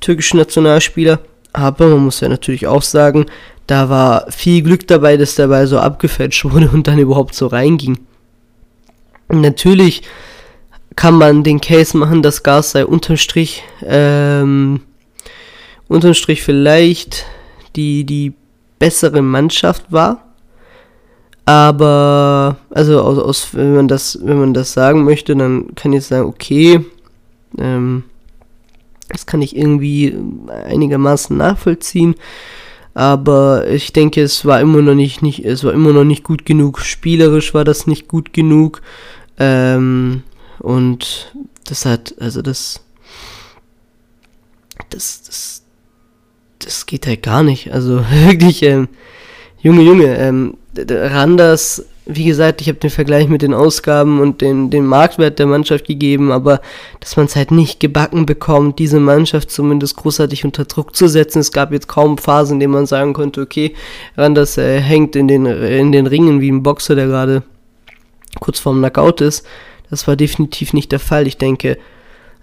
türkischen 0.00 0.38
Nationalspieler, 0.38 1.18
aber 1.52 1.88
man 1.88 2.04
muss 2.04 2.20
ja 2.20 2.28
natürlich 2.28 2.66
auch 2.66 2.82
sagen, 2.82 3.26
da 3.66 3.88
war 3.88 4.30
viel 4.30 4.62
Glück 4.62 4.86
dabei, 4.86 5.16
dass 5.16 5.34
der 5.34 5.48
Ball 5.48 5.66
so 5.66 5.78
abgefälscht 5.78 6.44
wurde 6.44 6.70
und 6.70 6.86
dann 6.86 6.98
überhaupt 6.98 7.34
so 7.34 7.46
reinging. 7.46 7.98
Natürlich 9.28 10.02
kann 10.96 11.14
man 11.14 11.42
den 11.42 11.60
Case 11.60 11.96
machen, 11.96 12.22
dass 12.22 12.42
Gas 12.42 12.72
sei 12.72 12.84
unterm 12.84 13.16
Strich, 13.16 13.62
ähm, 13.82 14.80
unterm 15.88 16.14
Strich 16.14 16.42
vielleicht 16.42 17.24
die, 17.76 18.04
die 18.04 18.34
bessere 18.78 19.22
Mannschaft 19.22 19.90
war. 19.90 20.24
Aber, 21.44 22.56
also 22.70 23.00
aus, 23.00 23.18
aus, 23.18 23.48
wenn 23.54 23.74
man 23.74 23.88
das, 23.88 24.18
wenn 24.22 24.38
man 24.38 24.54
das 24.54 24.72
sagen 24.72 25.04
möchte, 25.04 25.34
dann 25.34 25.74
kann 25.74 25.92
ich 25.92 26.04
sagen, 26.04 26.28
okay, 26.28 26.84
ähm, 27.58 28.04
das 29.08 29.26
kann 29.26 29.42
ich 29.42 29.56
irgendwie 29.56 30.16
einigermaßen 30.66 31.36
nachvollziehen 31.36 32.14
aber 32.94 33.68
ich 33.68 33.92
denke, 33.92 34.22
es 34.22 34.44
war 34.44 34.60
immer 34.60 34.82
noch 34.82 34.94
nicht, 34.94 35.22
nicht, 35.22 35.44
es 35.44 35.64
war 35.64 35.72
immer 35.72 35.92
noch 35.92 36.04
nicht 36.04 36.24
gut 36.24 36.44
genug. 36.44 36.80
Spielerisch 36.80 37.54
war 37.54 37.64
das 37.64 37.86
nicht 37.86 38.08
gut 38.08 38.32
genug. 38.32 38.82
Ähm, 39.38 40.22
und 40.58 41.32
das 41.64 41.86
hat, 41.86 42.14
also 42.20 42.42
das, 42.42 42.80
das, 44.90 45.22
das, 45.22 45.62
das 46.58 46.86
geht 46.86 47.06
halt 47.06 47.22
gar 47.22 47.42
nicht. 47.42 47.72
Also 47.72 48.04
wirklich, 48.26 48.62
ähm, 48.62 48.88
Junge, 49.62 49.82
Junge, 49.82 50.16
ähm, 50.16 50.56
Randers 50.76 51.84
wie 52.04 52.24
gesagt, 52.24 52.60
ich 52.60 52.68
habe 52.68 52.78
den 52.78 52.90
Vergleich 52.90 53.28
mit 53.28 53.42
den 53.42 53.54
Ausgaben 53.54 54.20
und 54.20 54.40
den, 54.40 54.70
den 54.70 54.84
Marktwert 54.84 55.38
der 55.38 55.46
Mannschaft 55.46 55.86
gegeben, 55.86 56.32
aber 56.32 56.60
dass 56.98 57.16
man 57.16 57.26
es 57.26 57.36
halt 57.36 57.52
nicht 57.52 57.78
gebacken 57.78 58.26
bekommt, 58.26 58.80
diese 58.80 58.98
Mannschaft 58.98 59.50
zumindest 59.50 59.96
großartig 59.96 60.44
unter 60.44 60.64
Druck 60.64 60.96
zu 60.96 61.06
setzen. 61.06 61.38
Es 61.38 61.52
gab 61.52 61.72
jetzt 61.72 61.86
kaum 61.86 62.18
Phasen, 62.18 62.54
in 62.54 62.60
denen 62.60 62.72
man 62.72 62.86
sagen 62.86 63.12
konnte, 63.12 63.40
okay, 63.40 63.74
Randers 64.16 64.58
äh, 64.58 64.80
hängt 64.80 65.14
in 65.14 65.28
den, 65.28 65.46
in 65.46 65.92
den 65.92 66.08
Ringen 66.08 66.40
wie 66.40 66.50
ein 66.50 66.64
Boxer, 66.64 66.96
der 66.96 67.06
gerade 67.06 67.44
kurz 68.40 68.58
vorm 68.58 68.78
Knockout 68.78 69.20
ist. 69.20 69.46
Das 69.88 70.08
war 70.08 70.16
definitiv 70.16 70.72
nicht 70.72 70.90
der 70.90 71.00
Fall. 71.00 71.28
Ich 71.28 71.36
denke, 71.36 71.78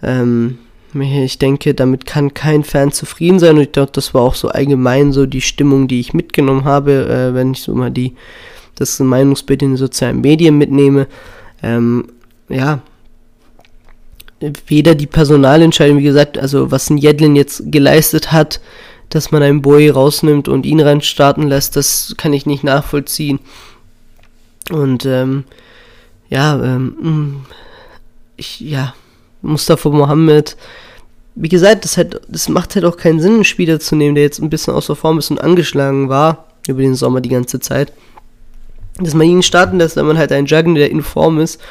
ähm, 0.02 0.60
ich 0.94 1.38
denke, 1.38 1.74
damit 1.74 2.06
kann 2.06 2.34
kein 2.34 2.64
Fan 2.64 2.92
zufrieden 2.92 3.40
sein 3.40 3.58
und 3.58 3.62
ich 3.62 3.72
glaube, 3.74 3.92
das 3.92 4.14
war 4.14 4.22
auch 4.22 4.36
so 4.36 4.48
allgemein 4.48 5.12
so 5.12 5.26
die 5.26 5.42
Stimmung, 5.42 5.88
die 5.88 6.00
ich 6.00 6.14
mitgenommen 6.14 6.64
habe, 6.64 7.08
äh, 7.10 7.34
wenn 7.36 7.52
ich 7.52 7.62
so 7.62 7.76
mal 7.76 7.92
die 7.92 8.16
das 8.80 9.00
Meinungsbild 9.00 9.62
in 9.62 9.72
den 9.72 9.78
sozialen 9.78 10.22
Medien 10.22 10.58
mitnehme. 10.58 11.08
Ähm, 11.62 12.08
ja, 12.48 12.82
weder 14.68 14.96
die 14.96 15.08
Personalentscheidung, 15.08 15.98
wie 15.98 16.04
gesagt, 16.04 16.38
also 16.38 16.72
was 16.72 16.90
ein 16.90 16.98
Jedlin 16.98 17.36
jetzt 17.36 17.64
geleistet 17.66 18.32
hat, 18.32 18.62
dass 19.10 19.32
man 19.32 19.44
einen 19.44 19.62
Boy 19.62 19.90
rausnimmt 19.90 20.48
und 20.48 20.66
ihn 20.66 20.80
rein 20.80 21.02
starten 21.02 21.48
lässt, 21.48 21.76
das 21.76 22.14
kann 22.18 22.34
ich 22.34 22.46
nicht 22.46 22.64
nachvollziehen. 22.64 23.40
Und 24.72 25.06
ähm, 25.06 25.46
ja, 26.30 26.62
ähm, 26.64 26.96
mm, 27.02 27.46
ich, 28.38 28.60
ja, 28.60 28.94
Mustafa 29.42 29.90
Mohammed, 29.90 30.56
wie 31.36 31.50
gesagt, 31.50 31.86
das, 31.86 31.98
halt, 31.98 32.22
das 32.28 32.50
macht 32.50 32.76
halt 32.76 32.86
auch 32.86 32.98
keinen 32.98 33.20
Sinn, 33.20 33.36
einen 33.36 33.44
Spieler 33.46 33.80
zu 33.80 33.96
nehmen, 33.96 34.16
der 34.16 34.26
jetzt 34.26 34.40
ein 34.40 34.50
bisschen 34.50 34.74
außer 34.74 34.96
Form 34.96 35.18
ist 35.18 35.32
und 35.32 35.42
angeschlagen 35.42 36.10
war 36.10 36.46
über 36.68 36.82
den 36.82 36.96
Sommer 36.96 37.22
die 37.22 37.30
ganze 37.30 37.60
Zeit 37.60 37.92
dass 38.98 39.14
man 39.14 39.28
ihn 39.28 39.44
starten 39.44 39.78
lässt, 39.78 39.96
wenn 39.96 40.06
man 40.06 40.18
halt 40.18 40.32
einen 40.32 40.48
Juggen, 40.48 40.76
der 40.76 40.92
in 40.92 41.04
Form 41.04 41.40
ist, 41.40 41.62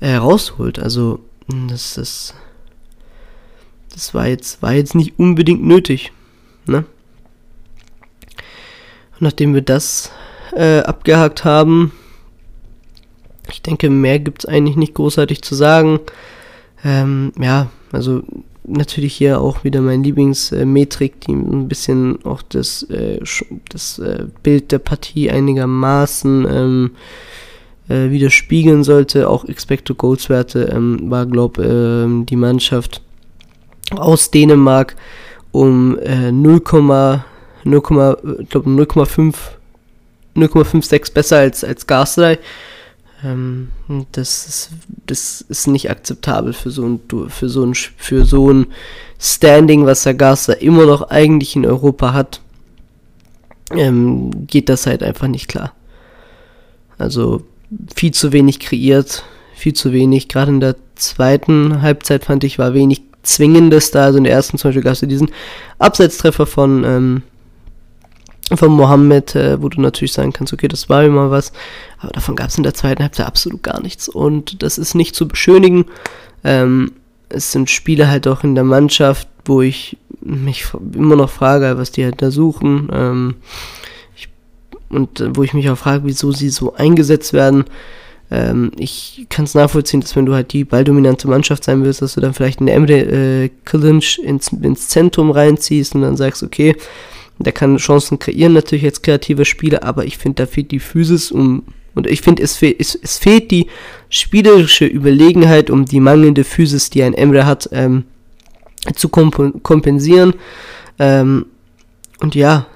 äh, 0.00 0.14
rausholt. 0.14 0.78
Also, 0.78 1.20
das 1.68 1.96
ist. 1.96 2.34
Das 3.92 4.12
war 4.12 4.26
jetzt, 4.26 4.60
war 4.60 4.72
jetzt 4.72 4.96
nicht 4.96 5.18
unbedingt 5.18 5.64
nötig. 5.64 6.12
Ne? 6.66 6.84
Nachdem 9.20 9.54
wir 9.54 9.62
das 9.62 10.10
äh, 10.52 10.80
abgehakt 10.80 11.44
haben, 11.44 11.92
ich 13.50 13.62
denke, 13.62 13.90
mehr 13.90 14.18
gibt 14.18 14.44
es 14.44 14.46
eigentlich 14.46 14.76
nicht 14.76 14.94
großartig 14.94 15.42
zu 15.42 15.54
sagen. 15.54 16.00
Ähm, 16.84 17.32
ja, 17.38 17.70
also 17.92 18.22
natürlich 18.66 19.14
hier 19.14 19.40
auch 19.40 19.64
wieder 19.64 19.80
mein 19.80 20.02
Lieblingsmetrik, 20.02 21.20
die 21.20 21.32
ein 21.32 21.68
bisschen 21.68 22.24
auch 22.24 22.42
das, 22.42 22.82
äh, 22.84 23.20
das 23.68 23.98
äh, 23.98 24.26
Bild 24.42 24.72
der 24.72 24.78
Partie 24.78 25.30
einigermaßen 25.30 26.46
ähm, 26.50 26.90
äh, 27.88 28.10
widerspiegeln 28.10 28.84
sollte. 28.84 29.28
Auch 29.28 29.44
Expected 29.44 29.98
Goals 29.98 30.28
Werte 30.28 30.70
ähm, 30.74 31.10
war, 31.10 31.26
glaube 31.26 31.62
ähm, 31.62 32.26
die 32.26 32.36
Mannschaft 32.36 33.02
aus 33.96 34.30
Dänemark 34.30 34.96
um 35.52 35.98
äh, 35.98 36.30
0,5 36.30 37.22
0,56 40.36 41.14
besser 41.14 41.38
als, 41.38 41.62
als 41.62 41.86
Garsley. 41.86 42.38
Ähm, 43.24 43.68
das, 44.12 44.46
ist, 44.46 44.70
das 45.06 45.40
ist 45.40 45.66
nicht 45.66 45.90
akzeptabel 45.90 46.52
für 46.52 46.70
so 46.70 46.84
ein, 46.86 47.00
für 47.28 47.48
so 47.48 47.64
ein, 47.64 47.74
für 47.74 48.24
so 48.24 48.50
ein 48.52 48.66
Standing, 49.18 49.86
was 49.86 50.02
der 50.02 50.14
Garza 50.14 50.52
immer 50.52 50.86
noch 50.86 51.10
eigentlich 51.10 51.56
in 51.56 51.64
Europa 51.64 52.12
hat. 52.12 52.40
Ähm, 53.70 54.46
geht 54.46 54.68
das 54.68 54.86
halt 54.86 55.02
einfach 55.02 55.26
nicht 55.26 55.48
klar. 55.48 55.72
Also 56.98 57.42
viel 57.96 58.12
zu 58.12 58.32
wenig 58.32 58.60
kreiert, 58.60 59.24
viel 59.54 59.72
zu 59.72 59.92
wenig. 59.92 60.28
Gerade 60.28 60.52
in 60.52 60.60
der 60.60 60.76
zweiten 60.94 61.80
Halbzeit 61.80 62.24
fand 62.24 62.44
ich, 62.44 62.58
war 62.58 62.74
wenig 62.74 63.02
Zwingendes 63.22 63.90
da. 63.90 64.04
Also 64.04 64.18
in 64.18 64.24
der 64.24 64.34
ersten 64.34 64.58
zum 64.58 64.68
Beispiel 64.68 64.82
gab 64.82 64.92
es 64.92 65.00
diesen 65.00 65.30
Abseitstreffer 65.78 66.44
von 66.44 66.84
ähm, 66.84 67.22
von 68.52 68.70
Mohammed, 68.70 69.34
äh, 69.34 69.60
wo 69.62 69.68
du 69.68 69.80
natürlich 69.80 70.12
sagen 70.12 70.32
kannst, 70.32 70.52
okay, 70.52 70.68
das 70.68 70.88
war 70.88 71.02
immer 71.04 71.30
was, 71.30 71.52
aber 71.98 72.12
davon 72.12 72.36
gab 72.36 72.48
es 72.48 72.56
in 72.56 72.62
der 72.62 72.74
zweiten 72.74 73.02
Halbzeit 73.02 73.26
absolut 73.26 73.62
gar 73.62 73.80
nichts. 73.80 74.08
Und 74.08 74.62
das 74.62 74.78
ist 74.78 74.94
nicht 74.94 75.14
zu 75.14 75.26
beschönigen. 75.26 75.86
Ähm, 76.42 76.92
es 77.30 77.52
sind 77.52 77.70
Spiele 77.70 78.08
halt 78.08 78.28
auch 78.28 78.44
in 78.44 78.54
der 78.54 78.64
Mannschaft, 78.64 79.28
wo 79.44 79.62
ich 79.62 79.96
mich 80.20 80.66
immer 80.94 81.16
noch 81.16 81.30
frage, 81.30 81.78
was 81.78 81.90
die 81.90 82.04
halt 82.04 82.20
da 82.20 82.30
suchen. 82.30 82.88
Ähm, 82.92 83.34
ich, 84.16 84.28
und 84.90 85.20
äh, 85.20 85.34
wo 85.34 85.42
ich 85.42 85.54
mich 85.54 85.68
auch 85.70 85.78
frage, 85.78 86.04
wieso 86.04 86.32
sie 86.32 86.50
so 86.50 86.74
eingesetzt 86.74 87.32
werden. 87.32 87.64
Ähm, 88.30 88.72
ich 88.78 89.26
kann 89.28 89.44
es 89.44 89.54
nachvollziehen, 89.54 90.00
dass 90.00 90.16
wenn 90.16 90.26
du 90.26 90.34
halt 90.34 90.52
die 90.52 90.64
balldominante 90.64 91.28
Mannschaft 91.28 91.64
sein 91.64 91.82
willst, 91.84 92.02
dass 92.02 92.14
du 92.14 92.20
dann 92.20 92.34
vielleicht 92.34 92.60
einen 92.60 92.68
Emre 92.68 92.98
äh, 92.98 93.50
Klinch 93.64 94.18
ins, 94.18 94.48
ins 94.48 94.88
Zentrum 94.88 95.30
reinziehst 95.30 95.94
und 95.94 96.02
dann 96.02 96.16
sagst, 96.16 96.42
okay, 96.42 96.76
Der 97.38 97.52
kann 97.52 97.76
Chancen 97.78 98.18
kreieren, 98.18 98.52
natürlich 98.52 98.84
als 98.84 99.02
kreativer 99.02 99.44
Spieler, 99.44 99.82
aber 99.82 100.04
ich 100.04 100.18
finde, 100.18 100.42
da 100.42 100.46
fehlt 100.46 100.70
die 100.70 100.78
Physis 100.78 101.32
um. 101.32 101.64
Und 101.94 102.06
ich 102.06 102.22
finde, 102.22 102.42
es, 102.42 102.56
fe 102.56 102.74
es, 102.76 102.94
es, 102.94 103.18
fehlt 103.18 103.50
die 103.50 103.68
spielerische 104.08 104.86
Überlegenheit, 104.86 105.70
um 105.70 105.84
die 105.84 106.00
mangelnde 106.00 106.44
Physis, 106.44 106.90
die 106.90 107.02
ein 107.02 107.14
Emre 107.14 107.46
hat, 107.46 107.68
ähm, 107.72 108.04
zu 108.94 109.08
komp 109.08 109.62
kompensieren. 109.62 110.34
Ähm, 110.98 111.46
und 112.20 112.34
ja, 112.34 112.66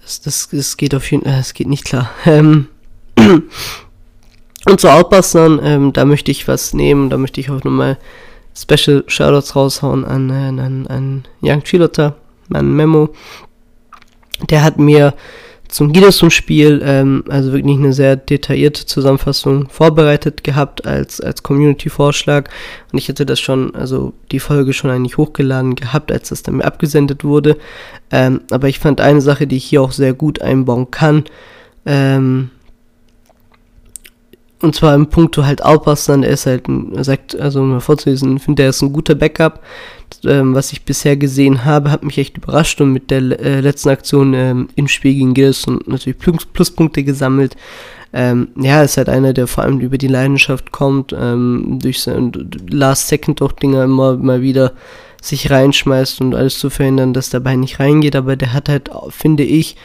das, 0.00 0.20
das, 0.20 0.48
das 0.50 0.76
geht 0.76 0.94
auf 0.94 1.10
jeden 1.10 1.24
Fall, 1.24 1.34
äh, 1.34 1.40
es 1.40 1.54
geht 1.54 1.68
nicht 1.68 1.84
klar. 1.84 2.10
Ähm, 2.26 2.68
und 4.68 4.80
zu 4.80 4.88
Outbustern, 4.88 5.60
ähm, 5.62 5.92
da 5.92 6.04
möchte 6.04 6.30
ich 6.30 6.46
was 6.48 6.74
nehmen, 6.74 7.08
da 7.08 7.16
möchte 7.16 7.40
ich 7.40 7.50
auch 7.50 7.64
nochmal 7.64 7.98
Special 8.56 9.04
Shoutouts 9.06 9.54
raushauen 9.54 10.04
an, 10.04 10.30
an, 10.30 10.58
an, 10.58 10.86
an 10.86 11.24
Young 11.42 11.62
Chilota, 11.62 12.14
an 12.52 12.74
Memo. 12.74 13.10
Der 14.50 14.62
hat 14.62 14.78
mir 14.78 15.14
zum 15.68 15.92
Gidesum-Spiel, 15.92 16.80
ähm, 16.84 17.24
also 17.28 17.52
wirklich 17.52 17.76
eine 17.76 17.92
sehr 17.92 18.16
detaillierte 18.16 18.86
Zusammenfassung 18.86 19.68
vorbereitet 19.68 20.44
gehabt 20.44 20.86
als, 20.86 21.20
als 21.20 21.42
Community-Vorschlag. 21.42 22.48
Und 22.92 22.98
ich 22.98 23.08
hätte 23.08 23.26
das 23.26 23.40
schon, 23.40 23.74
also 23.74 24.12
die 24.30 24.40
Folge 24.40 24.72
schon 24.72 24.90
eigentlich 24.90 25.16
hochgeladen 25.16 25.74
gehabt, 25.74 26.12
als 26.12 26.28
das 26.28 26.42
dann 26.42 26.56
mir 26.56 26.64
abgesendet 26.64 27.24
wurde. 27.24 27.56
Ähm, 28.10 28.42
aber 28.50 28.68
ich 28.68 28.78
fand 28.78 29.00
eine 29.00 29.20
Sache, 29.20 29.46
die 29.46 29.56
ich 29.56 29.64
hier 29.64 29.82
auch 29.82 29.92
sehr 29.92 30.14
gut 30.14 30.40
einbauen 30.40 30.90
kann, 30.90 31.24
ähm, 31.84 32.50
und 34.62 34.74
zwar 34.74 34.94
im 34.94 35.08
Punkto 35.08 35.44
halt 35.44 35.62
Outbustern, 35.62 36.22
er 36.22 36.30
ist 36.30 36.46
halt, 36.46 36.68
ein, 36.68 36.94
er 36.94 37.04
sagt, 37.04 37.38
also 37.38 37.60
um 37.60 37.80
vorzulesen, 37.80 38.38
finde 38.38 38.62
er 38.62 38.70
ist 38.70 38.82
ein 38.82 38.92
guter 38.92 39.14
Backup. 39.14 39.60
Ähm, 40.24 40.54
was 40.54 40.72
ich 40.72 40.84
bisher 40.84 41.16
gesehen 41.16 41.64
habe, 41.64 41.90
hat 41.90 42.04
mich 42.04 42.16
echt 42.18 42.36
überrascht 42.36 42.80
und 42.80 42.92
mit 42.92 43.10
der 43.10 43.18
äh, 43.40 43.60
letzten 43.60 43.88
Aktion 43.88 44.34
ähm, 44.34 44.68
im 44.76 44.88
Spiel 44.88 45.14
gegen 45.14 45.34
Gilles 45.34 45.66
und 45.66 45.86
natürlich 45.88 46.18
Plus 46.18 46.46
Pluspunkte 46.46 47.02
gesammelt. 47.04 47.56
Ähm, 48.12 48.48
ja, 48.56 48.82
ist 48.82 48.96
halt 48.96 49.08
einer, 49.08 49.32
der 49.32 49.46
vor 49.46 49.64
allem 49.64 49.80
über 49.80 49.98
die 49.98 50.06
Leidenschaft 50.06 50.72
kommt, 50.72 51.12
ähm, 51.12 51.78
durch 51.82 52.00
sein 52.00 52.32
Last-Second-Dinger 52.70 53.84
immer 53.84 54.16
mal 54.16 54.42
wieder 54.42 54.72
sich 55.20 55.50
reinschmeißt 55.50 56.20
und 56.20 56.34
alles 56.34 56.58
zu 56.58 56.70
verhindern, 56.70 57.12
dass 57.12 57.30
dabei 57.30 57.56
nicht 57.56 57.80
reingeht, 57.80 58.16
aber 58.16 58.36
der 58.36 58.52
hat 58.52 58.68
halt, 58.68 58.90
finde 59.10 59.42
ich, 59.42 59.76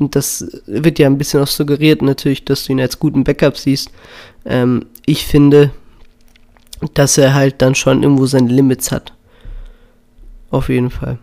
und 0.00 0.16
das 0.16 0.62
wird 0.66 0.98
ja 0.98 1.06
ein 1.06 1.18
bisschen 1.18 1.42
auch 1.42 1.46
suggeriert 1.46 2.00
natürlich, 2.00 2.44
dass 2.44 2.64
du 2.64 2.72
ihn 2.72 2.80
als 2.80 2.98
guten 2.98 3.22
Backup 3.22 3.56
siehst. 3.56 3.90
Ähm, 4.46 4.86
ich 5.04 5.26
finde, 5.26 5.70
dass 6.94 7.18
er 7.18 7.34
halt 7.34 7.60
dann 7.60 7.74
schon 7.74 8.02
irgendwo 8.02 8.26
seine 8.26 8.50
Limits 8.50 8.90
hat. 8.90 9.12
Auf 10.50 10.70
jeden 10.70 10.90
Fall. 10.90 11.18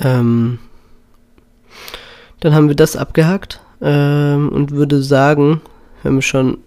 Ähm, 0.00 0.60
dann 2.40 2.54
haben 2.54 2.68
wir 2.68 2.76
das 2.76 2.96
abgehakt 2.96 3.60
ähm, 3.82 4.48
und 4.50 4.70
würde 4.70 5.02
sagen, 5.02 5.60
wenn 6.02 6.14
wir 6.14 6.22
schon, 6.22 6.58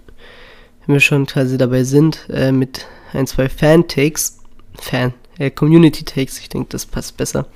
wenn 0.85 0.93
wir 0.93 0.99
schon 0.99 1.25
quasi 1.25 1.57
dabei 1.57 1.83
sind, 1.83 2.27
äh, 2.29 2.51
mit 2.51 2.85
ein, 3.13 3.27
zwei 3.27 3.47
Fan-Takes, 3.47 4.39
Fan, 4.79 5.13
äh, 5.39 5.49
Community-Takes, 5.49 6.39
ich 6.39 6.49
denke, 6.49 6.69
das 6.69 6.85
passt 6.85 7.15
besser 7.15 7.47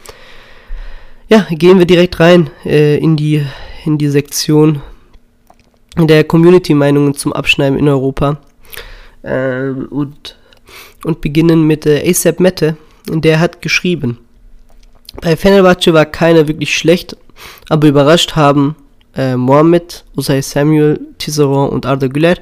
ja, 1.32 1.47
gehen 1.49 1.79
wir 1.79 1.86
direkt 1.86 2.19
rein 2.19 2.49
äh, 2.65 2.97
in, 2.97 3.15
die, 3.15 3.45
in 3.86 3.97
die 3.97 4.09
Sektion 4.09 4.82
der 5.97 6.25
Community-Meinungen 6.25 7.13
zum 7.13 7.32
Abschneiden 7.32 7.79
in 7.79 7.88
Europa. 7.88 8.38
Äh, 9.23 9.69
und, 9.69 10.38
und 11.05 11.21
beginnen 11.21 11.65
mit 11.65 11.86
äh, 11.86 12.03
ASAP 12.05 12.41
Mette. 12.41 12.75
Der 13.07 13.39
hat 13.39 13.61
geschrieben, 13.61 14.17
bei 15.21 15.38
Fenerbahce 15.38 15.93
war 15.93 16.05
keiner 16.05 16.49
wirklich 16.49 16.77
schlecht, 16.77 17.15
aber 17.69 17.88
überrascht 17.88 18.36
haben 18.36 18.75
äh, 19.15 19.38
Mohamed, 19.38 20.03
Usai 20.17 20.41
Samuel, 20.41 20.99
Tisserand 21.17 21.71
und 21.71 21.86
Arda 21.86 22.07
Güler. 22.07 22.36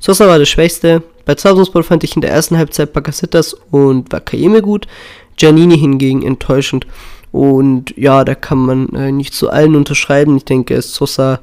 Sosa 0.00 0.28
war 0.28 0.38
der 0.38 0.44
Schwächste. 0.44 1.02
Bei 1.24 1.34
Trabzonspor 1.34 1.82
fand 1.82 2.04
ich 2.04 2.14
in 2.14 2.20
der 2.20 2.30
ersten 2.30 2.58
Halbzeit 2.58 2.92
Bakasetas 2.92 3.54
und 3.70 4.12
Vakayeme 4.12 4.60
gut. 4.60 4.86
Giannini 5.36 5.78
hingegen 5.78 6.22
enttäuschend. 6.22 6.86
Und 7.32 7.96
ja, 7.96 8.24
da 8.24 8.34
kann 8.34 8.58
man 8.58 8.88
äh, 8.94 9.12
nicht 9.12 9.34
zu 9.34 9.50
allen 9.50 9.76
unterschreiben. 9.76 10.36
Ich 10.36 10.44
denke, 10.44 10.80
Sosa, 10.80 11.40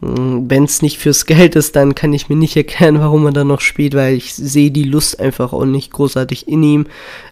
hm, 0.00 0.50
wenn 0.50 0.64
es 0.64 0.82
nicht 0.82 0.98
fürs 0.98 1.26
Geld 1.26 1.56
ist, 1.56 1.76
dann 1.76 1.94
kann 1.94 2.12
ich 2.12 2.28
mir 2.28 2.36
nicht 2.36 2.56
erklären, 2.56 3.00
warum 3.00 3.26
er 3.26 3.32
da 3.32 3.44
noch 3.44 3.60
spielt, 3.60 3.94
weil 3.94 4.14
ich 4.14 4.34
sehe 4.34 4.70
die 4.70 4.84
Lust 4.84 5.20
einfach 5.20 5.52
auch 5.52 5.64
nicht 5.64 5.92
großartig 5.92 6.48
in 6.48 6.62
ihm. 6.62 6.86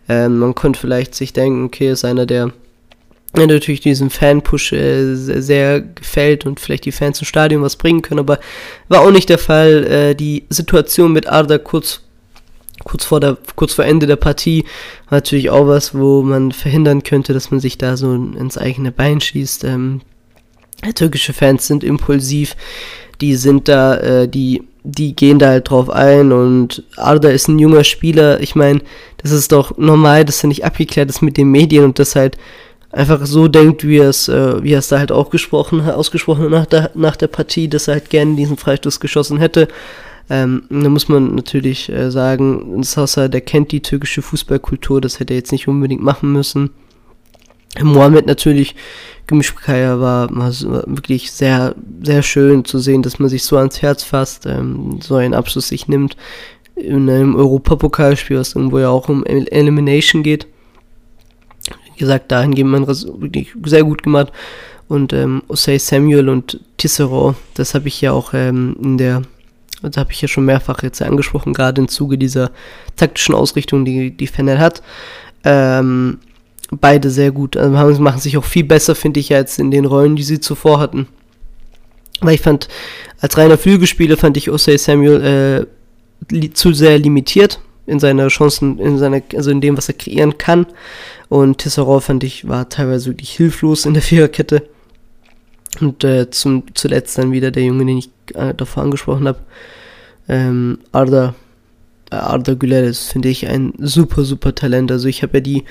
Ähm, 0.09 0.39
man 0.39 0.55
könnte 0.55 0.81
vielleicht 0.81 1.15
sich 1.15 1.33
denken, 1.33 1.65
okay, 1.65 1.91
ist 1.91 2.05
einer, 2.05 2.27
der 2.27 2.53
ja, 3.37 3.47
natürlich 3.47 3.81
diesem 3.81 4.11
Fan-Push 4.11 4.73
äh, 4.73 5.15
sehr, 5.15 5.81
gefällt 5.81 6.45
und 6.45 6.61
vielleicht 6.61 6.85
die 6.85 6.93
Fans 6.93 7.19
im 7.21 7.27
Stadion 7.27 7.63
was 7.63 7.77
bringen 7.77 8.03
können, 8.03 8.21
aber 8.21 8.39
war 8.89 9.01
auch 9.01 9.11
nicht 9.11 9.31
der 9.31 9.39
Fall. 9.39 9.85
Äh, 9.87 10.15
die 10.15 10.45
Situation 10.51 11.13
mit 11.13 11.27
Arda 11.27 11.59
kurz 11.59 12.03
kurz 12.85 13.05
vor, 13.05 13.21
der, 13.21 13.37
kurz 13.57 13.75
vor 13.75 13.85
Ende 13.85 14.07
der 14.07 14.17
Partie 14.17 14.65
war 15.09 15.19
natürlich 15.19 15.51
auch 15.51 15.67
was, 15.67 15.95
wo 15.95 16.23
man 16.23 16.53
verhindern 16.53 17.03
könnte, 17.03 17.33
dass 17.33 17.51
man 17.51 17.61
sich 17.61 17.79
da 17.79 17.97
so 17.97 18.13
ins 18.15 18.59
eigene 18.59 18.93
Bein 18.93 19.21
schießt. 19.21 19.65
Ähm, 19.65 20.01
türkische 20.95 21.33
Fans 21.33 21.67
sind 21.67 21.85
impulsiv, 21.85 22.57
die 23.21 23.37
sind 23.37 23.69
da, 23.69 23.97
äh, 23.97 24.29
die, 24.29 24.65
die 24.83 25.15
gehen 25.15 25.39
da 25.39 25.49
halt 25.49 25.71
drauf 25.71 25.89
ein 25.91 26.33
und 26.33 26.83
Arda 26.97 27.29
ist 27.29 27.49
ein 27.49 27.59
junger 27.59 27.85
Spieler. 27.85 28.41
Ich 28.41 28.57
meine, 28.57 28.81
das 29.19 29.31
ist 29.31 29.53
doch 29.53 29.79
normal, 29.79 30.25
dass 30.25 30.43
er 30.43 30.49
nicht 30.49 30.65
abgeklärt 30.65 31.09
ist 31.09 31.23
mit 31.23 31.37
den 31.37 31.51
Medien 31.51 31.85
und 31.85 31.99
das 31.99 32.17
halt 32.17 32.37
einfach 32.91 33.25
so 33.25 33.49
denkt, 33.49 33.87
wie 33.87 33.99
er 33.99 34.09
es, 34.09 34.29
äh, 34.29 34.63
wie 34.63 34.73
er 34.73 34.81
es 34.81 34.89
da 34.89 34.99
halt 34.99 35.13
auch 35.13 35.31
gesprochen, 35.31 35.89
ausgesprochen 35.89 36.51
nach 36.51 36.67
der, 36.67 36.91
nach 36.95 37.17
der 37.17 37.29
Partie, 37.29 37.69
dass 37.69 37.89
er 37.89 37.95
halt 37.95 38.11
gerne 38.11 38.37
diesen 38.37 38.57
Freistoß 38.57 39.01
geschossen 39.01 39.39
hätte. 39.39 39.69
Ähm, 40.31 40.65
da 40.71 40.89
muss 40.89 41.09
man 41.09 41.35
natürlich 41.35 41.91
äh, 41.91 42.11
sagen, 42.11 42.83
Sasa, 42.83 43.29
der 43.29 43.41
kennt 43.41 43.73
die 43.73 43.83
türkische 43.83 44.23
Fußballkultur, 44.23 45.01
das 45.01 45.21
hätte 45.21 45.35
er 45.35 45.39
jetzt 45.39 45.53
nicht 45.53 45.69
unbedingt 45.69 46.03
machen 46.03 46.33
müssen. 46.33 46.71
Mohamed 47.81 48.27
natürlich, 48.27 48.75
Gümüşkaya 49.27 49.99
war, 50.01 50.35
war 50.35 50.53
wirklich 50.87 51.33
sehr, 51.33 51.75
sehr 52.03 52.23
schön 52.23 52.65
zu 52.65 52.79
sehen, 52.79 53.03
dass 53.03 53.19
man 53.19 53.29
sich 53.29 53.45
so 53.45 53.57
ans 53.57 53.81
Herz 53.81 54.03
fasst, 54.03 54.47
ähm, 54.47 55.01
so 55.01 55.17
einen 55.17 55.35
Abschluss 55.35 55.69
sich 55.69 55.89
nimmt 55.89 56.17
in 56.75 57.09
einem 57.09 57.37
Europapokalspiel, 57.37 58.39
was 58.39 58.55
irgendwo 58.55 58.79
ja 58.79 58.89
auch 58.89 59.09
um 59.09 59.25
Elimination 59.25 60.23
geht. 60.23 60.47
Wie 61.95 61.99
gesagt, 61.99 62.33
dahingehend 62.33 62.71
man 62.71 62.87
wirklich 62.87 63.55
sehr 63.65 63.85
gut 63.85 64.03
gemacht. 64.03 64.33
Und 64.89 65.13
ähm, 65.13 65.43
Osei 65.49 65.79
Samuel 65.79 66.29
und 66.29 66.61
Tissero, 66.77 67.35
das 67.55 67.75
habe 67.75 67.89
ich 67.89 68.01
ja 68.01 68.13
auch 68.13 68.35
ähm, 68.35 68.77
in 68.83 68.99
der 68.99 69.23
das 69.83 69.97
habe 69.97 70.13
ich 70.13 70.23
ja 70.23 70.29
schon 70.29 70.45
mehrfach 70.45 70.83
jetzt 70.83 71.03
angesprochen, 71.03 71.55
gerade 71.55 71.81
im 71.81 71.89
Zuge 71.89 72.19
dieser 72.19 72.51
taktischen 72.97 73.35
Ausrichtung, 73.35 73.85
die 73.85 74.11
die 74.11 74.27
Fennel 74.27 74.59
hat. 74.59 74.83
Ähm, 75.45 76.19
beide 76.71 77.11
sehr 77.11 77.33
gut. 77.33 77.57
Also 77.57 78.01
machen 78.01 78.21
sich 78.21 78.37
auch 78.37 78.45
viel 78.45 78.65
besser, 78.65 78.95
finde 78.95 79.21
ich, 79.21 79.35
als 79.35 79.59
in 79.59 79.71
den 79.71 79.85
Rollen, 79.85 80.17
die 80.17 80.23
sie 80.23 80.41
zuvor 80.41 80.81
hatten. 80.81 81.09
Weil 82.21 82.35
ich 82.35 82.41
fand, 82.41 82.69
als 83.21 83.37
reiner 83.37 83.59
Flügelspieler 83.59 84.17
fand 84.17 84.37
ich 84.37 84.51
Osei 84.51 84.77
Samuel 84.77 85.69
äh, 86.31 86.51
zu 86.51 86.73
sehr 86.73 86.99
limitiert 86.99 87.61
in 87.87 87.99
seiner 87.99 88.29
Chancen, 88.29 88.79
in 88.79 88.99
seiner, 88.99 89.23
also 89.35 89.51
in 89.51 89.61
dem, 89.61 89.77
was 89.77 89.89
er 89.89 89.95
kreieren 89.95 90.39
kann. 90.39 90.67
Und 91.29 91.59
Tisserol 91.59 92.01
fand 92.01 92.25
ich, 92.25 92.49
war 92.49 92.69
teilweise 92.69 93.11
wirklich 93.11 93.31
hilflos 93.33 93.87
in 93.87 93.95
der 93.95 94.03
Viererkette. 94.03 94.69
Und 95.81 96.05
äh, 96.05 96.31
zum, 96.31 96.65
zuletzt 96.75 97.17
dann 97.19 97.33
wieder 97.33 97.51
der 97.51 97.65
Junge, 97.65 97.87
den 97.87 97.99
ich 97.99 98.11
äh, 98.35 98.55
davor 98.55 98.83
angesprochen 98.83 99.27
habe, 99.27 99.41
ähm, 100.29 100.79
Arda, 100.93 101.35
äh, 102.11 102.17
Arda 102.17 102.55
Güler 102.55 102.83
ist, 102.83 103.11
finde 103.11 103.29
ich, 103.29 103.47
ein 103.49 103.73
super, 103.79 104.25
super 104.25 104.55
Talent. 104.55 104.93
Also 104.93 105.09
ich 105.09 105.23
habe 105.23 105.39
ja 105.39 105.41
die 105.41 105.65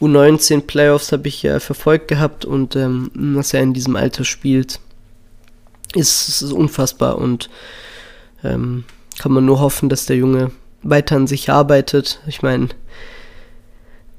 U19 0.00 0.62
Playoffs 0.62 1.12
habe 1.12 1.28
ich 1.28 1.42
ja 1.42 1.60
verfolgt 1.60 2.08
gehabt 2.08 2.44
und 2.44 2.76
ähm, 2.76 3.10
was 3.14 3.52
er 3.52 3.62
in 3.62 3.74
diesem 3.74 3.96
Alter 3.96 4.24
spielt, 4.24 4.80
ist, 5.94 6.42
ist 6.42 6.52
unfassbar 6.52 7.18
und 7.18 7.50
ähm, 8.44 8.84
kann 9.18 9.32
man 9.32 9.44
nur 9.44 9.60
hoffen, 9.60 9.88
dass 9.88 10.06
der 10.06 10.16
Junge 10.16 10.52
weiter 10.82 11.16
an 11.16 11.26
sich 11.26 11.50
arbeitet. 11.50 12.20
Ich 12.26 12.42
meine, 12.42 12.68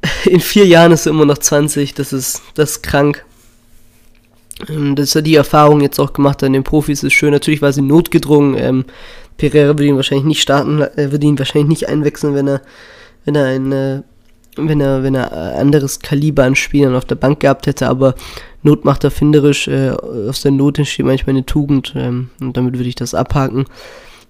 in 0.26 0.42
vier 0.42 0.68
Jahren 0.68 0.92
ist 0.92 1.06
er 1.06 1.12
immer 1.12 1.26
noch 1.26 1.38
20, 1.38 1.94
das 1.94 2.14
ist, 2.14 2.42
das 2.54 2.72
ist 2.72 2.84
krank. 2.84 3.26
Ähm, 4.70 4.96
dass 4.96 5.16
er 5.16 5.22
die 5.22 5.36
Erfahrung 5.36 5.82
jetzt 5.82 6.00
auch 6.00 6.14
gemacht 6.14 6.42
hat 6.42 6.48
in 6.48 6.54
den 6.54 6.64
Profis 6.64 7.04
ist 7.04 7.14
schön. 7.14 7.32
Natürlich 7.32 7.62
war 7.62 7.74
sie 7.74 7.82
notgedrungen. 7.82 8.56
Ähm, 8.58 8.86
Pereira 9.38 9.70
würde 9.70 9.86
ihn 9.86 9.96
wahrscheinlich 9.96 10.26
nicht 10.26 10.42
starten, 10.42 10.82
äh, 10.82 11.12
würde 11.12 11.26
ihn 11.26 11.40
wahrscheinlich 11.40 11.70
nicht 11.70 11.90
einwechseln, 11.90 12.36
wenn 12.36 12.48
er, 12.48 12.62
wenn 13.26 13.36
er 13.36 13.46
ein, 13.46 13.72
äh, 13.72 14.02
wenn 14.58 14.82
er, 14.82 15.04
wenn 15.04 15.16
er 15.16 15.56
anderes 15.58 16.00
Kaliber 16.00 16.44
an 16.44 16.56
Spielern 16.56 16.96
auf 16.96 17.06
der 17.06 17.16
Bank 17.16 17.40
gehabt 17.40 17.68
hätte, 17.68 17.88
aber 17.88 18.16
Not 18.64 18.86
macht 18.86 19.04
erfinderisch, 19.04 19.68
äh, 19.68 19.92
aus 19.92 20.42
der 20.42 20.52
Not 20.52 20.78
entsteht 20.78 21.06
manchmal 21.06 21.36
eine 21.36 21.46
Tugend, 21.46 21.94
ähm, 21.96 22.30
und 22.40 22.58
damit 22.58 22.74
würde 22.74 22.90
ich 22.90 22.96
das 22.96 23.14
abhaken. 23.14 23.66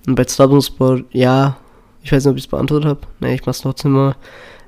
Und 0.07 0.15
bei 0.15 0.23
Trabzonspor, 0.23 1.01
ja, 1.11 1.57
ich 2.03 2.11
weiß 2.11 2.23
nicht, 2.23 2.31
ob 2.31 2.37
ich 2.37 2.43
es 2.45 2.49
beantwortet 2.49 2.87
habe. 2.87 3.01
Ne, 3.19 3.33
ich 3.33 3.45
mach's 3.45 3.61
trotzdem 3.61 3.91
mal. 3.91 4.15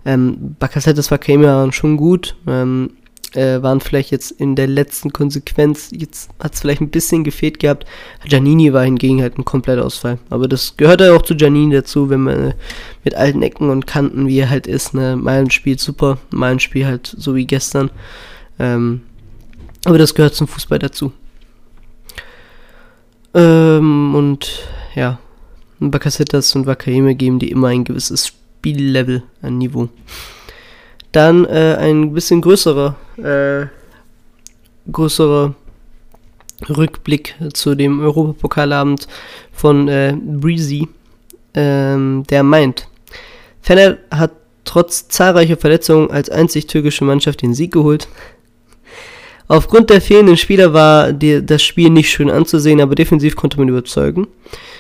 Ähm, 0.06 0.56
Bakasetas 0.60 1.12
war 1.12 1.20
waren 1.20 1.72
schon 1.72 1.98
gut, 1.98 2.36
ähm, 2.48 2.92
äh, 3.36 3.62
waren 3.62 3.82
vielleicht 3.82 4.12
jetzt 4.12 4.32
in 4.32 4.56
der 4.56 4.68
letzten 4.68 5.14
Konsequenz, 5.14 5.90
jetzt 5.92 6.30
hat 6.40 6.54
es 6.54 6.62
vielleicht 6.62 6.82
ein 6.82 6.90
bisschen 6.90 7.24
gefehlt 7.24 7.60
gehabt. 7.60 7.86
Giannini 8.26 8.74
war 8.74 8.84
hingegen 8.84 9.22
halt 9.22 9.38
ein 9.38 9.46
Komplettausfall. 9.46 10.20
Aber 10.30 10.48
das 10.48 10.78
gehört 10.78 11.02
ja 11.02 11.14
auch 11.16 11.22
zu 11.22 11.36
Giannini 11.36 11.74
dazu, 11.74 12.10
wenn 12.10 12.22
man 12.22 12.40
äh, 12.50 12.54
mit 13.04 13.16
alten 13.16 13.42
Ecken 13.42 13.70
und 13.70 13.88
Kanten, 13.88 14.28
wie 14.28 14.40
er 14.40 14.50
halt 14.50 14.68
ist, 14.68 14.94
ne, 14.94 15.16
Meilen 15.16 15.52
spielt 15.52 15.80
super, 15.80 16.18
Meilen 16.32 16.60
spielt 16.60 16.86
halt 16.86 17.16
so 17.18 17.36
wie 17.36 17.46
gestern. 17.46 17.90
Ähm, 18.60 19.02
aber 19.86 19.98
das 19.98 20.16
gehört 20.16 20.36
zum 20.36 20.48
Fußball 20.48 20.80
dazu. 20.80 21.12
Ähm, 23.34 24.16
und 24.16 24.68
ja, 24.96 25.20
Bakasetas 25.80 26.56
und 26.56 26.66
Wakayeme 26.66 27.16
geben 27.16 27.40
die 27.40 27.52
immer 27.52 27.70
ein 27.70 27.84
gewisses 27.84 28.28
Spiellevel 28.28 29.24
an 29.42 29.58
Niveau. 29.58 29.90
Dann 31.14 31.46
äh, 31.46 31.78
ein 31.80 32.14
bisschen 32.14 32.42
größerer, 32.42 32.96
äh, 33.18 33.68
größerer 34.92 35.56
Rückblick 36.70 37.36
zu 37.54 37.76
dem 37.76 38.02
Europapokalabend 38.02 39.08
von 39.54 39.88
äh, 39.88 40.16
Breezy, 40.22 40.90
ähm, 41.54 42.24
der 42.30 42.44
meint, 42.44 42.88
Fener 43.62 43.98
hat 44.12 44.32
trotz 44.66 45.08
zahlreicher 45.08 45.58
Verletzungen 45.58 46.10
als 46.10 46.30
einzig 46.30 46.68
türkische 46.68 47.06
Mannschaft 47.06 47.42
den 47.42 47.54
Sieg 47.54 47.72
geholt. 47.72 48.08
Aufgrund 49.48 49.90
der 49.90 50.02
fehlenden 50.02 50.38
Spieler 50.38 50.74
war 50.74 51.12
die, 51.12 51.46
das 51.46 51.62
Spiel 51.62 51.90
nicht 51.90 52.10
schön 52.10 52.30
anzusehen, 52.30 52.82
aber 52.82 52.96
defensiv 52.96 53.36
konnte 53.36 53.58
man 53.58 53.68
überzeugen. 53.68 54.28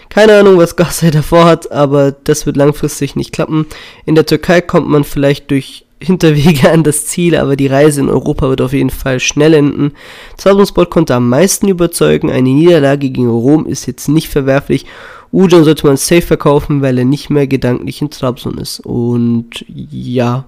Keine 0.09 0.37
Ahnung, 0.37 0.57
was 0.57 0.75
Gassay 0.75 1.11
davor 1.11 1.45
hat, 1.45 1.71
aber 1.71 2.11
das 2.11 2.45
wird 2.45 2.57
langfristig 2.57 3.15
nicht 3.15 3.33
klappen. 3.33 3.65
In 4.05 4.15
der 4.15 4.25
Türkei 4.25 4.61
kommt 4.61 4.87
man 4.87 5.03
vielleicht 5.03 5.51
durch 5.51 5.85
Hinterwege 5.99 6.69
an 6.71 6.83
das 6.83 7.05
Ziel, 7.05 7.35
aber 7.35 7.55
die 7.55 7.67
Reise 7.67 8.01
in 8.01 8.09
Europa 8.09 8.49
wird 8.49 8.61
auf 8.61 8.73
jeden 8.73 8.89
Fall 8.89 9.19
schnell 9.19 9.53
enden. 9.53 9.91
Trabzonspor 10.37 10.89
konnte 10.89 11.15
am 11.15 11.29
meisten 11.29 11.67
überzeugen. 11.67 12.29
Eine 12.29 12.49
Niederlage 12.49 13.09
gegen 13.09 13.29
Rom 13.29 13.65
ist 13.65 13.85
jetzt 13.85 14.07
nicht 14.09 14.29
verwerflich. 14.29 14.85
Ujan 15.31 15.63
sollte 15.63 15.87
man 15.87 15.97
safe 15.97 16.21
verkaufen, 16.21 16.81
weil 16.81 16.97
er 16.97 17.05
nicht 17.05 17.29
mehr 17.29 17.47
gedanklich 17.47 18.01
in 18.01 18.11
Trabzon 18.11 18.57
ist. 18.59 18.79
Und 18.81 19.65
ja, 19.67 20.45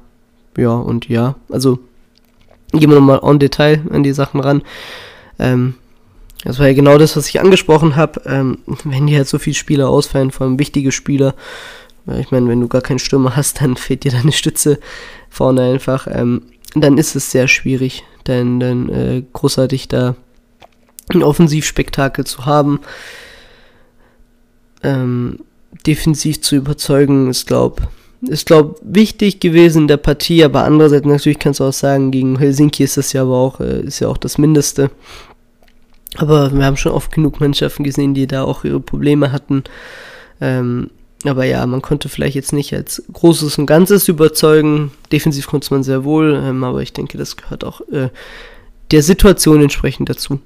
ja 0.58 0.74
und 0.74 1.10
ja. 1.10 1.36
Also 1.50 1.80
gehen 2.72 2.90
wir 2.90 3.00
nochmal 3.00 3.20
on 3.22 3.40
Detail 3.40 3.82
an 3.90 4.04
die 4.04 4.14
Sachen 4.14 4.40
ran. 4.40 4.62
Ähm, 5.40 5.76
das 6.44 6.60
war 6.60 6.68
ja 6.68 6.74
genau 6.74 7.00
das, 7.00 7.18
was 7.18 7.28
ich 7.28 7.40
angesprochen 7.40 7.96
habe. 7.96 8.22
Ähm, 8.26 8.60
wenn 8.84 9.08
dir 9.08 9.18
halt 9.18 9.28
so 9.28 9.40
viele 9.40 9.56
Spieler 9.56 9.90
ausfallen, 9.90 10.30
vor 10.30 10.46
allem 10.46 10.60
wichtige 10.60 10.92
Spieler, 10.92 11.34
ich 12.20 12.32
meine, 12.32 12.48
wenn 12.48 12.62
du 12.62 12.68
gar 12.68 12.82
keinen 12.82 13.00
Stürmer 13.00 13.36
hast, 13.36 13.62
dann 13.62 13.78
fehlt 13.78 14.04
dir 14.04 14.12
deine 14.12 14.32
Stütze 14.32 14.80
vorne 15.30 15.62
einfach. 15.62 16.08
Ähm, 16.10 16.44
dann 16.76 16.98
ist 16.98 17.16
es 17.16 17.32
sehr 17.32 17.48
schwierig, 17.48 18.04
denn 18.28 18.60
dann 18.60 18.90
äh, 18.90 19.24
großartig 19.34 19.88
da 19.88 20.16
ein 21.14 21.24
Offensivspektakel 21.24 22.26
zu 22.26 22.46
haben. 22.46 22.80
Ähm, 24.84 25.40
defensiv 25.86 26.42
zu 26.42 26.56
überzeugen, 26.56 27.30
ist 27.30 27.48
glaube 27.48 27.84
ist 28.22 28.48
glaube 28.48 28.76
wichtig 28.82 29.40
gewesen 29.40 29.84
in 29.84 29.88
der 29.88 29.98
Partie, 29.98 30.44
aber 30.44 30.64
andererseits 30.64 31.06
natürlich 31.06 31.40
kannst 31.40 31.60
du 31.60 31.66
auch 31.66 31.74
sagen, 31.74 32.12
gegen 32.12 32.40
Helsinki 32.40 32.84
ist 32.84 32.98
das 32.98 33.14
ja 33.14 33.22
aber 33.22 33.36
auch 33.36 33.60
äh, 33.60 33.82
ist 33.82 34.00
ja 34.00 34.08
auch 34.08 34.18
das 34.18 34.38
Mindeste. 34.38 34.90
Aber 36.18 36.52
wir 36.54 36.66
haben 36.66 36.78
schon 36.78 36.94
oft 36.94 37.12
genug 37.12 37.40
Mannschaften 37.40 37.84
gesehen, 37.84 38.14
die 38.14 38.26
da 38.26 38.44
auch 38.44 38.64
ihre 38.64 38.80
Probleme 38.80 39.32
hatten. 39.32 39.64
Ähm, 40.40 40.90
aber 41.28 41.46
ja, 41.46 41.66
man 41.66 41.82
konnte 41.82 42.10
vielleicht 42.10 42.36
jetzt 42.36 42.54
nicht 42.54 42.74
als 42.74 43.04
Großes 43.12 43.58
und 43.58 43.66
Ganzes 43.66 44.08
überzeugen. 44.08 44.92
Defensiv 45.12 45.48
konnte 45.48 45.74
man 45.74 45.84
sehr 45.84 46.04
wohl, 46.04 46.42
ähm, 46.44 46.64
aber 46.64 46.82
ich 46.82 46.94
denke, 46.94 47.18
das 47.18 47.38
gehört 47.38 47.64
auch 47.64 47.82
äh, 47.92 48.10
der 48.92 49.02
Situation 49.02 49.62
entsprechend 49.62 50.10
dazu. 50.10 50.40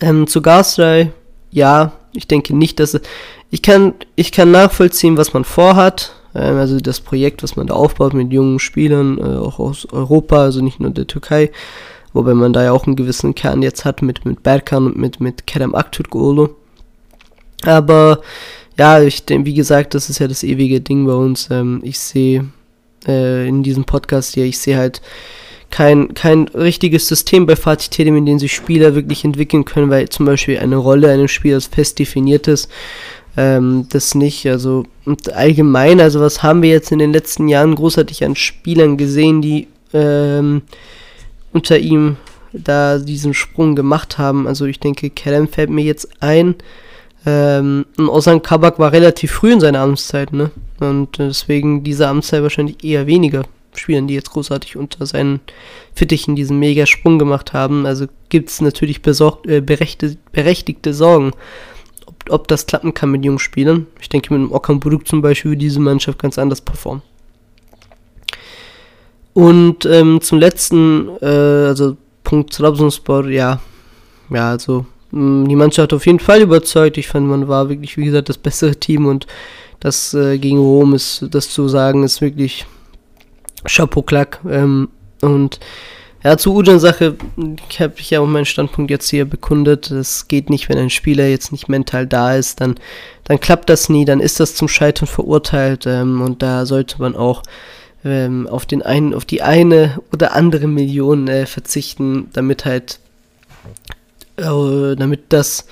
Ähm, 0.00 0.26
zu 0.26 0.40
Garstry, 0.42 1.10
ja, 1.50 1.92
ich 2.12 2.26
denke 2.26 2.56
nicht, 2.56 2.80
dass 2.80 2.98
ich 3.50 3.62
kann, 3.62 3.94
ich 4.16 4.32
kann 4.32 4.50
nachvollziehen, 4.50 5.16
was 5.16 5.34
man 5.34 5.44
vorhat. 5.44 6.14
Ähm, 6.34 6.56
also 6.56 6.80
das 6.80 7.00
Projekt, 7.00 7.42
was 7.42 7.56
man 7.56 7.66
da 7.66 7.74
aufbaut 7.74 8.14
mit 8.14 8.32
jungen 8.32 8.58
Spielern, 8.58 9.18
äh, 9.18 9.38
auch 9.38 9.58
aus 9.58 9.86
Europa, 9.92 10.42
also 10.42 10.62
nicht 10.62 10.80
nur 10.80 10.90
der 10.90 11.06
Türkei. 11.06 11.50
Wobei 12.14 12.34
man 12.34 12.52
da 12.52 12.64
ja 12.64 12.72
auch 12.72 12.86
einen 12.86 12.96
gewissen 12.96 13.34
Kern 13.34 13.62
jetzt 13.62 13.84
hat 13.84 14.02
mit, 14.02 14.24
mit 14.24 14.42
Berkan 14.42 14.86
und 14.86 14.96
mit, 14.96 15.20
mit 15.20 15.46
Kerem 15.46 15.74
Aktürkoğlu. 15.74 16.50
Aber 17.64 18.20
ja, 18.78 19.02
ich 19.02 19.24
denke, 19.24 19.46
wie 19.46 19.54
gesagt, 19.54 19.94
das 19.94 20.10
ist 20.10 20.18
ja 20.18 20.28
das 20.28 20.42
ewige 20.42 20.80
Ding 20.80 21.06
bei 21.06 21.14
uns. 21.14 21.48
Ähm, 21.50 21.80
ich 21.82 21.98
sehe 21.98 22.46
äh, 23.06 23.46
in 23.48 23.62
diesem 23.62 23.84
Podcast 23.84 24.34
hier, 24.34 24.44
ich 24.44 24.58
sehe 24.58 24.76
halt 24.76 25.02
kein, 25.70 26.14
kein 26.14 26.48
richtiges 26.48 27.08
System 27.08 27.46
bei 27.46 27.56
Fatih 27.56 27.90
Terim, 27.90 28.16
in 28.16 28.26
dem 28.26 28.38
sich 28.38 28.52
Spieler 28.52 28.94
wirklich 28.94 29.24
entwickeln 29.24 29.64
können, 29.64 29.90
weil 29.90 30.08
zum 30.08 30.26
Beispiel 30.26 30.58
eine 30.58 30.76
Rolle 30.76 31.10
eines 31.10 31.30
Spielers 31.30 31.66
fest 31.66 31.98
definiert 31.98 32.46
ist. 32.46 32.70
Ähm, 33.36 33.86
das 33.88 34.14
nicht, 34.14 34.46
also 34.46 34.84
und 35.06 35.32
allgemein, 35.32 36.00
also 36.00 36.20
was 36.20 36.42
haben 36.42 36.60
wir 36.60 36.68
jetzt 36.68 36.92
in 36.92 36.98
den 36.98 37.12
letzten 37.12 37.48
Jahren 37.48 37.74
großartig 37.74 38.24
an 38.24 38.36
Spielern 38.36 38.98
gesehen, 38.98 39.40
die 39.40 39.68
ähm, 39.94 40.62
unter 41.52 41.78
ihm 41.78 42.16
da 42.52 42.98
diesen 42.98 43.32
Sprung 43.32 43.74
gemacht 43.74 44.18
haben. 44.18 44.46
Also 44.46 44.66
ich 44.66 44.78
denke, 44.78 45.08
Kerem 45.08 45.48
fällt 45.48 45.70
mir 45.70 45.84
jetzt 45.84 46.08
ein, 46.20 46.56
ähm, 47.24 47.86
und 47.96 48.08
Ozan 48.08 48.42
Kabak 48.42 48.78
war 48.78 48.92
relativ 48.92 49.32
früh 49.32 49.52
in 49.52 49.60
seiner 49.60 49.80
Amtszeit, 49.80 50.32
ne? 50.32 50.50
Und 50.80 51.18
deswegen 51.18 51.84
diese 51.84 52.08
Amtszeit 52.08 52.42
wahrscheinlich 52.42 52.82
eher 52.82 53.06
weniger 53.06 53.44
Spielern, 53.74 54.06
die 54.06 54.14
jetzt 54.14 54.30
großartig 54.30 54.76
unter 54.76 55.06
seinen 55.06 55.40
Fittichen 55.94 56.36
diesen 56.36 56.58
Mega-Sprung 56.58 57.18
gemacht 57.18 57.52
haben. 57.52 57.86
Also 57.86 58.06
gibt 58.28 58.50
es 58.50 58.60
natürlich 58.60 59.02
besorgt, 59.02 59.46
äh, 59.46 59.60
berechtigte, 59.60 60.18
berechtigte 60.32 60.92
Sorgen, 60.92 61.32
ob, 62.06 62.14
ob 62.28 62.48
das 62.48 62.66
klappen 62.66 62.92
kann 62.92 63.10
mit 63.12 63.24
jungen 63.24 63.38
Spielern. 63.38 63.86
Ich 64.00 64.08
denke, 64.08 64.34
mit 64.34 64.48
dem 64.48 64.52
Okan 64.52 64.80
Buruk 64.80 65.06
zum 65.06 65.22
Beispiel 65.22 65.52
würde 65.52 65.60
diese 65.60 65.80
Mannschaft 65.80 66.18
ganz 66.18 66.38
anders 66.38 66.60
performen. 66.60 67.02
Und 69.32 69.86
ähm, 69.86 70.20
zum 70.20 70.38
letzten, 70.38 71.08
äh, 71.22 71.26
also 71.26 71.96
Punkt 72.24 72.52
Trabzonspor, 72.52 73.28
ja, 73.28 73.60
ja, 74.28 74.50
also 74.50 74.86
die 75.12 75.56
Mannschaft 75.56 75.92
hat 75.92 75.92
auf 75.92 76.06
jeden 76.06 76.20
Fall 76.20 76.40
überzeugt. 76.40 76.96
Ich 76.96 77.08
fand, 77.08 77.26
man 77.26 77.46
war 77.46 77.68
wirklich, 77.68 77.96
wie 77.98 78.06
gesagt, 78.06 78.30
das 78.30 78.38
bessere 78.38 78.76
Team 78.76 79.06
und 79.06 79.26
das 79.78 80.14
äh, 80.14 80.38
gegen 80.38 80.58
Rom 80.58 80.94
ist, 80.94 81.26
das 81.30 81.50
zu 81.50 81.68
sagen, 81.68 82.02
ist 82.02 82.20
wirklich 82.20 82.64
Chapeau 83.66 84.02
Klack. 84.02 84.40
Ähm, 84.48 84.88
und 85.20 85.60
ja, 86.24 86.38
zur 86.38 86.54
Ujan-Sache, 86.54 87.16
ich 87.68 87.80
habe 87.80 87.94
ja 87.98 88.20
auch 88.20 88.26
meinen 88.26 88.44
Standpunkt 88.44 88.90
jetzt 88.90 89.10
hier 89.10 89.24
bekundet. 89.24 89.90
Es 89.90 90.28
geht 90.28 90.50
nicht, 90.50 90.68
wenn 90.68 90.78
ein 90.78 90.90
Spieler 90.90 91.26
jetzt 91.26 91.50
nicht 91.52 91.68
mental 91.68 92.06
da 92.06 92.36
ist, 92.36 92.60
dann, 92.60 92.76
dann 93.24 93.40
klappt 93.40 93.68
das 93.68 93.88
nie, 93.88 94.04
dann 94.04 94.20
ist 94.20 94.38
das 94.38 94.54
zum 94.54 94.68
Scheitern 94.68 95.08
verurteilt. 95.08 95.84
Ähm, 95.86 96.22
und 96.22 96.42
da 96.42 96.64
sollte 96.64 97.00
man 97.00 97.16
auch 97.16 97.42
ähm, 98.04 98.46
auf 98.46 98.66
den 98.66 98.82
einen, 98.82 99.14
auf 99.14 99.24
die 99.24 99.42
eine 99.42 100.00
oder 100.12 100.34
andere 100.34 100.68
Million 100.68 101.28
äh, 101.28 101.44
verzichten, 101.44 102.30
damit 102.32 102.64
halt 102.64 103.00
äh, 104.36 104.96
damit 104.96 105.32
das 105.32 105.66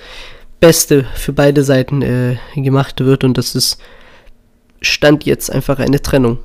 Beste 0.59 1.05
für 1.15 1.33
beide 1.33 1.63
Seiten 1.63 2.01
äh, 2.01 2.37
gemacht 2.55 2.99
wird 2.99 3.23
und 3.23 3.37
das 3.37 3.55
ist 3.55 3.79
Stand 4.81 5.25
jetzt 5.25 5.51
einfach 5.51 5.79
eine 5.79 6.01
Trennung. 6.01 6.39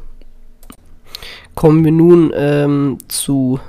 Kommen 1.54 1.84
wir 1.84 1.92
nun 1.92 2.32
ähm, 2.34 2.98
zu 3.08 3.60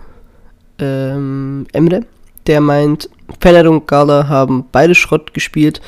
ähm, 0.80 1.68
Emre, 1.72 2.02
der 2.48 2.62
meint, 2.62 3.10
Fener 3.40 3.70
und 3.70 3.88
Gala 3.88 4.28
haben 4.28 4.66
beide 4.72 4.96
Schrott 4.96 5.34
gespielt, 5.34 5.82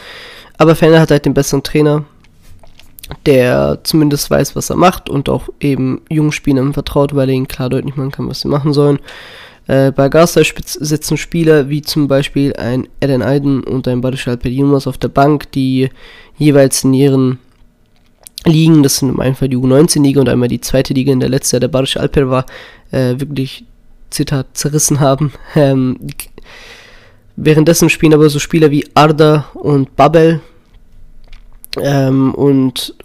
aber 0.58 0.76
Fener 0.76 1.00
hat 1.00 1.12
halt 1.12 1.26
den 1.26 1.34
besseren 1.34 1.64
Trainer, 1.64 2.06
der 3.26 3.80
zumindest 3.84 4.30
weiß, 4.30 4.56
was 4.56 4.70
er 4.70 4.76
macht 4.76 5.10
und 5.10 5.30
auch 5.30 5.50
eben 5.60 6.02
jungen 6.10 6.32
Spielern 6.32 6.74
vertraut, 6.74 7.16
weil 7.16 7.30
er 7.30 7.36
ihnen 7.36 7.48
klar 7.48 7.70
deutlich 7.70 7.96
machen 7.96 8.12
kann, 8.12 8.30
was 8.30 8.42
sie 8.42 8.48
machen 8.48 8.74
sollen. 8.74 9.00
Äh, 9.70 9.92
bei 9.92 10.10
Garza 10.10 10.42
sitzen 10.44 11.16
Spieler 11.16 11.70
wie 11.70 11.84
zum 11.84 12.08
Beispiel 12.08 12.54
ein 12.56 12.88
Eden 13.02 13.22
Aiden 13.22 13.64
und 13.64 13.88
ein 13.88 14.02
Barış 14.02 14.28
Alper 14.28 14.50
auf 14.88 14.98
der 14.98 15.10
Bank, 15.10 15.52
die 15.52 15.90
jeweils 16.40 16.84
in 16.84 16.96
ihren 16.96 17.38
Ligen, 18.46 18.82
das 18.82 18.98
sind 18.98 19.20
einfach 19.20 19.48
die 19.48 19.58
U19-Liga 19.58 20.22
und 20.22 20.28
einmal 20.28 20.48
die 20.48 20.60
zweite 20.60 20.96
Liga, 20.96 21.12
in 21.12 21.20
der 21.20 21.30
letzte 21.30 21.60
der 21.60 21.68
Barış 21.68 22.00
Alper 22.00 22.32
war, 22.32 22.46
äh, 22.90 23.20
wirklich, 23.20 23.64
Zitat, 24.10 24.48
zerrissen 24.54 25.00
haben. 25.00 25.34
Ähm, 25.56 26.00
währenddessen 27.36 27.90
spielen 27.90 28.16
aber 28.16 28.28
so 28.30 28.40
Spieler 28.40 28.72
wie 28.72 28.88
Arda 28.96 29.50
und 29.54 29.96
Babel 29.96 30.42
ähm, 31.80 32.34
und, 32.34 32.96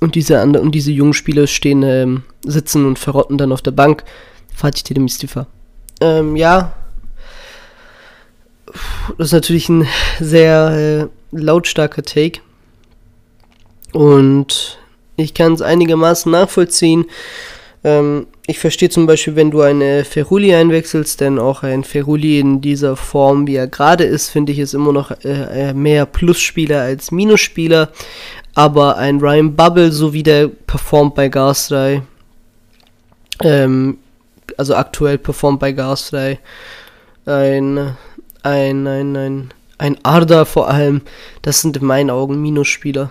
und, 0.00 0.14
diese 0.14 0.40
andere, 0.40 0.62
und 0.62 0.74
diese 0.74 0.90
jungen 0.90 1.12
Spieler 1.12 1.46
stehen, 1.46 1.82
ähm, 1.82 2.22
sitzen 2.46 2.86
und 2.86 2.98
verrotten 2.98 3.36
dann 3.36 3.52
auf 3.52 3.60
der 3.60 3.72
Bank. 3.72 4.04
Fatih 4.54 4.82
Terim 4.84 5.04
Istifa. 5.04 5.46
Ähm, 6.00 6.36
ja. 6.36 6.72
Das 9.16 9.28
ist 9.28 9.32
natürlich 9.32 9.68
ein 9.68 9.86
sehr 10.20 11.08
äh, 11.32 11.36
lautstarker 11.36 12.02
Take. 12.02 12.40
Und 13.92 14.78
ich 15.16 15.34
kann 15.34 15.54
es 15.54 15.62
einigermaßen 15.62 16.30
nachvollziehen. 16.30 17.06
Ähm, 17.84 18.26
ich 18.46 18.58
verstehe 18.58 18.90
zum 18.90 19.06
Beispiel, 19.06 19.36
wenn 19.36 19.50
du 19.50 19.60
eine 19.60 20.04
Feruli 20.04 20.54
einwechselst, 20.54 21.20
denn 21.20 21.38
auch 21.38 21.62
ein 21.62 21.84
Feruli 21.84 22.38
in 22.38 22.60
dieser 22.60 22.96
Form, 22.96 23.46
wie 23.46 23.56
er 23.56 23.66
gerade 23.66 24.04
ist, 24.04 24.30
finde 24.30 24.52
ich, 24.52 24.58
ist 24.58 24.74
immer 24.74 24.92
noch 24.92 25.10
äh, 25.24 25.70
äh 25.70 25.74
mehr 25.74 26.06
Plusspieler 26.06 26.82
als 26.82 27.10
Minusspieler. 27.10 27.90
Aber 28.54 28.96
ein 28.96 29.20
Ryan 29.20 29.54
Bubble, 29.54 29.92
so 29.92 30.12
wie 30.12 30.22
der 30.22 30.48
performt 30.48 31.14
bei 31.14 31.28
Gas 31.28 31.68
3, 31.68 32.02
ähm, 33.42 33.98
also 34.58 34.74
aktuell 34.74 35.16
performt 35.16 35.60
bei 35.60 35.72
Gas 35.72 36.10
3, 36.10 36.38
ein, 37.24 37.96
ein, 38.42 38.86
ein, 38.86 39.16
ein, 39.16 39.54
ein 39.78 39.96
Arda 40.04 40.44
vor 40.44 40.68
allem, 40.68 41.02
das 41.42 41.62
sind 41.62 41.76
in 41.76 41.86
meinen 41.86 42.10
Augen 42.10 42.42
Minusspieler. 42.42 43.10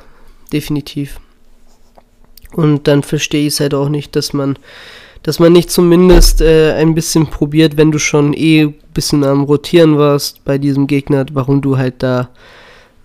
Definitiv. 0.51 1.19
Und 2.53 2.87
dann 2.87 3.03
verstehe 3.03 3.47
ich 3.47 3.53
es 3.53 3.59
halt 3.59 3.73
auch 3.73 3.89
nicht, 3.89 4.15
dass 4.15 4.33
man, 4.33 4.57
dass 5.23 5.39
man 5.39 5.53
nicht 5.53 5.71
zumindest 5.71 6.41
äh, 6.41 6.73
ein 6.73 6.95
bisschen 6.95 7.27
probiert, 7.27 7.77
wenn 7.77 7.91
du 7.91 7.99
schon 7.99 8.33
eh 8.33 8.63
ein 8.63 8.75
bisschen 8.93 9.23
am 9.23 9.43
Rotieren 9.43 9.97
warst 9.97 10.43
bei 10.45 10.57
diesem 10.57 10.87
Gegner, 10.87 11.25
warum 11.33 11.61
du 11.61 11.77
halt 11.77 12.03
da, 12.03 12.29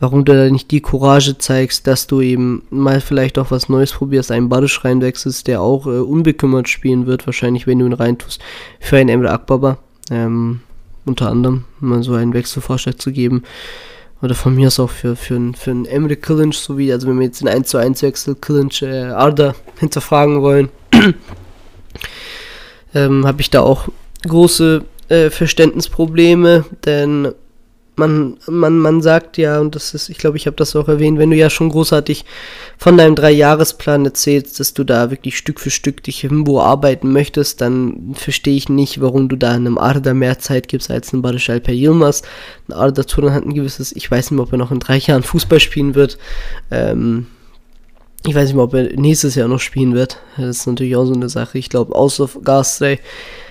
warum 0.03 0.25
du 0.25 0.35
da 0.35 0.51
nicht 0.51 0.73
die 0.73 0.81
Courage 0.81 1.39
zeigst, 1.39 1.87
dass 1.87 2.09
du 2.09 2.21
eben 2.21 2.65
mal 2.71 3.01
vielleicht 3.01 3.39
auch 3.39 3.53
was 3.53 3.69
Neues 3.69 3.93
probierst, 3.93 4.33
einen 4.33 4.49
Badisch 4.49 4.85
reinwechselst, 4.85 5.47
der 5.47 5.61
auch 5.61 5.87
äh, 5.87 6.01
unbekümmert 6.01 6.69
spielen 6.69 7.07
wird, 7.07 7.25
wahrscheinlich, 7.25 7.69
wenn 7.69 7.79
du 7.79 7.87
ihn 7.87 7.93
reintust, 7.93 8.41
für 8.81 8.97
einen 8.97 9.09
Emre 9.09 9.31
Akbaba. 9.31 9.79
Ähm, 10.11 10.61
unter 11.05 11.31
anderem, 11.31 11.67
mal 11.79 12.03
so 12.03 12.15
einen 12.15 12.35
Wechselvorschlag 12.35 13.01
zu 13.01 13.13
geben. 13.13 13.45
Oder 14.23 14.35
von 14.35 14.57
mir 14.57 14.67
aus 14.67 14.81
auch 14.81 14.91
für, 14.91 15.15
für, 15.15 15.41
für 15.55 15.71
einen 15.71 15.85
Emre 15.85 16.17
Killinch, 16.17 16.59
so 16.59 16.77
wie, 16.77 16.93
also 16.93 17.07
wenn 17.07 17.21
wir 17.21 17.27
jetzt 17.27 17.41
den 17.41 17.49
1 17.49 17.69
zu 17.69 17.79
1 17.79 18.03
Wechsel 18.03 18.35
Killinch 18.35 18.83
äh, 18.83 19.05
Arda 19.05 19.55
hinterfragen 19.79 20.43
wollen, 20.43 20.69
ähm, 22.95 23.25
habe 23.25 23.41
ich 23.41 23.51
da 23.51 23.61
auch 23.61 23.87
große 24.27 24.85
äh, 25.11 25.31
Verständnisprobleme, 25.31 26.65
denn 26.85 27.33
man, 27.97 28.39
man, 28.47 28.79
man 28.79 29.03
sagt 29.03 29.37
ja, 29.37 29.61
und 29.61 29.75
das 29.75 29.93
ist, 29.93 30.09
ich 30.09 30.17
glaube, 30.17 30.37
ich 30.39 30.47
habe 30.47 30.57
das 30.57 30.75
auch 30.75 30.89
erwähnt, 30.89 31.19
wenn 31.19 31.31
du 31.31 31.37
ja 31.37 31.51
schon 31.51 31.69
großartig 31.69 32.25
von 32.79 32.97
deinem 32.97 33.15
Dreijahresplan 33.15 34.07
erzählst, 34.07 34.59
dass 34.61 34.73
du 34.73 34.85
da 34.85 35.11
wirklich 35.11 35.37
Stück 35.37 35.61
für 35.61 35.71
Stück 35.71 36.03
dich 36.03 36.25
irgendwo 36.25 36.61
arbeiten 36.61 37.13
möchtest, 37.13 37.61
dann 37.61 38.15
verstehe 38.15 38.57
ich 38.57 38.69
nicht, 38.69 39.01
warum 39.01 39.29
du 39.29 39.37
da 39.37 39.53
einem 39.53 39.77
Arda 39.77 40.15
mehr 40.15 40.39
Zeit 40.39 40.69
gibst 40.69 40.91
als 40.91 41.13
einem 41.13 41.23
Barisch 41.23 41.51
Alper 41.51 41.73
Yilmaz. 41.73 42.23
Ein 42.69 42.73
Arda 42.73 43.03
Turan 43.03 43.35
hat 43.35 43.45
ein 43.45 43.55
gewisses, 43.55 43.95
ich 43.95 44.11
weiß 44.11 44.31
nicht 44.31 44.37
mehr, 44.39 44.47
ob 44.47 44.53
er 44.53 44.59
noch 44.59 44.73
in 44.73 44.81
drei 44.81 44.97
Jahren 44.97 45.23
Fußball 45.23 45.61
spielen 45.61 45.95
wird. 45.95 46.17
Ähm, 46.71 47.27
ich 48.27 48.35
weiß 48.35 48.47
nicht 48.47 48.55
mehr, 48.55 48.65
ob 48.65 48.75
er 48.75 48.85
nächstes 48.97 49.35
Jahr 49.35 49.49
noch 49.49 49.61
spielen 49.61 49.95
wird. 49.95 50.19
Das 50.37 50.59
ist 50.59 50.67
natürlich 50.67 50.97
auch 50.97 51.05
so 51.05 51.15
eine 51.15 51.29
Sache. 51.29 51.59
Ich 51.59 51.69
glaube, 51.69 51.95
außer 51.95 52.29
Garstray 52.43 53.01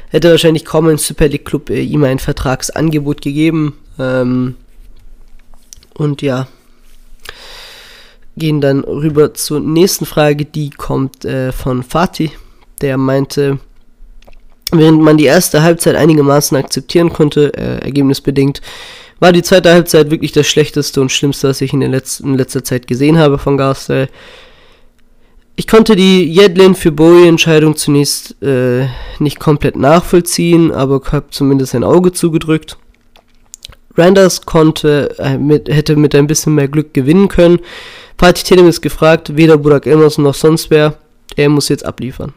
hätte 0.09 0.31
wahrscheinlich 0.31 0.65
kaum 0.65 0.87
ein 0.87 0.97
Super 0.97 1.27
League 1.27 1.45
Club 1.45 1.69
äh, 1.69 1.81
ihm 1.81 2.03
ein 2.03 2.19
Vertragsangebot 2.19 3.21
gegeben. 3.21 3.77
Ähm, 4.01 4.55
und 5.93 6.21
ja, 6.21 6.47
gehen 8.37 8.61
dann 8.61 8.83
rüber 8.83 9.33
zur 9.33 9.59
nächsten 9.59 10.05
Frage, 10.05 10.45
die 10.45 10.71
kommt 10.71 11.25
äh, 11.25 11.51
von 11.51 11.83
Fatih, 11.83 12.31
der 12.81 12.97
meinte, 12.97 13.59
während 14.71 15.01
man 15.01 15.17
die 15.17 15.25
erste 15.25 15.61
Halbzeit 15.61 15.95
einigermaßen 15.95 16.57
akzeptieren 16.57 17.13
konnte, 17.13 17.53
äh, 17.53 17.83
ergebnisbedingt, 17.83 18.61
war 19.19 19.31
die 19.31 19.43
zweite 19.43 19.71
Halbzeit 19.71 20.09
wirklich 20.09 20.31
das 20.31 20.47
schlechteste 20.47 20.99
und 20.99 21.11
schlimmste, 21.11 21.49
was 21.49 21.61
ich 21.61 21.73
in, 21.73 21.81
der 21.81 21.89
letzten, 21.89 22.29
in 22.29 22.37
letzter 22.37 22.63
Zeit 22.63 22.87
gesehen 22.87 23.19
habe 23.19 23.37
von 23.37 23.57
Garstel. 23.57 24.09
Ich 25.55 25.67
konnte 25.67 25.95
die 25.95 26.23
Jedlin 26.23 26.73
für 26.73 26.91
Bowie-Entscheidung 26.91 27.75
zunächst 27.75 28.41
äh, 28.41 28.87
nicht 29.19 29.39
komplett 29.39 29.75
nachvollziehen, 29.75 30.71
aber 30.71 31.01
habe 31.11 31.27
zumindest 31.29 31.75
ein 31.75 31.83
Auge 31.83 32.13
zugedrückt. 32.13 32.77
Randers 33.97 34.45
konnte, 34.45 35.15
äh, 35.19 35.37
mit, 35.37 35.69
hätte 35.69 35.95
mit 35.95 36.15
ein 36.15 36.27
bisschen 36.27 36.55
mehr 36.55 36.67
Glück 36.67 36.93
gewinnen 36.93 37.27
können. 37.27 37.59
Fatih 38.17 38.43
Terim 38.43 38.67
ist 38.67 38.81
gefragt, 38.81 39.35
weder 39.35 39.57
Burak 39.57 39.85
Elmas 39.85 40.17
noch 40.17 40.35
sonst 40.35 40.69
wer. 40.69 40.95
Er 41.35 41.49
muss 41.49 41.69
jetzt 41.69 41.85
abliefern. 41.85 42.33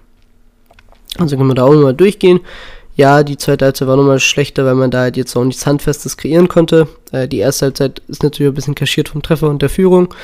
Also 1.18 1.36
können 1.36 1.48
wir 1.48 1.55
da 1.55 1.64
auch 1.64 1.74
nochmal 1.74 1.94
durchgehen. 1.94 2.40
Ja, 2.96 3.24
die 3.24 3.36
zweite 3.36 3.64
Halbzeit 3.64 3.88
war 3.88 3.96
nochmal 3.96 4.20
schlechter, 4.20 4.64
weil 4.64 4.76
man 4.76 4.90
da 4.90 5.00
halt 5.00 5.16
jetzt 5.16 5.36
auch 5.36 5.44
nichts 5.44 5.66
Handfestes 5.66 6.16
kreieren 6.16 6.48
konnte. 6.48 6.88
Äh, 7.12 7.28
die 7.28 7.38
erste 7.38 7.66
Halbzeit 7.66 8.02
ist 8.09 8.22
natürlich 8.22 8.50
ein 8.50 8.55
bisschen 8.55 8.74
kaschiert 8.74 9.09
vom 9.09 9.22
Treffer 9.22 9.48
und 9.48 9.62
der 9.62 9.68
Führung. 9.68 10.14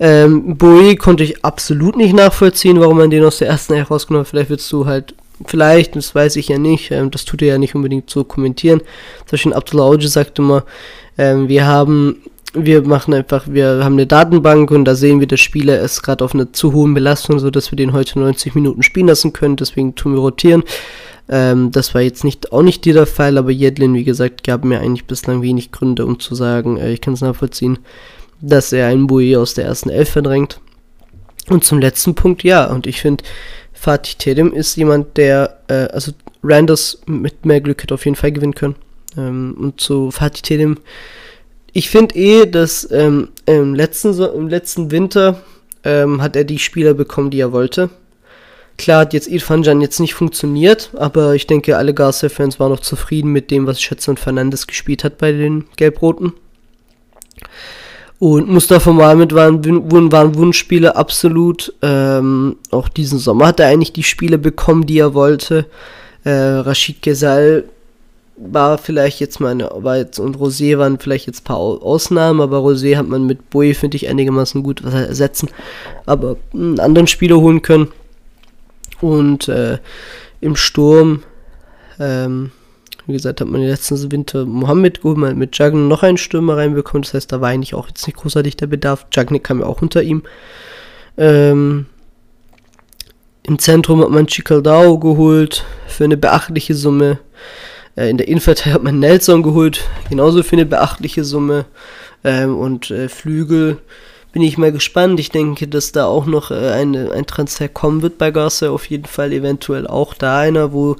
Ähm, 0.00 0.56
Boe 0.56 0.96
konnte 0.96 1.24
ich 1.24 1.44
absolut 1.44 1.96
nicht 1.96 2.14
nachvollziehen, 2.14 2.80
warum 2.80 2.98
man 2.98 3.10
den 3.10 3.24
aus 3.24 3.38
der 3.38 3.48
ersten 3.48 3.74
Reihe 3.74 3.82
rausgenommen 3.82 4.24
hat. 4.24 4.30
Vielleicht 4.30 4.50
willst 4.50 4.70
du 4.72 4.86
halt 4.86 5.14
vielleicht, 5.46 5.96
das 5.96 6.14
weiß 6.14 6.36
ich 6.36 6.48
ja 6.48 6.58
nicht, 6.58 6.90
ähm, 6.90 7.10
das 7.10 7.24
tut 7.24 7.42
er 7.42 7.48
ja 7.48 7.58
nicht 7.58 7.74
unbedingt 7.74 8.10
so 8.10 8.24
kommentieren. 8.24 8.80
Zum 8.80 9.30
Beispiel 9.32 9.52
Abdullah 9.52 9.84
Auge 9.84 10.08
sagt 10.08 10.38
immer, 10.38 10.64
ähm, 11.16 11.48
wir 11.48 11.66
haben, 11.66 12.22
wir 12.54 12.82
machen 12.82 13.14
einfach, 13.14 13.46
wir 13.48 13.84
haben 13.84 13.94
eine 13.94 14.06
Datenbank 14.06 14.70
und 14.70 14.84
da 14.84 14.94
sehen 14.94 15.20
wir, 15.20 15.26
der 15.26 15.36
Spieler 15.36 15.80
ist 15.80 16.02
gerade 16.02 16.24
auf 16.24 16.34
einer 16.34 16.52
zu 16.52 16.72
hohen 16.72 16.94
Belastung, 16.94 17.38
so 17.38 17.50
dass 17.50 17.70
wir 17.70 17.76
den 17.76 17.92
heute 17.92 18.18
90 18.18 18.54
Minuten 18.54 18.82
spielen 18.82 19.08
lassen 19.08 19.32
können, 19.32 19.56
deswegen 19.56 19.94
tun 19.94 20.14
wir 20.14 20.20
rotieren. 20.20 20.64
Ähm, 21.28 21.70
das 21.72 21.94
war 21.94 22.00
jetzt 22.00 22.24
nicht, 22.24 22.52
auch 22.52 22.62
nicht 22.62 22.84
dieser 22.84 23.06
Fall, 23.06 23.36
aber 23.36 23.50
Jedlin, 23.50 23.94
wie 23.94 24.04
gesagt, 24.04 24.44
gab 24.44 24.64
mir 24.64 24.80
eigentlich 24.80 25.04
bislang 25.04 25.42
wenig 25.42 25.72
Gründe, 25.72 26.06
um 26.06 26.18
zu 26.18 26.34
sagen, 26.34 26.78
äh, 26.78 26.92
ich 26.92 27.00
kann 27.00 27.14
es 27.14 27.20
nachvollziehen, 27.20 27.78
dass 28.40 28.72
er 28.72 28.86
einen 28.86 29.06
Bouillet 29.06 29.36
aus 29.36 29.54
der 29.54 29.66
ersten 29.66 29.90
Elf 29.90 30.08
verdrängt. 30.10 30.60
Und 31.48 31.64
zum 31.64 31.80
letzten 31.80 32.14
Punkt, 32.14 32.44
ja, 32.44 32.66
und 32.66 32.86
ich 32.86 33.00
finde, 33.00 33.24
Fatih 33.78 34.16
Terim 34.18 34.52
ist 34.52 34.76
jemand, 34.76 35.16
der, 35.16 35.60
äh, 35.68 35.88
also 35.92 36.12
Randers 36.42 37.00
mit 37.06 37.44
mehr 37.46 37.60
Glück 37.60 37.82
hätte 37.82 37.94
auf 37.94 38.04
jeden 38.04 38.16
Fall 38.16 38.32
gewinnen 38.32 38.54
können. 38.54 38.76
Ähm, 39.16 39.56
und 39.58 39.80
zu 39.80 40.10
Fatih 40.10 40.42
Terim, 40.42 40.78
ich 41.72 41.88
finde 41.88 42.16
eh, 42.16 42.46
dass 42.46 42.90
ähm, 42.90 43.28
im, 43.46 43.74
letzten, 43.74 44.20
im 44.20 44.48
letzten 44.48 44.90
Winter 44.90 45.42
ähm, 45.84 46.20
hat 46.20 46.34
er 46.34 46.44
die 46.44 46.58
Spieler 46.58 46.94
bekommen, 46.94 47.30
die 47.30 47.40
er 47.40 47.52
wollte. 47.52 47.90
Klar 48.78 49.00
hat 49.00 49.12
jetzt 49.12 49.28
Irfan 49.28 49.62
Can 49.62 49.80
jetzt 49.80 50.00
nicht 50.00 50.14
funktioniert, 50.14 50.90
aber 50.96 51.34
ich 51.34 51.46
denke, 51.46 51.76
alle 51.76 51.94
Garcia-Fans 51.94 52.60
waren 52.60 52.70
noch 52.70 52.80
zufrieden 52.80 53.32
mit 53.32 53.50
dem, 53.50 53.66
was 53.66 53.80
Schätze 53.80 54.10
und 54.10 54.20
Fernandes 54.20 54.66
gespielt 54.66 55.04
hat 55.04 55.18
bei 55.18 55.32
den 55.32 55.64
Gelbroten. 55.76 56.32
Und 58.18 58.48
Mustafa 58.48 58.92
Mohamed 58.92 59.32
war 59.32 59.46
ein, 59.46 60.12
war 60.12 60.22
ein 60.22 60.34
Wunschspieler, 60.34 60.96
absolut. 60.96 61.72
Ähm, 61.82 62.56
auch 62.70 62.88
diesen 62.88 63.18
Sommer 63.18 63.48
hat 63.48 63.60
er 63.60 63.68
eigentlich 63.68 63.92
die 63.92 64.02
Spiele 64.02 64.38
bekommen, 64.38 64.86
die 64.86 64.98
er 64.98 65.14
wollte. 65.14 65.66
Äh, 66.24 66.30
Rashid 66.30 67.00
Gesal 67.02 67.64
war 68.36 68.78
vielleicht 68.78 69.20
jetzt 69.20 69.40
mal 69.40 69.50
eine, 69.50 69.70
war 69.72 69.96
jetzt, 69.96 70.18
und 70.18 70.36
Rosé 70.36 70.78
waren 70.78 70.98
vielleicht 70.98 71.26
jetzt 71.26 71.42
ein 71.42 71.44
paar 71.44 71.58
Ausnahmen, 71.58 72.40
aber 72.40 72.58
Rosé 72.58 72.96
hat 72.96 73.08
man 73.08 73.26
mit 73.26 73.50
Boy, 73.50 73.74
finde 73.74 73.96
ich, 73.96 74.08
einigermaßen 74.08 74.62
gut 74.62 74.84
was 74.84 74.94
ersetzen, 74.94 75.48
aber 76.06 76.36
einen 76.52 76.80
anderen 76.80 77.06
Spieler 77.06 77.36
holen 77.36 77.62
können. 77.62 77.88
Und 79.00 79.48
äh, 79.48 79.78
im 80.40 80.56
Sturm, 80.56 81.22
ähm, 82.00 82.50
wie 83.08 83.14
gesagt, 83.14 83.40
hat 83.40 83.48
man 83.48 83.62
den 83.62 83.70
letzten 83.70 84.12
Winter 84.12 84.44
Mohammed 84.44 85.00
geholt, 85.00 85.16
man 85.16 85.38
mit 85.38 85.56
Jagn 85.56 85.88
noch 85.88 86.02
einen 86.02 86.18
Stürmer 86.18 86.58
reinbekommen. 86.58 87.02
Das 87.02 87.14
heißt, 87.14 87.32
da 87.32 87.40
war 87.40 87.48
eigentlich 87.48 87.74
auch 87.74 87.88
jetzt 87.88 88.06
nicht 88.06 88.18
großartig 88.18 88.56
der 88.56 88.66
Bedarf. 88.66 89.06
Jagnik 89.10 89.44
kam 89.44 89.60
ja 89.60 89.66
auch 89.66 89.80
unter 89.80 90.02
ihm. 90.02 90.22
Ähm, 91.16 91.86
Im 93.44 93.58
Zentrum 93.58 94.02
hat 94.02 94.10
man 94.10 94.26
Chicaldao 94.26 94.98
geholt 94.98 95.64
für 95.86 96.04
eine 96.04 96.18
beachtliche 96.18 96.74
Summe. 96.74 97.18
Äh, 97.96 98.10
in 98.10 98.18
der 98.18 98.28
Innenverteidigung 98.28 98.74
hat 98.74 98.82
man 98.84 98.98
Nelson 98.98 99.42
geholt, 99.42 99.88
genauso 100.10 100.42
für 100.42 100.56
eine 100.56 100.66
beachtliche 100.66 101.24
Summe. 101.24 101.64
Ähm, 102.24 102.58
und 102.58 102.90
äh, 102.90 103.08
Flügel 103.08 103.78
bin 104.32 104.42
ich 104.42 104.58
mal 104.58 104.70
gespannt. 104.70 105.18
Ich 105.18 105.30
denke, 105.30 105.66
dass 105.66 105.92
da 105.92 106.04
auch 106.04 106.26
noch 106.26 106.50
äh, 106.50 106.72
eine, 106.72 107.12
ein 107.12 107.26
Transfer 107.26 107.68
kommen 107.68 108.02
wird 108.02 108.18
bei 108.18 108.30
Garcia. 108.30 108.68
Auf 108.68 108.84
jeden 108.90 109.06
Fall 109.06 109.32
eventuell 109.32 109.86
auch 109.86 110.12
da 110.12 110.40
einer, 110.40 110.74
wo 110.74 110.96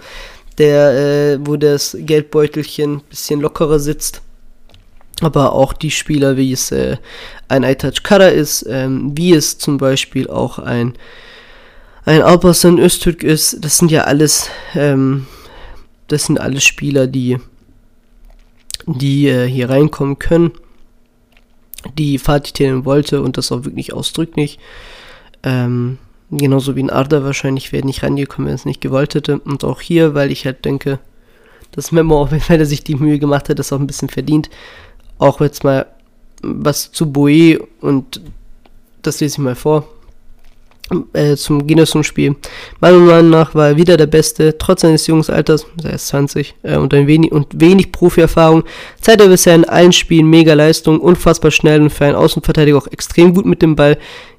der, 0.59 0.91
äh, 0.91 1.39
wo 1.41 1.57
das 1.57 1.97
Geldbeutelchen 1.99 2.97
ein 2.97 3.03
bisschen 3.09 3.41
lockerer 3.41 3.79
sitzt. 3.79 4.23
Aber 5.21 5.53
auch 5.53 5.73
die 5.73 5.91
Spieler, 5.91 6.37
wie 6.37 6.53
es 6.53 6.71
äh, 6.71 6.97
ein 7.49 7.65
Aytac 7.65 8.05
Kara 8.05 8.29
ist, 8.29 8.65
ähm, 8.69 9.17
wie 9.17 9.33
es 9.33 9.59
zum 9.59 9.79
Beispiel 9.79 10.29
auch 10.29 10.59
ein, 10.59 10.95
ein 12.05 12.23
Alparslan 12.23 12.79
Öztürk 12.79 13.25
ist, 13.25 13.65
das 13.65 13.79
sind 13.79 13.91
ja 13.91 14.05
alles, 14.05 14.49
ähm, 14.75 15.27
das 16.07 16.27
sind 16.27 16.41
alles 16.41 16.65
Spieler, 16.65 17.07
die, 17.09 17.39
die 18.87 19.29
äh, 19.29 19.47
hier 19.49 19.71
reinkommen 19.71 20.19
können, 20.21 20.53
die 21.97 22.19
Fatih 22.19 22.85
wollte 22.85 23.21
und 23.21 23.37
das 23.39 23.51
auch 23.51 23.65
wirklich 23.65 23.93
ausdrücklich. 23.93 24.59
Ähm, 25.43 25.99
Genauso 26.31 26.77
wie 26.77 26.83
ein 26.83 26.91
Arda 26.91 27.25
wahrscheinlich 27.25 27.73
wäre 27.73 27.87
nicht 27.87 28.03
rangekommen, 28.03 28.49
wenn 28.49 28.55
es 28.55 28.67
nicht 28.67 28.81
gewollt 28.81 29.15
hätte. 29.15 29.39
Und 29.39 29.65
auch 29.65 29.81
hier, 29.81 30.15
weil 30.15 30.31
ich 30.31 30.45
halt 30.45 30.65
denke, 30.65 30.99
dass 31.73 31.93
Memo, 31.93 32.17
auch 32.23 32.31
wenn 32.31 32.61
er 32.61 32.67
sich 32.67 32.85
die 32.85 32.97
Mühe 32.97 33.19
gemacht 33.19 33.49
hat, 33.49 33.59
das 33.59 33.73
auch 33.73 33.81
ein 33.81 33.87
bisschen 33.87 34.09
verdient. 34.09 34.51
Auch 35.19 35.41
jetzt 35.41 35.65
mal 35.65 35.87
was 36.43 36.93
zu 36.93 37.11
Boe 37.11 37.59
und 37.81 38.21
das 39.03 39.21
lese 39.21 39.35
ich 39.35 39.39
mal 39.39 39.55
vor. 39.55 39.89
äh, 41.13 41.37
zum 41.37 41.67
Ginesun-Spiel. 41.67 42.37
Meiner 42.81 42.99
Meinung 42.99 43.31
nach 43.31 43.55
war 43.55 43.69
er 43.69 43.77
wieder 43.77 43.97
der 43.97 44.07
Beste, 44.07 44.57
trotz 44.59 44.83
seines 44.83 45.07
jungen 45.07 45.29
Alters, 45.29 45.67
er 45.83 45.95
ist 45.95 46.09
20, 46.09 46.55
äh, 46.63 46.77
und, 46.77 46.95
ein 46.95 47.07
wenig, 47.07 47.33
und 47.33 47.61
wenig 47.61 47.93
Profi-Erfahrung, 47.93 48.65
zeigt 49.01 49.21
er 49.21 49.29
bisher 49.29 49.55
in 49.55 49.65
allen 49.65 49.93
Spielen 49.93 50.31
mega 50.31 50.55
Leistung, 50.55 51.01
unfassbar 51.01 51.51
schnell 51.51 51.83
und 51.83 51.91
für 51.91 52.07
einen 52.07 52.17
Außenverteidiger 52.17 52.79
auch 52.79 52.87
extrem 52.87 53.35
gut 53.35 53.47
mit 53.47 53.63
dem 53.63 53.77
Ball, 53.77 53.99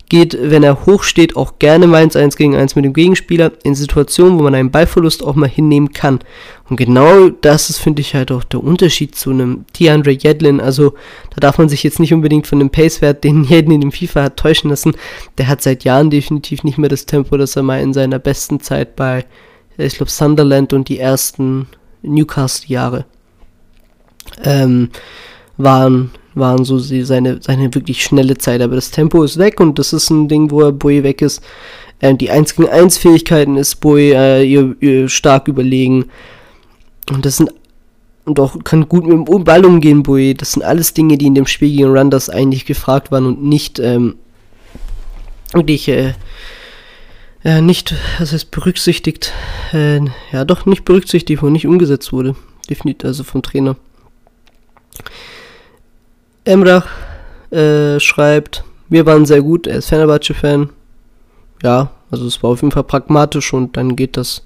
geht, 0.10 0.38
wenn 0.42 0.64
er 0.64 0.86
hoch 0.86 1.04
steht, 1.04 1.36
auch 1.36 1.60
gerne 1.60 1.88
mal 1.88 2.04
ins 2.04 2.16
1 2.16 2.36
gegen 2.36 2.56
1 2.56 2.76
mit 2.76 2.84
dem 2.84 2.94
Gegenspieler, 2.94 3.52
in 3.64 3.76
Situationen, 3.76 4.40
wo 4.40 4.44
man 4.44 4.56
einen 4.56 4.72
Ballverlust 4.72 5.24
auch 5.24 5.36
mal 5.36 5.48
hinnehmen 5.48 5.94
kann. 5.94 6.20
Und 6.70 6.78
genau 6.78 7.30
das 7.30 7.70
ist, 7.70 7.78
finde 7.78 8.02
ich, 8.02 8.16
halt 8.16 8.32
auch 8.32 8.44
der 8.44 8.64
Unterschied 8.64 9.16
zu 9.16 9.30
einem 9.30 9.66
DeAndre 9.80 10.12
Yedlin. 10.12 10.60
Also, 10.60 10.96
da 11.34 11.40
darf 11.40 11.60
man 11.60 11.70
sich 11.70 11.84
jetzt 11.84 12.00
nicht 12.00 12.14
unbedingt 12.14 12.48
von 12.48 12.60
dem 12.60 12.72
Pacewert, 12.72 13.24
den 13.24 13.44
Yedlin 13.50 13.76
in 13.76 13.82
dem 13.82 13.92
FIFA 13.92 14.24
hat, 14.24 14.38
täuschen 14.38 14.70
lassen. 14.70 14.96
Der 15.38 15.48
hat 15.48 15.62
seit 15.62 15.84
Jahren 15.84 16.10
definitiv 16.10 16.64
nicht 16.64 16.78
mehr 16.78 16.90
das 16.90 17.06
Tempo, 17.06 17.38
das 17.38 17.56
er 17.56 17.64
mal 17.64 17.82
in 17.82 17.94
seiner 17.94 18.20
besten 18.20 18.60
Zeit 18.60 18.96
bei, 18.96 19.26
ich 19.78 19.96
glaube, 19.96 20.12
Sunderland 20.12 20.74
und 20.74 20.90
die 20.90 21.00
ersten 21.00 21.68
Newcastle-Jahre 22.02 23.06
ähm, 24.44 24.90
waren 25.58 26.12
waren 26.36 26.64
so 26.64 26.78
seine, 26.78 27.42
seine 27.42 27.74
wirklich 27.74 28.04
schnelle 28.04 28.38
Zeit. 28.38 28.62
Aber 28.62 28.76
das 28.76 28.92
Tempo 28.92 29.24
ist 29.24 29.38
weg 29.38 29.60
und 29.60 29.80
das 29.80 29.94
ist 29.94 30.10
ein 30.10 30.28
Ding, 30.28 30.52
wo 30.52 30.62
er 30.62 30.72
Boy 30.72 31.04
weg 31.04 31.22
ist. 31.22 31.44
Ähm, 32.02 32.18
die 32.18 32.30
1 32.30 32.56
gegen 32.56 32.70
1 32.70 32.98
Fähigkeiten 32.98 33.58
ist 33.58 33.76
Boy 33.78 34.12
äh, 34.12 34.44
ihr, 34.44 34.76
ihr 34.80 35.10
stark 35.10 35.48
überlegen. 35.48 36.06
Und 37.12 37.26
das 37.26 37.38
sind 37.38 37.52
und 38.26 38.40
auch 38.40 38.64
kann 38.64 38.88
gut 38.88 39.08
mit 39.08 39.28
dem 39.28 39.44
Ball 39.44 39.66
umgehen, 39.66 40.04
Boy. 40.04 40.36
Das 40.36 40.52
sind 40.52 40.62
alles 40.62 40.94
Dinge, 40.94 41.18
die 41.18 41.26
in 41.26 41.36
dem 41.36 41.48
Spiel 41.48 41.76
gegen 41.76 41.92
Randers 41.92 42.30
eigentlich 42.30 42.66
gefragt 42.66 43.12
waren 43.12 43.26
und 43.26 43.44
nicht 43.44 43.80
ähm, 43.80 44.18
wirklich 45.54 45.88
äh, 45.88 46.14
äh, 47.44 47.62
nicht, 47.62 47.96
das 48.20 48.34
heißt 48.34 48.52
berücksichtigt, 48.52 49.34
äh, 49.74 50.02
ja 50.32 50.46
doch 50.46 50.66
nicht 50.66 50.86
berücksichtigt 50.86 51.42
und 51.42 51.54
nicht 51.54 51.66
umgesetzt 51.66 52.12
wurde. 52.12 52.36
Definitiv, 52.70 53.08
also 53.08 53.24
vom 53.24 53.42
Trainer. 53.42 53.78
Emrach 56.50 56.88
äh, 57.52 58.00
schreibt, 58.00 58.64
wir 58.90 59.06
waren 59.06 59.26
sehr 59.28 59.44
gut, 59.44 59.68
er 59.68 59.78
ist 59.78 59.90
Fenerbahce-Fan. 59.90 60.70
Ja, 61.62 61.92
also 62.10 62.26
es 62.26 62.42
war 62.42 62.50
auf 62.50 62.62
jeden 62.62 62.72
Fall 62.72 62.84
pragmatisch 62.84 63.54
und 63.54 63.78
dann 63.78 63.96
geht 63.96 64.18
das, 64.18 64.44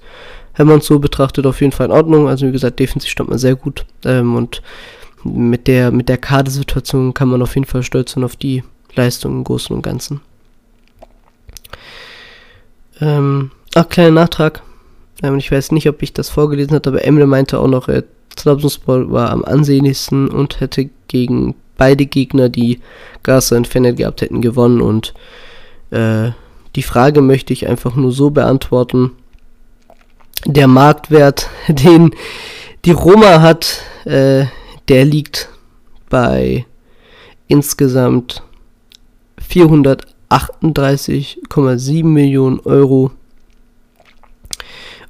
wenn 0.56 0.66
man 0.66 0.80
es 0.80 0.86
so 0.86 0.98
betrachtet, 0.98 1.46
auf 1.46 1.62
jeden 1.62 1.72
Fall 1.72 1.86
in 1.86 1.92
Ordnung. 1.92 2.28
Also 2.28 2.46
wie 2.46 2.52
gesagt, 2.52 2.78
defensiv 2.78 3.10
stand 3.10 3.30
man 3.30 3.38
sehr 3.38 3.56
gut 3.56 3.86
ähm, 4.04 4.36
und 4.36 4.60
mit 5.24 5.66
der, 5.66 5.90
mit 5.92 6.10
der 6.10 6.18
Kadersituation 6.18 7.14
kann 7.14 7.28
man 7.28 7.40
auf 7.40 7.54
jeden 7.54 7.66
Fall 7.66 7.82
stolz 7.82 8.12
sein 8.12 8.24
auf 8.24 8.36
die 8.36 8.62
Leistung 8.94 9.32
im 9.32 9.44
Großen 9.44 9.74
und 9.74 9.80
Ganzen. 9.80 10.20
Ähm, 13.00 13.50
ach, 13.74 13.88
kleiner 13.88 14.10
Nachtrag. 14.10 14.62
Ähm, 15.22 15.38
ich 15.38 15.50
weiß 15.50 15.72
nicht, 15.72 15.88
ob 15.88 16.02
ich 16.02 16.12
das 16.12 16.28
vorgelesen 16.28 16.74
habe, 16.74 16.90
aber 16.90 17.04
Emre 17.04 17.26
meinte 17.26 17.58
auch 17.58 17.68
noch, 17.68 17.88
äh, 17.88 18.02
Trabzonspor 18.36 19.10
war 19.10 19.30
am 19.30 19.42
ansehnlichsten 19.42 20.28
und 20.28 20.60
hätte 20.60 20.90
gegen 21.08 21.54
beide 21.76 22.06
Gegner, 22.06 22.48
die 22.48 22.80
und 23.56 23.66
Fennel 23.66 23.94
gehabt 23.94 24.22
hätten, 24.22 24.42
gewonnen. 24.42 24.80
Und 24.80 25.12
äh, 25.90 26.30
die 26.76 26.82
Frage 26.82 27.20
möchte 27.20 27.52
ich 27.52 27.68
einfach 27.68 27.96
nur 27.96 28.12
so 28.12 28.30
beantworten. 28.30 29.10
Der 30.46 30.68
Marktwert, 30.68 31.48
den 31.68 32.14
die 32.84 32.92
Roma 32.92 33.40
hat, 33.40 33.82
äh, 34.04 34.44
der 34.88 35.04
liegt 35.04 35.48
bei 36.10 36.66
insgesamt 37.48 38.42
438,7 39.50 42.04
Millionen 42.04 42.60
Euro. 42.60 43.10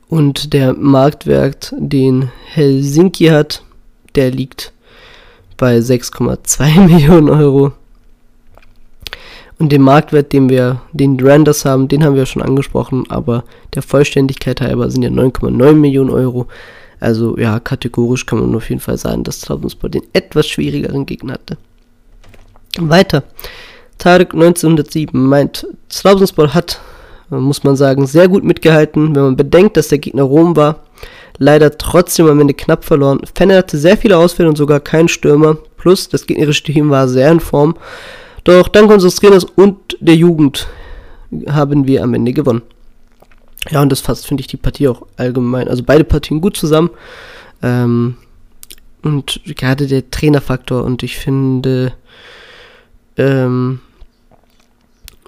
Und 0.08 0.52
der 0.52 0.74
Marktwert, 0.74 1.74
den 1.76 2.30
Helsinki 2.46 3.26
hat, 3.26 3.64
der 4.14 4.30
liegt 4.30 4.72
bei 5.56 5.78
6,2 5.78 6.80
Millionen 6.88 7.28
Euro. 7.28 7.72
Und 9.58 9.70
den 9.70 9.82
Marktwert, 9.82 10.32
den 10.32 10.48
wir, 10.48 10.82
den 10.92 11.18
Renders 11.20 11.64
haben, 11.64 11.86
den 11.88 12.04
haben 12.04 12.16
wir 12.16 12.26
schon 12.26 12.42
angesprochen, 12.42 13.04
aber 13.08 13.44
der 13.74 13.82
Vollständigkeit 13.82 14.60
halber 14.60 14.90
sind 14.90 15.02
ja 15.02 15.10
9,9 15.10 15.72
Millionen 15.74 16.10
Euro. 16.10 16.48
Also 16.98 17.38
ja, 17.38 17.60
kategorisch 17.60 18.26
kann 18.26 18.40
man 18.40 18.54
auf 18.54 18.68
jeden 18.68 18.80
Fall 18.80 18.98
sagen, 18.98 19.24
dass 19.24 19.40
Trabzonspor 19.40 19.90
den 19.90 20.02
etwas 20.12 20.48
schwierigeren 20.48 21.06
Gegner 21.06 21.34
hatte. 21.34 21.56
Weiter. 22.78 23.22
Tarek 23.98 24.34
1907 24.34 25.18
meint, 25.18 25.66
Trabzonspor 25.88 26.52
hat, 26.54 26.80
muss 27.30 27.64
man 27.64 27.76
sagen, 27.76 28.06
sehr 28.06 28.28
gut 28.28 28.44
mitgehalten, 28.44 29.14
wenn 29.14 29.22
man 29.22 29.36
bedenkt, 29.36 29.76
dass 29.76 29.88
der 29.88 29.98
Gegner 29.98 30.24
Rom 30.24 30.56
war 30.56 30.84
leider 31.38 31.76
trotzdem 31.76 32.26
am 32.26 32.40
Ende 32.40 32.54
knapp 32.54 32.84
verloren. 32.84 33.20
Fenner 33.34 33.56
hatte 33.56 33.78
sehr 33.78 33.96
viele 33.96 34.16
Ausfälle 34.16 34.48
und 34.48 34.56
sogar 34.56 34.80
keinen 34.80 35.08
Stürmer. 35.08 35.56
Plus, 35.76 36.08
das 36.08 36.26
gegnerische 36.26 36.62
Team 36.64 36.90
war 36.90 37.08
sehr 37.08 37.30
in 37.30 37.40
Form. 37.40 37.76
Doch 38.44 38.68
dank 38.68 38.90
unseres 38.90 39.16
Trainers 39.16 39.44
und 39.44 39.96
der 40.00 40.16
Jugend 40.16 40.68
haben 41.48 41.86
wir 41.86 42.02
am 42.02 42.14
Ende 42.14 42.32
gewonnen. 42.32 42.62
Ja, 43.70 43.80
und 43.80 43.90
das 43.90 44.00
fasst, 44.00 44.26
finde 44.26 44.42
ich, 44.42 44.46
die 44.46 44.58
Partie 44.58 44.88
auch 44.88 45.06
allgemein, 45.16 45.68
also 45.68 45.82
beide 45.82 46.04
Partien 46.04 46.40
gut 46.40 46.56
zusammen. 46.56 46.90
Ähm, 47.62 48.16
und 49.02 49.40
gerade 49.44 49.86
der 49.86 50.10
Trainerfaktor 50.10 50.84
und 50.84 51.02
ich 51.02 51.16
finde, 51.16 51.94
ähm, 53.16 53.80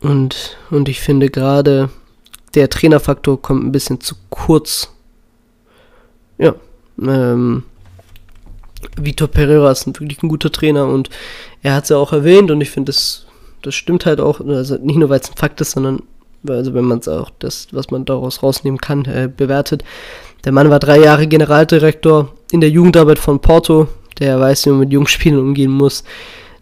und, 0.00 0.56
und 0.70 0.88
ich 0.88 1.00
finde 1.00 1.30
gerade, 1.30 1.90
der 2.54 2.70
Trainerfaktor 2.70 3.40
kommt 3.40 3.64
ein 3.64 3.72
bisschen 3.72 4.00
zu 4.00 4.14
kurz 4.30 4.90
ja, 6.38 6.54
ähm, 7.00 7.62
Vitor 8.96 9.28
Pereira 9.28 9.70
ist 9.70 9.86
wirklich 9.86 10.22
ein 10.22 10.28
guter 10.28 10.52
Trainer 10.52 10.86
und 10.86 11.10
er 11.62 11.74
hat 11.74 11.84
es 11.84 11.90
ja 11.90 11.96
auch 11.96 12.12
erwähnt 12.12 12.50
und 12.50 12.60
ich 12.60 12.70
finde, 12.70 12.92
das, 12.92 13.26
das 13.62 13.74
stimmt 13.74 14.06
halt 14.06 14.20
auch, 14.20 14.40
also 14.40 14.76
nicht 14.76 14.96
nur 14.96 15.08
weil 15.08 15.20
es 15.20 15.30
ein 15.30 15.36
Fakt 15.36 15.60
ist, 15.60 15.72
sondern 15.72 16.02
also 16.46 16.74
wenn 16.74 16.84
man 16.84 16.98
es 16.98 17.08
auch, 17.08 17.30
das, 17.38 17.68
was 17.72 17.90
man 17.90 18.04
daraus 18.04 18.42
rausnehmen 18.42 18.80
kann, 18.80 19.04
äh, 19.06 19.28
bewertet. 19.34 19.82
Der 20.44 20.52
Mann 20.52 20.70
war 20.70 20.78
drei 20.78 21.00
Jahre 21.00 21.26
Generaldirektor 21.26 22.32
in 22.52 22.60
der 22.60 22.70
Jugendarbeit 22.70 23.18
von 23.18 23.40
Porto, 23.40 23.88
der 24.20 24.38
weiß, 24.38 24.66
wie 24.66 24.70
man 24.70 24.80
mit 24.80 24.92
Jungspielern 24.92 25.40
umgehen 25.40 25.72
muss. 25.72 26.04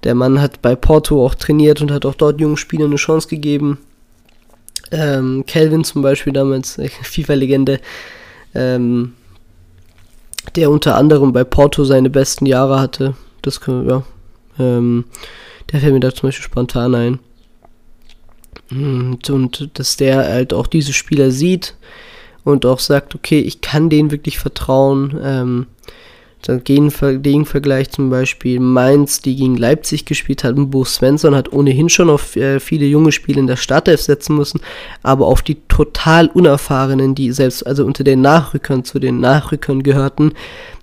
Der 0.04 0.14
Mann 0.14 0.40
hat 0.40 0.62
bei 0.62 0.76
Porto 0.76 1.24
auch 1.24 1.34
trainiert 1.34 1.80
und 1.80 1.90
hat 1.90 2.04
auch 2.06 2.14
dort 2.14 2.40
jungen 2.40 2.56
Spielern 2.56 2.88
eine 2.88 2.96
Chance 2.96 3.28
gegeben. 3.28 3.78
Ähm, 4.90 5.44
Calvin 5.46 5.82
zum 5.82 6.02
Beispiel 6.02 6.32
damals, 6.32 6.78
äh, 6.78 6.88
FIFA-Legende, 7.02 7.80
ähm, 8.54 9.14
der 10.54 10.70
unter 10.70 10.96
anderem 10.96 11.32
bei 11.32 11.42
Porto 11.42 11.84
seine 11.84 12.10
besten 12.10 12.46
Jahre 12.46 12.78
hatte. 12.78 13.14
Das 13.42 13.60
können 13.60 13.86
wir, 13.86 14.04
ja. 14.58 14.64
Ähm, 14.64 15.04
der 15.72 15.80
fällt 15.80 15.94
mir 15.94 16.00
da 16.00 16.14
zum 16.14 16.28
Beispiel 16.28 16.44
spontan 16.44 16.94
ein. 16.94 17.18
Und, 18.70 19.28
und 19.30 19.78
dass 19.78 19.96
der 19.96 20.16
halt 20.24 20.52
auch 20.52 20.66
diese 20.66 20.92
Spieler 20.92 21.30
sieht 21.30 21.74
und 22.44 22.66
auch 22.66 22.78
sagt, 22.78 23.14
okay, 23.14 23.40
ich 23.40 23.60
kann 23.60 23.90
denen 23.90 24.10
wirklich 24.10 24.38
vertrauen. 24.38 25.18
Ähm, 25.22 25.66
dann 26.48 26.62
Gegenvergleich 26.62 27.90
zum 27.90 28.10
Beispiel 28.10 28.60
Mainz, 28.60 29.20
die 29.20 29.34
gegen 29.34 29.56
Leipzig 29.56 30.04
gespielt 30.04 30.44
hatten. 30.44 30.70
Bo 30.70 30.84
Svensson 30.84 31.34
hat 31.34 31.52
ohnehin 31.52 31.88
schon 31.88 32.10
auf 32.10 32.36
äh, 32.36 32.60
viele 32.60 32.86
junge 32.86 33.12
Spiele 33.12 33.40
in 33.40 33.46
der 33.46 33.56
Startelf 33.56 34.02
setzen 34.02 34.36
müssen, 34.36 34.60
aber 35.02 35.26
auf 35.26 35.42
die 35.42 35.56
total 35.68 36.28
unerfahrenen, 36.28 37.14
die 37.14 37.32
selbst 37.32 37.66
also 37.66 37.84
unter 37.84 38.04
den 38.04 38.20
Nachrückern 38.20 38.84
zu 38.84 38.98
den 38.98 39.20
Nachrückern 39.20 39.82
gehörten, 39.82 40.32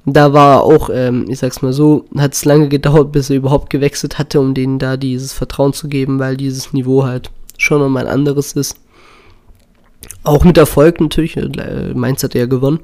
da 0.06 0.34
war 0.34 0.64
auch, 0.64 0.90
ähm, 0.92 1.26
ich 1.30 1.40
sag's 1.40 1.62
mal 1.62 1.74
so, 1.74 2.06
hat 2.18 2.34
es 2.34 2.46
lange 2.46 2.70
gedauert, 2.70 3.12
bis 3.12 3.30
er 3.30 3.36
überhaupt 3.36 3.70
gewechselt 3.70 4.18
hatte, 4.18 4.40
um 4.40 4.54
denen 4.54 4.80
da 4.80 4.98
dieses 4.98 5.32
Vertrauen 5.32 5.74
zu 5.74 5.88
geben, 5.88 6.18
weil 6.20 6.38
dieses 6.38 6.74
Niveau 6.74 7.04
halt 7.04 7.30
schon 7.58 7.80
nochmal 7.80 8.08
ein 8.08 8.14
anderes 8.14 8.54
ist. 8.54 8.78
Auch 10.24 10.44
mit 10.44 10.58
Erfolg 10.58 11.00
natürlich, 11.00 11.38
äh, 11.38 11.94
Mainz 11.94 12.24
hat 12.24 12.34
ja 12.34 12.48
gewonnen. 12.48 12.80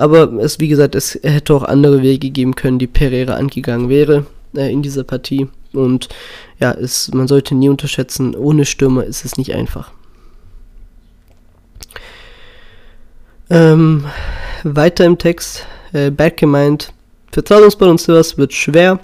Aber 0.00 0.32
es, 0.40 0.58
wie 0.58 0.68
gesagt, 0.68 0.94
es 0.94 1.20
hätte 1.22 1.52
auch 1.52 1.62
andere 1.62 2.00
Wege 2.00 2.30
geben 2.30 2.54
können, 2.54 2.78
die 2.78 2.86
Pereira 2.86 3.34
angegangen 3.34 3.90
wäre 3.90 4.24
äh, 4.56 4.72
in 4.72 4.80
dieser 4.80 5.04
Partie. 5.04 5.46
Und 5.74 6.08
ja, 6.58 6.72
es, 6.72 7.12
man 7.12 7.28
sollte 7.28 7.54
nie 7.54 7.68
unterschätzen, 7.68 8.34
ohne 8.34 8.64
Stürmer 8.64 9.04
ist 9.04 9.26
es 9.26 9.36
nicht 9.36 9.54
einfach. 9.54 9.92
Ähm, 13.50 14.06
weiter 14.64 15.04
im 15.04 15.18
Text, 15.18 15.66
äh, 15.92 16.10
Berg 16.10 16.38
gemeint, 16.38 16.94
Vertrauensball 17.30 17.90
und 17.90 18.00
sowas 18.00 18.38
wird 18.38 18.54
schwer. 18.54 19.00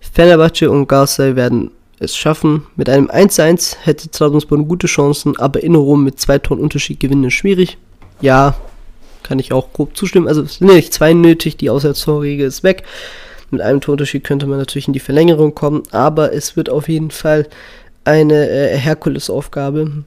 Fenerbahce 0.00 0.70
und 0.70 0.88
Garsey 0.88 1.36
werden 1.36 1.70
es 1.98 2.16
schaffen. 2.16 2.66
Mit 2.76 2.88
einem 2.88 3.10
1-1 3.10 3.76
hätte 3.82 4.10
Trabzonspor 4.10 4.56
gute 4.64 4.86
Chancen, 4.86 5.36
aber 5.36 5.62
in 5.62 5.74
Rom 5.74 6.02
mit 6.02 6.18
zwei 6.18 6.38
Toren 6.38 6.60
Unterschied 6.60 6.98
gewinnen 6.98 7.24
ist 7.24 7.34
schwierig. 7.34 7.76
Ja, 8.22 8.56
kann 9.22 9.38
ich 9.38 9.52
auch 9.52 9.72
grob 9.72 9.96
zustimmen. 9.96 10.28
Also 10.28 10.42
es 10.42 10.56
sind 10.56 10.68
ja 10.68 10.74
nicht 10.74 10.92
zwei 10.92 11.12
nötig, 11.14 11.56
die 11.56 11.70
Auswärtstorregel 11.70 12.46
ist 12.46 12.62
weg. 12.62 12.84
Mit 13.50 13.60
einem 13.60 13.80
Torunterschied 13.80 14.24
könnte 14.24 14.46
man 14.46 14.58
natürlich 14.58 14.86
in 14.86 14.94
die 14.94 15.00
Verlängerung 15.00 15.54
kommen, 15.54 15.82
aber 15.90 16.32
es 16.32 16.56
wird 16.56 16.70
auf 16.70 16.88
jeden 16.88 17.10
Fall 17.10 17.48
eine 18.04 18.48
äh, 18.48 18.76
Herkulesaufgabe. 18.76 20.04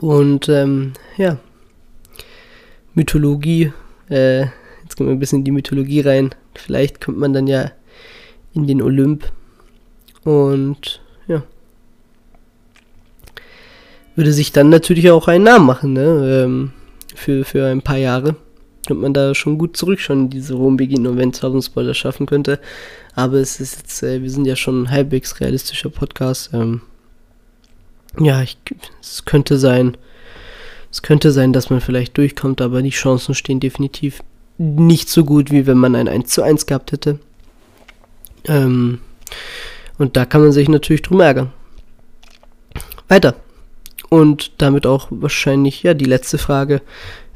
Und 0.00 0.48
ähm, 0.48 0.92
ja, 1.16 1.38
Mythologie, 2.94 3.72
äh, 4.10 4.40
jetzt 4.40 4.96
gehen 4.96 5.06
wir 5.06 5.12
ein 5.12 5.18
bisschen 5.18 5.40
in 5.40 5.44
die 5.44 5.50
Mythologie 5.50 6.00
rein. 6.00 6.34
Vielleicht 6.54 7.00
kommt 7.00 7.18
man 7.18 7.32
dann 7.32 7.46
ja 7.46 7.70
in 8.52 8.66
den 8.66 8.82
Olymp. 8.82 9.30
Und 10.24 11.00
ja. 11.26 11.42
Würde 14.16 14.32
sich 14.32 14.52
dann 14.52 14.68
natürlich 14.68 15.10
auch 15.10 15.28
einen 15.28 15.44
Namen 15.44 15.66
machen, 15.66 15.92
ne? 15.92 16.44
Ähm, 16.44 16.72
für, 17.18 17.44
für 17.44 17.66
ein 17.66 17.82
paar 17.82 17.96
Jahre. 17.96 18.36
Könnte 18.86 19.02
man 19.02 19.12
da 19.12 19.34
schon 19.34 19.58
gut 19.58 19.76
zurückschauen 19.76 20.24
in 20.24 20.30
diese 20.30 20.54
Rom 20.54 20.76
beginnen 20.76 21.06
und 21.06 21.18
wenn 21.18 21.32
Trabzonspor 21.32 21.84
das 21.84 21.96
schaffen 21.98 22.26
könnte. 22.26 22.58
Aber 23.14 23.36
es 23.38 23.60
ist 23.60 23.76
jetzt, 23.76 24.02
äh, 24.02 24.22
wir 24.22 24.30
sind 24.30 24.46
ja 24.46 24.56
schon 24.56 24.82
ein 24.82 24.90
halbwegs 24.90 25.40
realistischer 25.40 25.90
Podcast. 25.90 26.50
Ähm, 26.54 26.80
ja, 28.18 28.42
ich, 28.42 28.56
es 29.02 29.24
könnte 29.24 29.58
sein, 29.58 29.96
es 30.90 31.02
könnte 31.02 31.32
sein, 31.32 31.52
dass 31.52 31.68
man 31.68 31.80
vielleicht 31.80 32.16
durchkommt, 32.16 32.60
aber 32.60 32.80
die 32.80 32.90
Chancen 32.90 33.34
stehen 33.34 33.60
definitiv 33.60 34.22
nicht 34.56 35.08
so 35.08 35.24
gut, 35.24 35.50
wie 35.50 35.66
wenn 35.66 35.78
man 35.78 35.94
ein 35.94 36.08
1 36.08 36.30
zu 36.30 36.42
1 36.42 36.66
gehabt 36.66 36.92
hätte. 36.92 37.18
Ähm, 38.44 39.00
und 39.98 40.16
da 40.16 40.24
kann 40.24 40.40
man 40.40 40.52
sich 40.52 40.68
natürlich 40.68 41.02
drum 41.02 41.20
ärgern. 41.20 41.52
Weiter. 43.08 43.34
Und 44.08 44.52
damit 44.58 44.86
auch 44.86 45.08
wahrscheinlich, 45.10 45.82
ja, 45.82 45.94
die 45.94 46.06
letzte 46.06 46.38
Frage, 46.38 46.80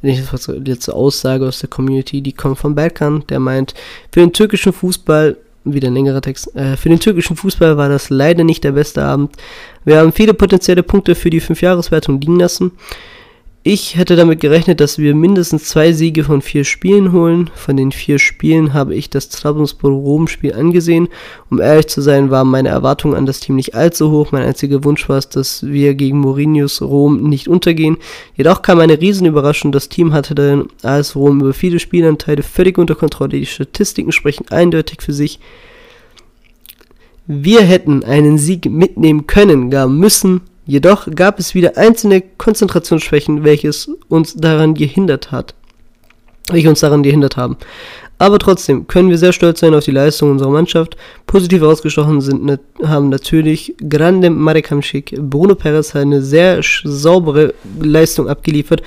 die 0.03 0.20
letzte 0.64 0.95
Aussage 0.95 1.47
aus 1.47 1.61
der 1.61 1.68
Community, 1.68 2.23
die 2.23 2.33
kommt 2.33 2.59
von 2.59 2.75
Berkan, 2.75 3.25
der 3.29 3.39
meint, 3.39 3.75
für 4.11 4.20
den 4.20 4.33
türkischen 4.33 4.73
Fußball 4.73 5.37
wieder 5.64 5.89
ein 5.89 5.95
längerer 5.95 6.20
Text. 6.20 6.55
Äh, 6.57 6.77
für 6.77 6.89
den 6.89 6.99
türkischen 6.99 7.37
Fußball 7.37 7.77
war 7.77 7.89
das 7.89 8.11
leider 8.11 8.45
nicht 8.45 8.64
der 8.64 8.73
beste 8.73 9.05
Abend. 9.05 9.37
Wir 9.85 9.99
haben 9.99 10.12
viele 10.12 10.35
potenzielle 10.35 10.83
Punkte 10.83 11.14
für 11.14 11.31
die 11.31 11.41
Fünfjahreswertung 11.41 12.20
liegen 12.20 12.41
lassen. 12.41 12.73
Ich 13.65 13.97
hätte 13.97 14.17
damit 14.17 14.41
gerechnet, 14.41 14.81
dass 14.81 14.99
wir 14.99 15.15
mindestens 15.15 15.67
zwei 15.67 15.93
Siege 15.93 16.25
von 16.25 16.43
vier 16.43 16.65
Spielen 16.65 17.13
holen. 17.13 17.49
Von 17.55 17.77
den 17.77 17.93
vier 17.93 18.19
Spielen 18.19 18.75
habe 18.75 18.97
ich 18.97 19.09
das 19.09 19.29
Trabzonspor-Rom-Spiel 19.29 20.53
angesehen. 20.53 21.07
Um 21.49 21.61
ehrlich 21.61 21.87
zu 21.87 22.01
sein, 22.01 22.33
waren 22.33 22.49
meine 22.49 22.71
Erwartungen 22.71 23.15
an 23.15 23.25
das 23.25 23.39
Team 23.39 23.55
nicht 23.55 23.77
allzu 23.77 24.11
hoch. 24.11 24.33
Mein 24.33 24.43
einziger 24.43 24.83
Wunsch 24.83 25.09
war 25.09 25.19
es, 25.19 25.29
dass 25.29 25.65
wir 25.65 25.95
gegen 25.95 26.19
Mourinhos 26.19 26.83
Rom 26.83 27.29
nicht 27.29 27.47
untergehen. 27.47 27.99
Jedoch 28.35 28.63
kam 28.63 28.81
eine 28.81 29.01
Riesenüberraschung. 29.01 29.71
Das 29.71 29.89
Team 29.89 30.13
hatte 30.13 30.35
dann 30.35 30.67
als 30.83 31.15
Rom 31.15 31.41
über 31.41 31.55
viele 31.55 31.79
Spielanteile 31.79 32.43
völlig 32.43 32.79
unter 32.79 32.97
Kontrolle. 32.97 33.39
Die 33.39 33.47
Statistiken 33.47 34.11
sprechen 34.11 34.49
eindeutig 34.51 35.03
für 35.03 35.13
sich. 35.13 35.39
Wir 37.29 37.61
hätten 37.61 38.03
einen 38.03 38.39
Sieg 38.39 38.69
mitnehmen 38.69 39.29
können, 39.29 39.71
gar 39.71 39.87
müssen 39.87 40.41
Jedoch 40.65 41.09
gab 41.15 41.39
es 41.39 41.55
wieder 41.55 41.77
einzelne 41.77 42.23
Konzentrationsschwächen, 42.39 43.45
welches 43.45 43.91
uns 44.09 44.35
daran 44.35 44.75
gehindert 44.75 45.33
hat. 45.33 45.55
Welche 46.51 46.69
uns 46.69 46.81
daran 46.81 47.03
gehindert 47.03 47.37
haben. 47.37 47.57
Aber 48.19 48.39
trotzdem 48.39 48.87
können 48.87 49.11
wir 49.11 49.19
sehr 49.19 49.33
stolz 49.33 49.59
sein 49.61 49.75
auf 49.75 49.85
die 49.85 49.91
Leistung 49.91 50.31
unserer 50.31 50.51
Mannschaft. 50.51 50.97
Positiv 51.27 51.63
ausgestochen 51.63 52.21
sind, 52.21 52.61
haben 52.85 53.09
natürlich 53.09 53.75
Grande 53.89 54.31
Marek 54.31 54.71
Hamsik, 54.71 55.17
Bruno 55.19 55.57
Perez 55.57 55.95
hat 55.95 56.03
eine 56.03 56.23
sehr 56.23 56.61
saubere 56.85 57.53
Leistung 57.81 58.29
abgeliefert 58.29 58.83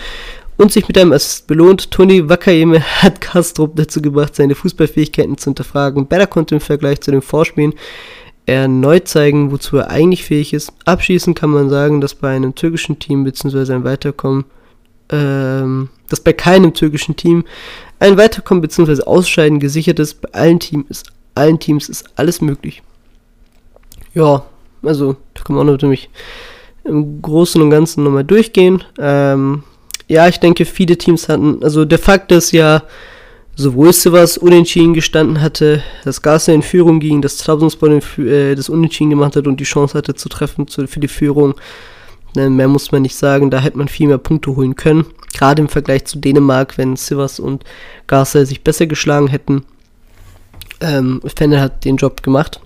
und 0.56 0.72
sich 0.72 0.88
mit 0.88 0.98
einem 0.98 1.12
Assist 1.12 1.48
belohnt. 1.48 1.92
Toni 1.92 2.30
Wakayeme 2.30 2.80
hat 3.02 3.20
Kastrup 3.20 3.76
dazu 3.76 4.02
gebracht, 4.02 4.36
seine 4.36 4.56
Fußballfähigkeiten 4.56 5.38
zu 5.38 5.50
hinterfragen. 5.50 6.08
Better 6.08 6.28
konnte 6.28 6.56
im 6.56 6.62
Vergleich 6.62 7.02
zu 7.02 7.12
den 7.12 7.22
Vorspielen 7.22 7.74
erneut 8.46 9.08
zeigen, 9.08 9.52
wozu 9.52 9.78
er 9.78 9.90
eigentlich 9.90 10.24
fähig 10.24 10.54
ist. 10.54 10.72
Abschließend 10.86 11.38
kann 11.38 11.50
man 11.50 11.70
sagen, 11.70 12.02
dass 12.02 12.16
bei 12.16 12.36
einem 12.36 12.56
türkischen 12.56 13.00
Team 13.00 13.24
bzw. 13.24 13.74
ein 13.74 13.84
Weiterkommen, 13.84 14.46
ähm, 15.10 15.90
dass 16.10 16.20
bei 16.20 16.34
keinem 16.34 16.74
türkischen 16.74 17.16
Team 17.16 17.44
ein 18.00 18.18
Weiterkommen 18.18 18.62
bzw. 18.62 19.04
Ausscheiden 19.04 19.60
gesichert 19.60 20.00
ist. 20.00 20.22
Bei 20.22 20.30
allen, 20.34 20.60
Team 20.60 20.86
ist, 20.90 21.12
allen 21.34 21.60
Teams 21.60 21.90
ist 21.90 22.06
alles 22.16 22.42
möglich. 22.42 22.84
Ja, 24.14 24.46
also 24.84 25.16
da 25.34 25.44
kann 25.44 25.56
man 25.56 25.68
auch 25.68 25.72
natürlich 25.72 26.10
im 26.84 27.22
Großen 27.22 27.62
und 27.62 27.72
Ganzen 27.72 28.04
nochmal 28.04 28.24
durchgehen. 28.24 28.84
Ähm, 29.00 29.64
ja, 30.08 30.28
ich 30.28 30.40
denke, 30.40 30.66
viele 30.66 30.98
Teams 30.98 31.28
hatten, 31.30 31.64
also 31.64 31.84
der 31.84 31.98
Fakt 31.98 32.32
ist 32.32 32.52
ja, 32.52 32.84
sowohl 33.56 33.94
Sivas 33.94 34.38
unentschieden 34.38 34.94
gestanden 34.94 35.42
hatte, 35.42 35.82
dass 36.04 36.22
Garcia 36.22 36.54
in 36.54 36.62
Führung 36.62 37.00
ging, 37.00 37.22
dass 37.22 37.38
Trabzonspor 37.38 38.02
äh, 38.18 38.56
das 38.56 38.70
Unentschieden 38.70 39.12
gemacht 39.12 39.36
hat 39.36 39.48
und 39.48 39.60
die 39.60 39.66
Chance 39.66 39.98
hatte 39.98 40.14
zu 40.16 40.30
treffen 40.30 40.68
für 40.68 41.00
die 41.00 41.08
Führung. 41.08 41.56
Ne, 42.36 42.50
mehr 42.50 42.68
muss 42.68 42.92
man 42.92 43.02
nicht 43.02 43.16
sagen, 43.16 43.50
da 43.50 43.60
hätte 43.60 43.78
man 43.78 43.88
viel 43.88 44.08
mehr 44.08 44.18
Punkte 44.18 44.56
holen 44.56 44.76
können. 44.76 45.06
Gerade 45.34 45.62
im 45.62 45.70
Vergleich 45.70 46.06
zu 46.06 46.20
Dänemark, 46.20 46.78
wenn 46.78 46.98
Sivas 46.98 47.40
und 47.40 47.64
Garcia 48.08 48.46
sich 48.46 48.64
besser 48.64 48.88
geschlagen 48.88 49.28
hätten. 49.28 49.64
Ähm, 50.82 51.22
Fennel 51.34 51.62
hat 51.62 51.86
den 51.86 51.96
Job 51.96 52.24
gemacht. 52.24 52.60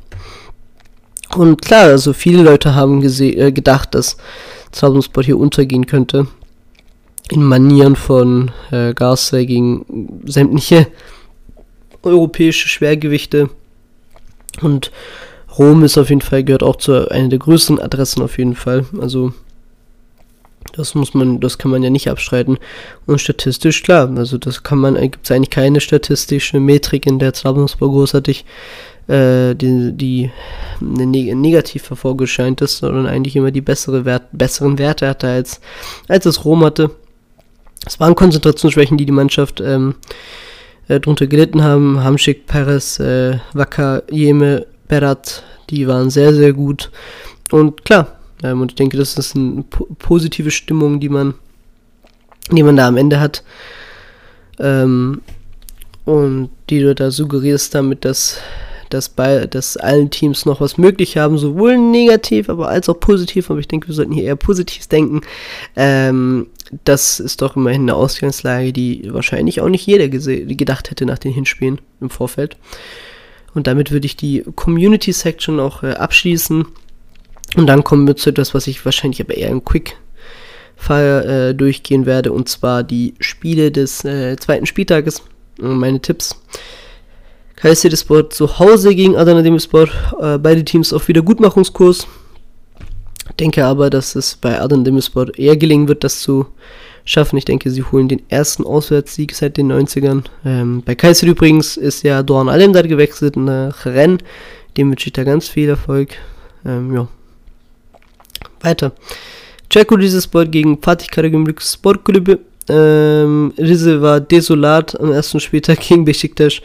Und 1.36 1.62
klar, 1.62 1.84
also 1.84 2.14
viele 2.14 2.42
Leute 2.42 2.74
haben 2.74 3.04
äh, 3.04 3.52
gedacht, 3.52 3.94
dass 3.94 4.18
Trabzonspor 4.72 5.24
hier 5.24 5.38
untergehen 5.38 5.86
könnte 5.86 6.28
in 7.32 7.44
Manieren 7.44 7.96
von 7.96 8.52
äh, 8.72 8.94
Garcia 8.94 9.44
gegen 9.44 10.20
sämtliche 10.26 10.88
europäische 12.04 12.68
Schwergewichte. 12.68 13.50
Und 14.62 14.92
Rom 15.58 15.84
ist 15.84 15.98
auf 15.98 16.10
jeden 16.10 16.22
Fall, 16.22 16.44
gehört 16.44 16.64
auch 16.64 16.78
zu 16.78 17.10
einer 17.10 17.30
der 17.30 17.40
größten 17.40 17.80
Adressen 17.80 18.22
auf 18.22 18.38
jeden 18.38 18.56
Fall. 18.56 18.86
Also 19.00 19.34
das 20.74 20.96
muss 20.96 21.14
man, 21.14 21.40
das 21.40 21.58
kann 21.58 21.72
man 21.72 21.84
ja 21.84 21.90
nicht 21.90 22.10
abstreiten. 22.10 22.58
Und 23.06 23.20
statistisch, 23.20 23.84
klar, 23.84 24.10
also 24.16 24.38
das 24.38 24.64
kann 24.64 24.80
man, 24.80 24.96
gibt 24.96 25.26
es 25.26 25.32
eigentlich 25.32 25.50
keine 25.50 25.82
statistische 25.82 26.60
Metrik, 26.60 27.06
in 27.06 27.20
der 27.20 27.34
Trabzonspor 27.34 27.90
großartig 27.90 28.46
äh, 29.08 29.56
die, 29.56 29.92
die 29.94 30.32
ne, 30.80 31.06
negativ 31.06 31.90
hervorgescheint 31.90 32.62
ist, 32.62 32.78
sondern 32.78 33.08
eigentlich 33.08 33.36
immer 33.36 33.52
die 33.52 33.62
bessere 33.62 34.06
Wert, 34.06 34.28
besseren 34.32 34.78
Werte 34.78 35.08
hatte, 35.08 35.28
als, 35.28 35.60
als 36.08 36.26
es 36.26 36.46
Rom 36.46 36.64
hatte. 36.64 36.92
Es 37.86 38.00
waren 38.00 38.16
Konzentrationsschwächen, 38.16 38.98
die 38.98 39.06
die 39.06 39.12
Mannschaft 39.12 39.62
ähm, 39.62 39.96
äh, 40.88 41.00
drunter 41.00 41.28
gelitten 41.28 41.64
haben. 41.64 42.04
Hamschick, 42.04 42.46
Perez, 42.46 43.00
äh, 43.00 43.40
Wacker, 43.54 44.04
Jeme, 44.10 44.66
Berat, 44.88 45.44
die 45.70 45.88
waren 45.88 46.10
sehr, 46.10 46.34
sehr 46.34 46.54
gut. 46.54 46.92
Und 47.52 47.86
klar, 47.86 48.20
ähm, 48.44 48.62
und 48.62 48.72
ich 48.72 48.76
denke, 48.76 48.98
das 48.98 49.18
ist 49.18 49.36
eine 49.36 49.64
po 49.70 49.88
positive 49.98 50.52
Stimmung, 50.52 51.00
die 51.00 51.10
man, 51.10 51.36
die 52.52 52.64
man 52.64 52.76
da 52.76 52.88
am 52.88 52.98
Ende 52.98 53.20
hat. 53.20 53.44
Ähm, 54.60 55.22
und 56.06 56.50
die 56.70 56.80
du 56.80 56.96
da 56.96 57.12
suggerierst 57.12 57.76
damit, 57.76 58.04
dass 58.04 58.40
dass, 58.90 59.10
bei, 59.10 59.48
dass 59.48 59.78
allen 59.78 60.10
Teams 60.10 60.46
noch 60.46 60.62
was 60.62 60.78
möglich 60.78 61.18
haben, 61.18 61.38
sowohl 61.38 61.78
negativ, 61.78 62.50
aber 62.50 62.70
als 62.70 62.90
auch 62.90 63.00
positiv. 63.00 63.50
Aber 63.50 63.60
ich 63.60 63.68
denke, 63.68 63.88
wir 63.88 63.96
sollten 63.96 64.14
hier 64.14 64.24
eher 64.24 64.36
positiv 64.36 64.88
denken. 64.88 65.22
Ähm, 65.76 66.48
das 66.86 67.20
ist 67.20 67.42
doch 67.42 67.56
immerhin 67.56 67.84
eine 67.84 67.96
Ausgangslage, 67.96 68.74
die 68.74 69.10
wahrscheinlich 69.12 69.62
auch 69.62 69.70
nicht 69.70 69.86
jeder 69.86 70.08
gedacht 70.08 70.92
hätte 70.92 71.06
nach 71.06 71.18
den 71.18 71.34
Hinspielen 71.34 71.82
im 72.02 72.10
Vorfeld. 72.10 72.58
Und 73.54 73.68
damit 73.68 73.92
würde 73.92 74.06
ich 74.06 74.16
die 74.16 74.44
Community 74.56 75.12
Section 75.12 75.60
auch 75.60 75.84
äh, 75.84 75.94
abschließen. 75.94 76.66
Und 77.56 77.68
dann 77.68 77.84
kommen 77.84 78.08
wir 78.08 78.16
zu 78.16 78.30
etwas, 78.30 78.54
was 78.54 78.68
ich 78.68 78.86
wahrscheinlich 78.86 79.22
aber 79.22 79.36
eher 79.36 79.50
im 79.50 79.66
Quick 79.66 79.96
Fall 80.80 81.50
äh, 81.50 81.56
durchgehen 81.56 82.06
werde, 82.06 82.32
und 82.32 82.48
zwar 82.48 82.84
die 82.84 83.14
Spiele 83.20 83.70
des 83.70 84.06
äh, 84.06 84.38
zweiten 84.38 84.66
Spieltages. 84.66 85.22
Meine 85.60 86.00
Tipps. 86.00 86.42
Kayserispor 87.62 88.30
zu 88.30 88.60
Hause 88.60 88.96
gegen 88.96 89.18
Adana 89.18 89.42
Demirspor. 89.42 89.90
Äh, 90.20 90.38
beide 90.38 90.64
Teams 90.64 90.94
auf 90.94 91.08
Wiedergutmachungskurs. 91.08 92.08
Denke 93.40 93.66
aber, 93.66 93.90
dass 93.90 94.16
es 94.16 94.36
bei 94.36 94.60
Adana 94.60 94.84
Demirspor 94.84 95.38
eher 95.38 95.58
gelingen 95.58 95.88
wird, 95.88 96.04
das 96.04 96.22
zu 96.22 96.46
schaffen. 97.04 97.38
Ich 97.38 97.46
denke, 97.46 97.70
sie 97.70 97.84
holen 97.84 98.08
den 98.08 98.22
ersten 98.30 98.66
Auswärtssieg 98.66 99.36
seit 99.36 99.58
den 99.58 99.72
90ern. 99.72 100.24
Ähm, 100.46 100.84
bei 100.86 100.96
Kaiser 100.96 101.28
übrigens 101.28 101.76
ist 101.76 102.04
ja 102.04 102.24
Dorn 102.24 102.50
Alemdar 102.50 102.84
gewechselt 102.84 103.36
nach 103.36 103.86
Rennes. 103.86 104.24
Dem 104.78 104.92
wünsche 104.92 105.08
ich 105.08 105.14
da 105.14 105.24
ganz 105.24 105.48
viel 105.50 105.70
Erfolg. 105.70 106.16
Ähm, 106.66 106.94
ja. 106.94 107.08
Weiter. 108.62 108.94
Czeko 109.70 109.96
Rizespor 109.96 110.46
gegen 110.46 110.82
Fatih 110.82 111.08
Karagümrük 111.08 111.62
Sportkulübü. 111.62 112.40
Ähm, 112.70 113.54
Rize 113.58 114.02
war 114.02 114.22
desolat 114.22 115.00
am 115.00 115.12
ersten 115.12 115.40
Spieltag 115.40 115.80
gegen 115.80 116.06
Besiktas. 116.06 116.62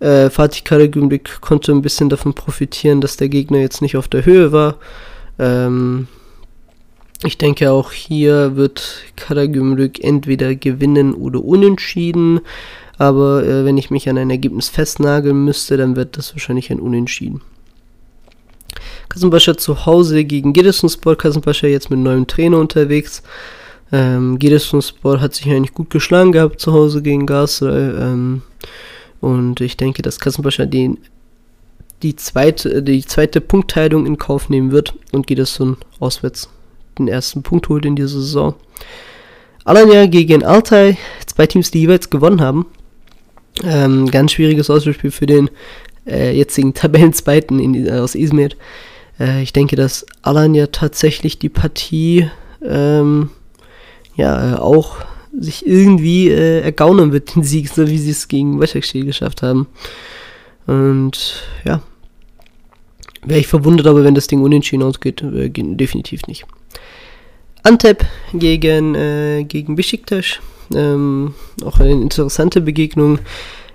Äh, 0.00 0.30
Fatih 0.30 0.62
Karagümrük 0.62 1.40
konnte 1.40 1.72
ein 1.72 1.82
bisschen 1.82 2.08
davon 2.08 2.34
profitieren, 2.34 3.00
dass 3.00 3.16
der 3.16 3.28
Gegner 3.28 3.58
jetzt 3.58 3.82
nicht 3.82 3.96
auf 3.96 4.08
der 4.08 4.24
Höhe 4.24 4.52
war. 4.52 4.76
Ähm, 5.38 6.06
ich 7.24 7.36
denke 7.36 7.72
auch 7.72 7.90
hier 7.90 8.54
wird 8.54 9.02
Karagümrük 9.16 10.02
entweder 10.04 10.54
gewinnen 10.54 11.14
oder 11.14 11.42
unentschieden. 11.42 12.40
Aber 12.96 13.44
äh, 13.44 13.64
wenn 13.64 13.78
ich 13.78 13.90
mich 13.90 14.08
an 14.08 14.18
ein 14.18 14.30
Ergebnis 14.30 14.68
festnageln 14.68 15.44
müsste, 15.44 15.76
dann 15.76 15.96
wird 15.96 16.16
das 16.16 16.34
wahrscheinlich 16.34 16.70
ein 16.70 16.80
Unentschieden. 16.80 17.42
Kassenpascha 19.08 19.56
zu 19.56 19.86
Hause 19.86 20.24
gegen 20.24 20.52
Giresunspor. 20.52 21.16
Kassenpascha 21.16 21.66
jetzt 21.66 21.90
mit 21.90 22.00
neuem 22.00 22.26
Trainer 22.26 22.58
unterwegs. 22.58 23.22
Ähm, 23.90 24.38
Giresunspor 24.38 25.20
hat 25.20 25.34
sich 25.34 25.48
eigentlich 25.48 25.74
gut 25.74 25.90
geschlagen 25.90 26.32
gehabt 26.32 26.60
zu 26.60 26.72
Hause 26.72 27.02
gegen 27.02 27.26
Galatasaray. 27.26 27.90
Ähm, 28.00 28.42
und 29.20 29.60
ich 29.60 29.76
denke, 29.76 30.02
dass 30.02 30.20
Kassenbascha 30.20 30.66
den 30.66 30.98
die 32.02 32.14
zweite, 32.14 32.82
die 32.82 33.04
zweite 33.04 33.40
Punktteilung 33.40 34.06
in 34.06 34.18
Kauf 34.18 34.48
nehmen 34.48 34.70
wird 34.70 34.94
und 35.12 35.26
Giresun 35.26 35.76
auswärts 35.98 36.48
den 36.98 37.08
ersten 37.08 37.42
Punkt 37.42 37.68
holt 37.68 37.84
in 37.84 37.96
dieser 37.96 38.20
Saison. 38.20 38.54
Alanya 39.64 40.06
gegen 40.06 40.44
Altai, 40.44 40.96
zwei 41.26 41.46
Teams, 41.46 41.70
die 41.70 41.80
jeweils 41.80 42.10
gewonnen 42.10 42.40
haben. 42.40 42.66
Ähm, 43.64 44.10
ganz 44.10 44.32
schwieriges 44.32 44.70
Auswärtsspiel 44.70 45.10
für 45.10 45.26
den 45.26 45.50
äh, 46.06 46.32
jetzigen 46.36 46.74
Tabellenzweiten 46.74 47.58
in, 47.58 47.90
aus 47.90 48.14
Izmir. 48.14 48.50
Äh, 49.18 49.42
ich 49.42 49.52
denke, 49.52 49.76
dass 49.76 50.06
Alanya 50.22 50.68
tatsächlich 50.68 51.38
die 51.38 51.48
Partie 51.48 52.30
ähm, 52.62 53.30
ja 54.16 54.54
äh, 54.54 54.58
auch 54.58 54.96
sich 55.38 55.66
irgendwie 55.66 56.28
äh, 56.28 56.60
ergaunern 56.60 57.12
wird, 57.12 57.34
den 57.34 57.42
Sieg, 57.42 57.68
so 57.68 57.88
wie 57.88 57.98
sie 57.98 58.10
es 58.10 58.28
gegen 58.28 58.58
Başakşehir 58.58 59.04
geschafft 59.04 59.42
haben. 59.42 59.66
Und 60.66 61.42
ja, 61.64 61.82
wäre 63.22 63.40
ich 63.40 63.46
verwundert, 63.46 63.86
aber 63.86 64.04
wenn 64.04 64.14
das 64.14 64.26
Ding 64.26 64.42
unentschieden 64.42 64.82
ausgeht, 64.82 65.22
äh, 65.22 65.50
definitiv 65.50 66.22
nicht. 66.26 66.44
Antep 67.62 68.06
gegen, 68.32 68.94
äh, 68.94 69.44
gegen 69.44 69.76
Besiktas. 69.76 70.40
Ähm, 70.74 71.34
auch 71.64 71.80
eine 71.80 71.92
interessante 71.92 72.60
Begegnung. 72.60 73.18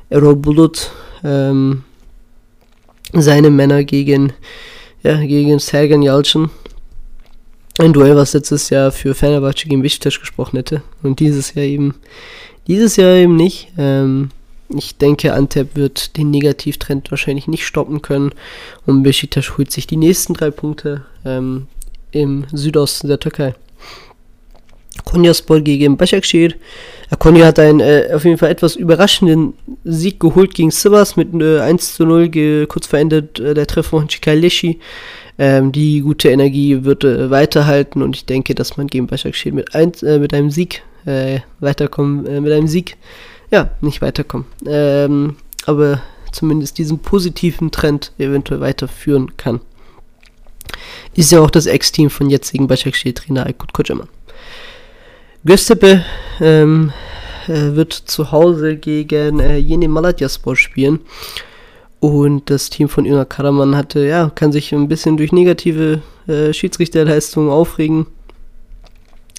Errol 0.10 0.36
Bulut, 0.36 0.92
ähm, 1.24 1.84
seine 3.14 3.50
Männer 3.50 3.84
gegen, 3.84 4.34
ja, 5.02 5.18
gegen 5.18 5.60
Sergen 5.60 6.02
Yalcin. 6.02 6.50
Ein 7.80 7.92
Duell, 7.92 8.16
was 8.16 8.34
letztes 8.34 8.70
Jahr 8.70 8.92
für 8.92 9.16
Fenerbahce 9.16 9.68
gegen 9.68 9.82
Besiktas 9.82 10.20
gesprochen 10.20 10.58
hätte. 10.58 10.84
Und 11.02 11.20
dieses 11.20 11.56
Jahr 11.56 11.66
eben, 11.66 11.96
dieses 12.68 12.98
Jahr 12.98 13.16
eben 13.16 13.36
nicht. 13.36 13.70
Ähm, 13.80 14.30
ich 14.70 14.98
denke, 14.98 15.34
Antep 15.34 15.76
wird 15.76 16.16
den 16.18 16.30
Negativtrend 16.30 17.10
wahrscheinlich 17.10 17.48
nicht 17.48 17.66
stoppen 17.66 18.04
können. 18.04 18.32
Und 18.86 19.02
Besiktas 19.02 19.58
holt 19.58 19.72
sich 19.72 19.88
die 19.88 19.98
nächsten 19.98 20.36
drei 20.36 20.52
Punkte 20.52 21.06
ähm, 21.26 21.66
im 22.12 22.46
Südosten 22.52 23.08
der 23.08 23.20
Türkei. 23.20 23.56
Konyaspor 25.06 25.62
gegen 25.62 25.98
Başakşehir. 25.98 26.54
Konya 27.20 27.48
hat 27.48 27.60
einen 27.60 27.80
äh, 27.80 28.10
auf 28.14 28.24
jeden 28.24 28.38
Fall 28.38 28.52
etwas 28.52 28.76
überraschenden 28.76 29.54
Sieg 29.84 30.20
geholt 30.20 30.54
gegen 30.54 30.72
Sivas 30.72 31.16
mit 31.16 31.34
äh, 31.42 31.60
1 31.60 31.96
zu 31.96 32.06
0, 32.06 32.68
kurz 32.68 32.88
verändert 32.88 33.40
äh, 33.40 33.54
der 33.54 33.68
Treffer 33.68 33.98
von 33.98 34.08
Chikaleshi. 34.08 34.80
Ähm, 35.38 35.72
die 35.72 36.02
gute 36.02 36.30
Energie 36.30 36.84
wird 36.84 37.04
äh, 37.04 37.30
weiterhalten 37.32 38.02
und 38.02 38.16
ich 38.16 38.26
denke, 38.26 38.54
dass 38.54 38.78
man 38.78 38.88
gegen 38.88 39.08
Başakşehir 39.08 39.54
mit, 39.54 39.74
ein, 39.74 39.92
äh, 40.04 40.20
mit 40.20 40.34
einem 40.34 40.52
Sieg 40.52 40.84
äh, 41.06 41.40
weiterkommen, 41.60 42.44
mit 42.44 42.52
einem 42.52 42.68
Sieg, 42.68 42.98
ja, 43.52 43.72
nicht 43.82 44.02
weiterkommen, 44.02 44.46
ähm, 44.68 45.36
aber 45.66 46.02
zumindest 46.32 46.78
diesen 46.78 47.00
positiven 47.00 47.72
Trend 47.72 48.12
eventuell 48.18 48.62
weiterführen 48.62 49.36
kann. 49.38 49.60
Ist 51.16 51.32
ja 51.32 51.40
auch 51.40 51.52
das 51.52 51.66
Ex-Team 51.66 52.10
von 52.10 52.30
jetzigen 52.30 52.68
Başakşehir-Trainer 52.68 53.46
Aykut 53.46 53.74
Kocaman. 53.74 54.08
Göztepe 55.46 56.04
ähm, 56.40 56.92
äh, 57.48 57.76
wird 57.76 57.94
zu 57.94 58.32
Hause 58.32 58.78
gegen 58.78 59.40
äh, 59.40 59.58
Yeni 59.58 59.88
Malatyaspor 59.88 60.56
spielen. 60.56 61.00
Und 62.04 62.50
das 62.50 62.70
Team 62.70 62.90
von 62.90 63.06
Ina 63.06 63.24
Karaman 63.24 63.78
hatte, 63.78 64.06
ja, 64.06 64.30
kann 64.36 64.52
sich 64.52 64.74
ein 64.74 64.90
bisschen 64.90 65.16
durch 65.16 65.32
negative 65.32 66.02
äh, 66.28 66.52
Schiedsrichterleistungen 66.52 67.50
aufregen, 67.50 68.08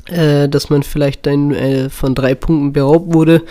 äh, 0.07 0.49
dass 0.49 0.71
man 0.71 0.83
vielleicht 0.83 1.29
ein, 1.29 1.53
äh, 1.53 1.91
von 1.91 2.15
drei 2.15 2.35
Punkten 2.35 2.73
beraubt 2.73 3.13
wurde 3.13 3.43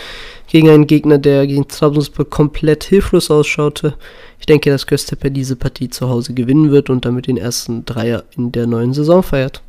gegen 0.47 0.67
einen 0.67 0.87
Gegner, 0.87 1.19
der 1.19 1.45
gegen 1.45 1.67
Trabzonspor 1.67 2.27
komplett 2.27 2.85
hilflos 2.85 3.29
ausschaute. 3.29 3.93
Ich 4.39 4.47
denke, 4.47 4.71
dass 4.71 4.87
Göztepe 4.87 5.29
diese 5.29 5.57
Partie 5.57 5.91
zu 5.91 6.09
Hause 6.09 6.33
gewinnen 6.33 6.71
wird 6.71 6.89
und 6.89 7.05
damit 7.05 7.27
den 7.27 7.37
ersten 7.37 7.85
Dreier 7.85 8.23
in 8.35 8.51
der 8.51 8.65
neuen 8.65 8.95
Saison 8.95 9.21
feiert. 9.21 9.61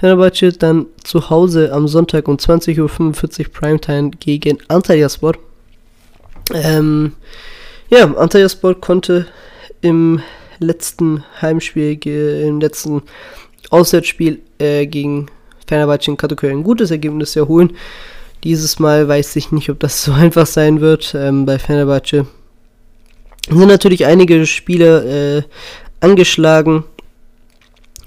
Fenerbahce 0.00 0.50
dann 0.58 0.86
zu 1.04 1.30
Hause 1.30 1.72
am 1.72 1.86
Sonntag 1.86 2.26
um 2.26 2.38
20.45 2.38 3.38
Uhr 3.38 3.52
Primetime 3.52 4.10
gegen 4.18 4.58
Antalyaspor. 4.66 5.34
Ähm, 6.52 7.12
ja, 7.90 8.04
Antalyaspor 8.14 8.80
konnte 8.80 9.26
im 9.80 10.20
letzten 10.58 11.24
Heimspiel, 11.40 11.98
im 12.46 12.60
letzten 12.60 13.02
Auswärtsspiel 13.70 14.40
äh, 14.58 14.86
gegen 14.86 15.26
Fenerbahce 15.66 16.10
in 16.10 16.16
Kategorie 16.16 16.52
ein 16.52 16.64
gutes 16.64 16.90
Ergebnis 16.90 17.36
erholen. 17.36 17.76
Dieses 18.44 18.78
Mal 18.78 19.08
weiß 19.08 19.36
ich 19.36 19.52
nicht, 19.52 19.70
ob 19.70 19.80
das 19.80 20.04
so 20.04 20.12
einfach 20.14 20.46
sein 20.46 20.80
wird. 20.80 21.14
Ähm, 21.14 21.46
bei 21.46 21.58
Fenerbahce 21.58 22.26
sind 23.48 23.68
natürlich 23.68 24.06
einige 24.06 24.46
Spieler 24.46 25.04
äh, 25.04 25.42
angeschlagen 26.00 26.84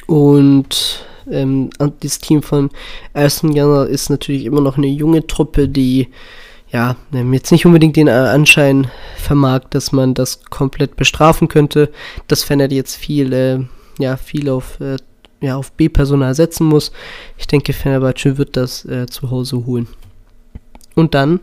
und 0.07 1.05
ähm, 1.29 1.69
das 1.99 2.19
Team 2.19 2.43
von 2.43 2.69
Aston 3.13 3.53
Gunner 3.53 3.87
ist 3.87 4.09
natürlich 4.09 4.45
immer 4.45 4.61
noch 4.61 4.77
eine 4.77 4.87
junge 4.87 5.25
Truppe, 5.25 5.67
die 5.67 6.09
ja 6.71 6.95
jetzt 7.11 7.51
nicht 7.51 7.65
unbedingt 7.65 7.95
den 7.95 8.09
Anschein 8.09 8.89
vermag, 9.17 9.61
dass 9.69 9.91
man 9.91 10.13
das 10.13 10.43
komplett 10.45 10.95
bestrafen 10.95 11.47
könnte, 11.47 11.89
dass 12.27 12.43
Fener 12.43 12.71
jetzt 12.71 12.95
viel, 12.95 13.33
äh, 13.33 13.59
ja, 13.99 14.17
viel 14.17 14.49
auf, 14.49 14.79
äh, 14.79 14.97
ja, 15.41 15.55
auf 15.55 15.71
B-Personal 15.73 16.33
setzen 16.33 16.65
muss. 16.67 16.91
Ich 17.37 17.47
denke, 17.47 17.73
Fenerbahce 17.73 18.37
wird 18.37 18.55
das 18.55 18.85
äh, 18.85 19.07
zu 19.07 19.31
Hause 19.31 19.65
holen. 19.65 19.87
Und 20.95 21.13
dann 21.13 21.39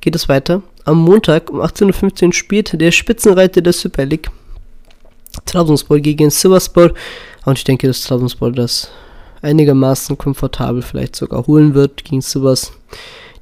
geht 0.00 0.14
es 0.14 0.28
weiter. 0.28 0.62
Am 0.84 0.98
Montag 0.98 1.50
um 1.50 1.60
18.15 1.60 2.26
Uhr 2.26 2.32
spielt 2.32 2.80
der 2.80 2.90
Spitzenreiter 2.90 3.60
der 3.60 3.72
Super 3.72 4.04
League 4.04 4.30
Trabzonspor 5.46 5.98
gegen 5.98 6.30
Sivasspor. 6.30 6.92
Und 7.44 7.58
ich 7.58 7.64
denke, 7.64 7.86
dass 7.86 8.02
Trabzonspor 8.02 8.52
das 8.52 8.90
einigermaßen 9.42 10.16
komfortabel 10.16 10.82
vielleicht 10.82 11.16
sogar 11.16 11.46
holen 11.46 11.74
wird 11.74 12.04
gegen 12.04 12.20
Sivas. 12.20 12.72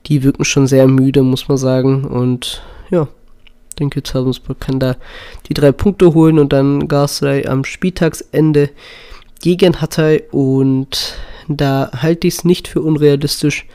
Die 0.07 0.23
wirken 0.23 0.45
schon 0.45 0.67
sehr 0.67 0.89
müde, 0.89 1.23
muss 1.23 1.49
man 1.49 1.59
sagen. 1.59 2.05
Und 2.05 2.63
ja, 2.91 3.09
denke, 3.79 4.03
Trabzonspor 4.03 4.57
kann 4.59 4.79
da 4.79 4.97
die 5.49 5.55
drei 5.55 5.73
Punkte 5.73 6.15
holen 6.15 6.39
und 6.39 6.53
dann 6.53 6.89
Galatasaray 6.89 7.47
am 7.47 7.65
Spieltagsende 7.65 8.71
gegen 9.41 9.81
Hatay. 9.81 10.25
Und 10.31 11.17
da 11.49 11.91
halte 11.95 12.27
ich 12.29 12.35
es 12.35 12.45
nicht 12.45 12.69
für 12.69 12.81
unrealistisch, 12.81 13.67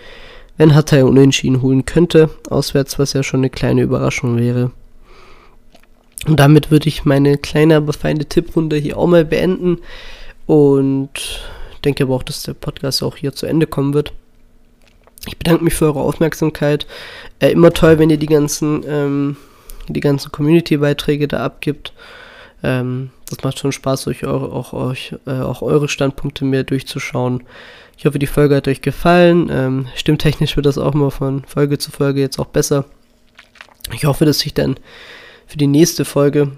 wenn 0.58 0.76
Hatay 0.76 1.04
unentschieden 1.04 1.62
holen 1.62 1.86
könnte. 1.86 2.30
Auswärts, 2.50 3.00
was 3.00 3.14
ja 3.14 3.24
schon 3.24 3.42
eine 3.42 3.50
kleine 3.50 3.82
Überraschung 3.82 4.38
wäre. 4.38 4.72
Und 6.26 6.40
damit 6.40 6.72
würde 6.72 6.90
ich 6.90 7.06
meine 7.06 7.38
kleine, 7.38 7.78
aber 7.78 7.94
feine 7.94 8.26
Tipprunde 8.26 8.78
hier 8.78 8.98
auch 8.98 9.08
mal 9.08 9.24
beenden. 9.24 9.80
Und 10.46 11.42
denke 11.86 12.04
aber 12.04 12.16
auch, 12.16 12.24
dass 12.24 12.44
der 12.44 12.54
Podcast 12.54 13.04
auch 13.04 13.16
hier 13.16 13.34
zu 13.34 13.46
Ende 13.46 13.68
kommen 13.68 13.94
wird. 13.94 14.14
Ich 15.28 15.38
bedanke 15.38 15.64
mich 15.64 15.76
für 15.76 15.86
eure 15.86 16.02
Aufmerksamkeit. 16.02 16.88
Äh, 17.40 17.52
immer 17.52 17.72
toll, 17.72 18.00
wenn 18.00 18.10
ihr 18.10 18.18
die 18.18 18.28
ganzen, 18.28 18.84
ähm, 18.88 19.38
die 19.88 20.00
ganzen 20.00 20.32
Community-Beiträge 20.32 21.28
da 21.28 21.44
abgibt. 21.44 21.94
Ähm, 22.64 23.12
das 23.30 23.44
macht 23.44 23.60
schon 23.60 23.72
Spaß, 23.72 24.08
euch 24.08 24.26
eure, 24.26 24.52
auch, 24.52 24.74
euch, 24.74 25.16
äh, 25.26 25.32
auch 25.32 25.62
eure 25.62 25.90
Standpunkte 25.90 26.46
mehr 26.46 26.64
durchzuschauen. 26.64 27.44
Ich 27.98 28.06
hoffe, 28.06 28.20
die 28.20 28.28
Folge 28.28 28.56
hat 28.56 28.68
euch 28.68 28.82
gefallen. 28.82 29.50
Ähm, 29.52 29.88
stimmtechnisch 29.96 30.56
wird 30.56 30.66
das 30.66 30.78
auch 30.78 30.94
mal 30.94 31.12
von 31.12 31.44
Folge 31.46 31.78
zu 31.78 31.92
Folge 31.92 32.22
jetzt 32.22 32.40
auch 32.40 32.46
besser. 32.46 32.86
Ich 33.94 34.06
hoffe, 34.06 34.26
dass 34.26 34.46
ich 34.46 34.54
dann 34.54 34.76
für 35.46 35.58
die 35.58 35.68
nächste 35.68 36.06
Folge, 36.06 36.52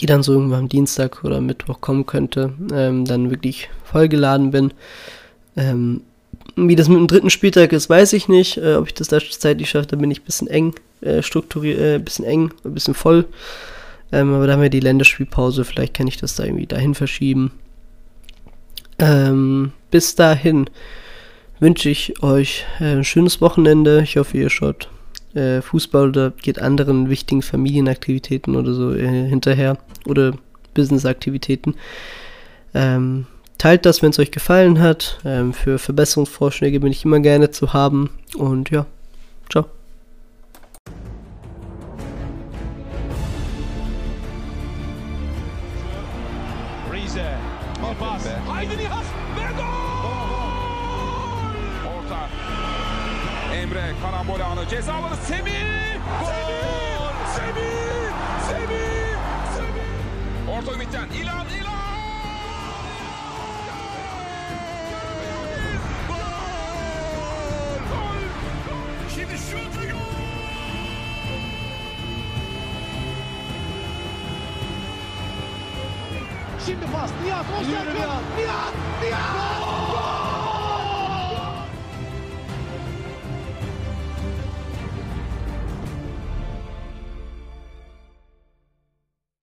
die 0.00 0.06
dann 0.06 0.22
so 0.22 0.32
irgendwann 0.32 0.60
am 0.60 0.68
Dienstag 0.68 1.24
oder 1.24 1.40
Mittwoch 1.40 1.80
kommen 1.80 2.06
könnte, 2.06 2.54
ähm, 2.72 3.04
dann 3.04 3.30
wirklich 3.30 3.68
vollgeladen 3.84 4.50
bin. 4.50 4.72
Ähm, 5.56 6.02
wie 6.56 6.76
das 6.76 6.88
mit 6.88 6.98
dem 6.98 7.06
dritten 7.06 7.30
Spieltag 7.30 7.72
ist, 7.72 7.88
weiß 7.88 8.12
ich 8.14 8.28
nicht. 8.28 8.56
Äh, 8.56 8.74
ob 8.74 8.86
ich 8.86 8.94
das 8.94 9.08
da 9.08 9.18
zeitlich 9.20 9.70
schaffe, 9.70 9.86
da 9.88 9.96
bin 9.96 10.10
ich 10.10 10.20
ein 10.20 10.24
bisschen 10.24 10.48
eng 10.48 10.74
äh, 11.00 11.22
strukturiert, 11.22 11.80
äh, 11.80 11.94
ein 11.96 12.04
bisschen 12.04 12.24
eng, 12.24 12.52
ein 12.64 12.74
bisschen 12.74 12.94
voll. 12.94 13.26
Ähm, 14.10 14.32
aber 14.34 14.46
da 14.46 14.54
haben 14.54 14.62
wir 14.62 14.70
die 14.70 14.80
Länderspielpause, 14.80 15.64
vielleicht 15.64 15.94
kann 15.94 16.06
ich 16.06 16.16
das 16.16 16.34
da 16.34 16.44
irgendwie 16.44 16.66
dahin 16.66 16.94
verschieben. 16.94 17.52
Ähm, 18.98 19.72
bis 19.90 20.14
dahin 20.14 20.68
wünsche 21.60 21.88
ich 21.88 22.22
euch 22.22 22.64
äh, 22.80 22.96
ein 22.96 23.04
schönes 23.04 23.40
Wochenende. 23.40 24.02
Ich 24.02 24.16
hoffe, 24.16 24.38
ihr 24.38 24.50
schaut 24.50 24.88
äh, 25.34 25.60
Fußball 25.60 26.08
oder 26.08 26.30
geht 26.30 26.60
anderen 26.60 27.08
wichtigen 27.10 27.42
Familienaktivitäten 27.42 28.56
oder 28.56 28.72
so 28.72 28.94
äh, 28.94 29.28
hinterher 29.28 29.78
oder 30.06 30.32
Businessaktivitäten. 30.74 31.74
Ähm, 32.74 33.26
teilt 33.58 33.84
das, 33.84 34.02
wenn 34.02 34.10
es 34.10 34.18
euch 34.18 34.30
gefallen 34.30 34.80
hat. 34.80 35.18
Ähm, 35.24 35.52
für 35.52 35.78
Verbesserungsvorschläge 35.78 36.80
bin 36.80 36.92
ich 36.92 37.04
immer 37.04 37.20
gerne 37.20 37.50
zu 37.50 37.72
haben. 37.72 38.10
Und 38.36 38.70
ja, 38.70 38.86
ciao. 39.50 39.66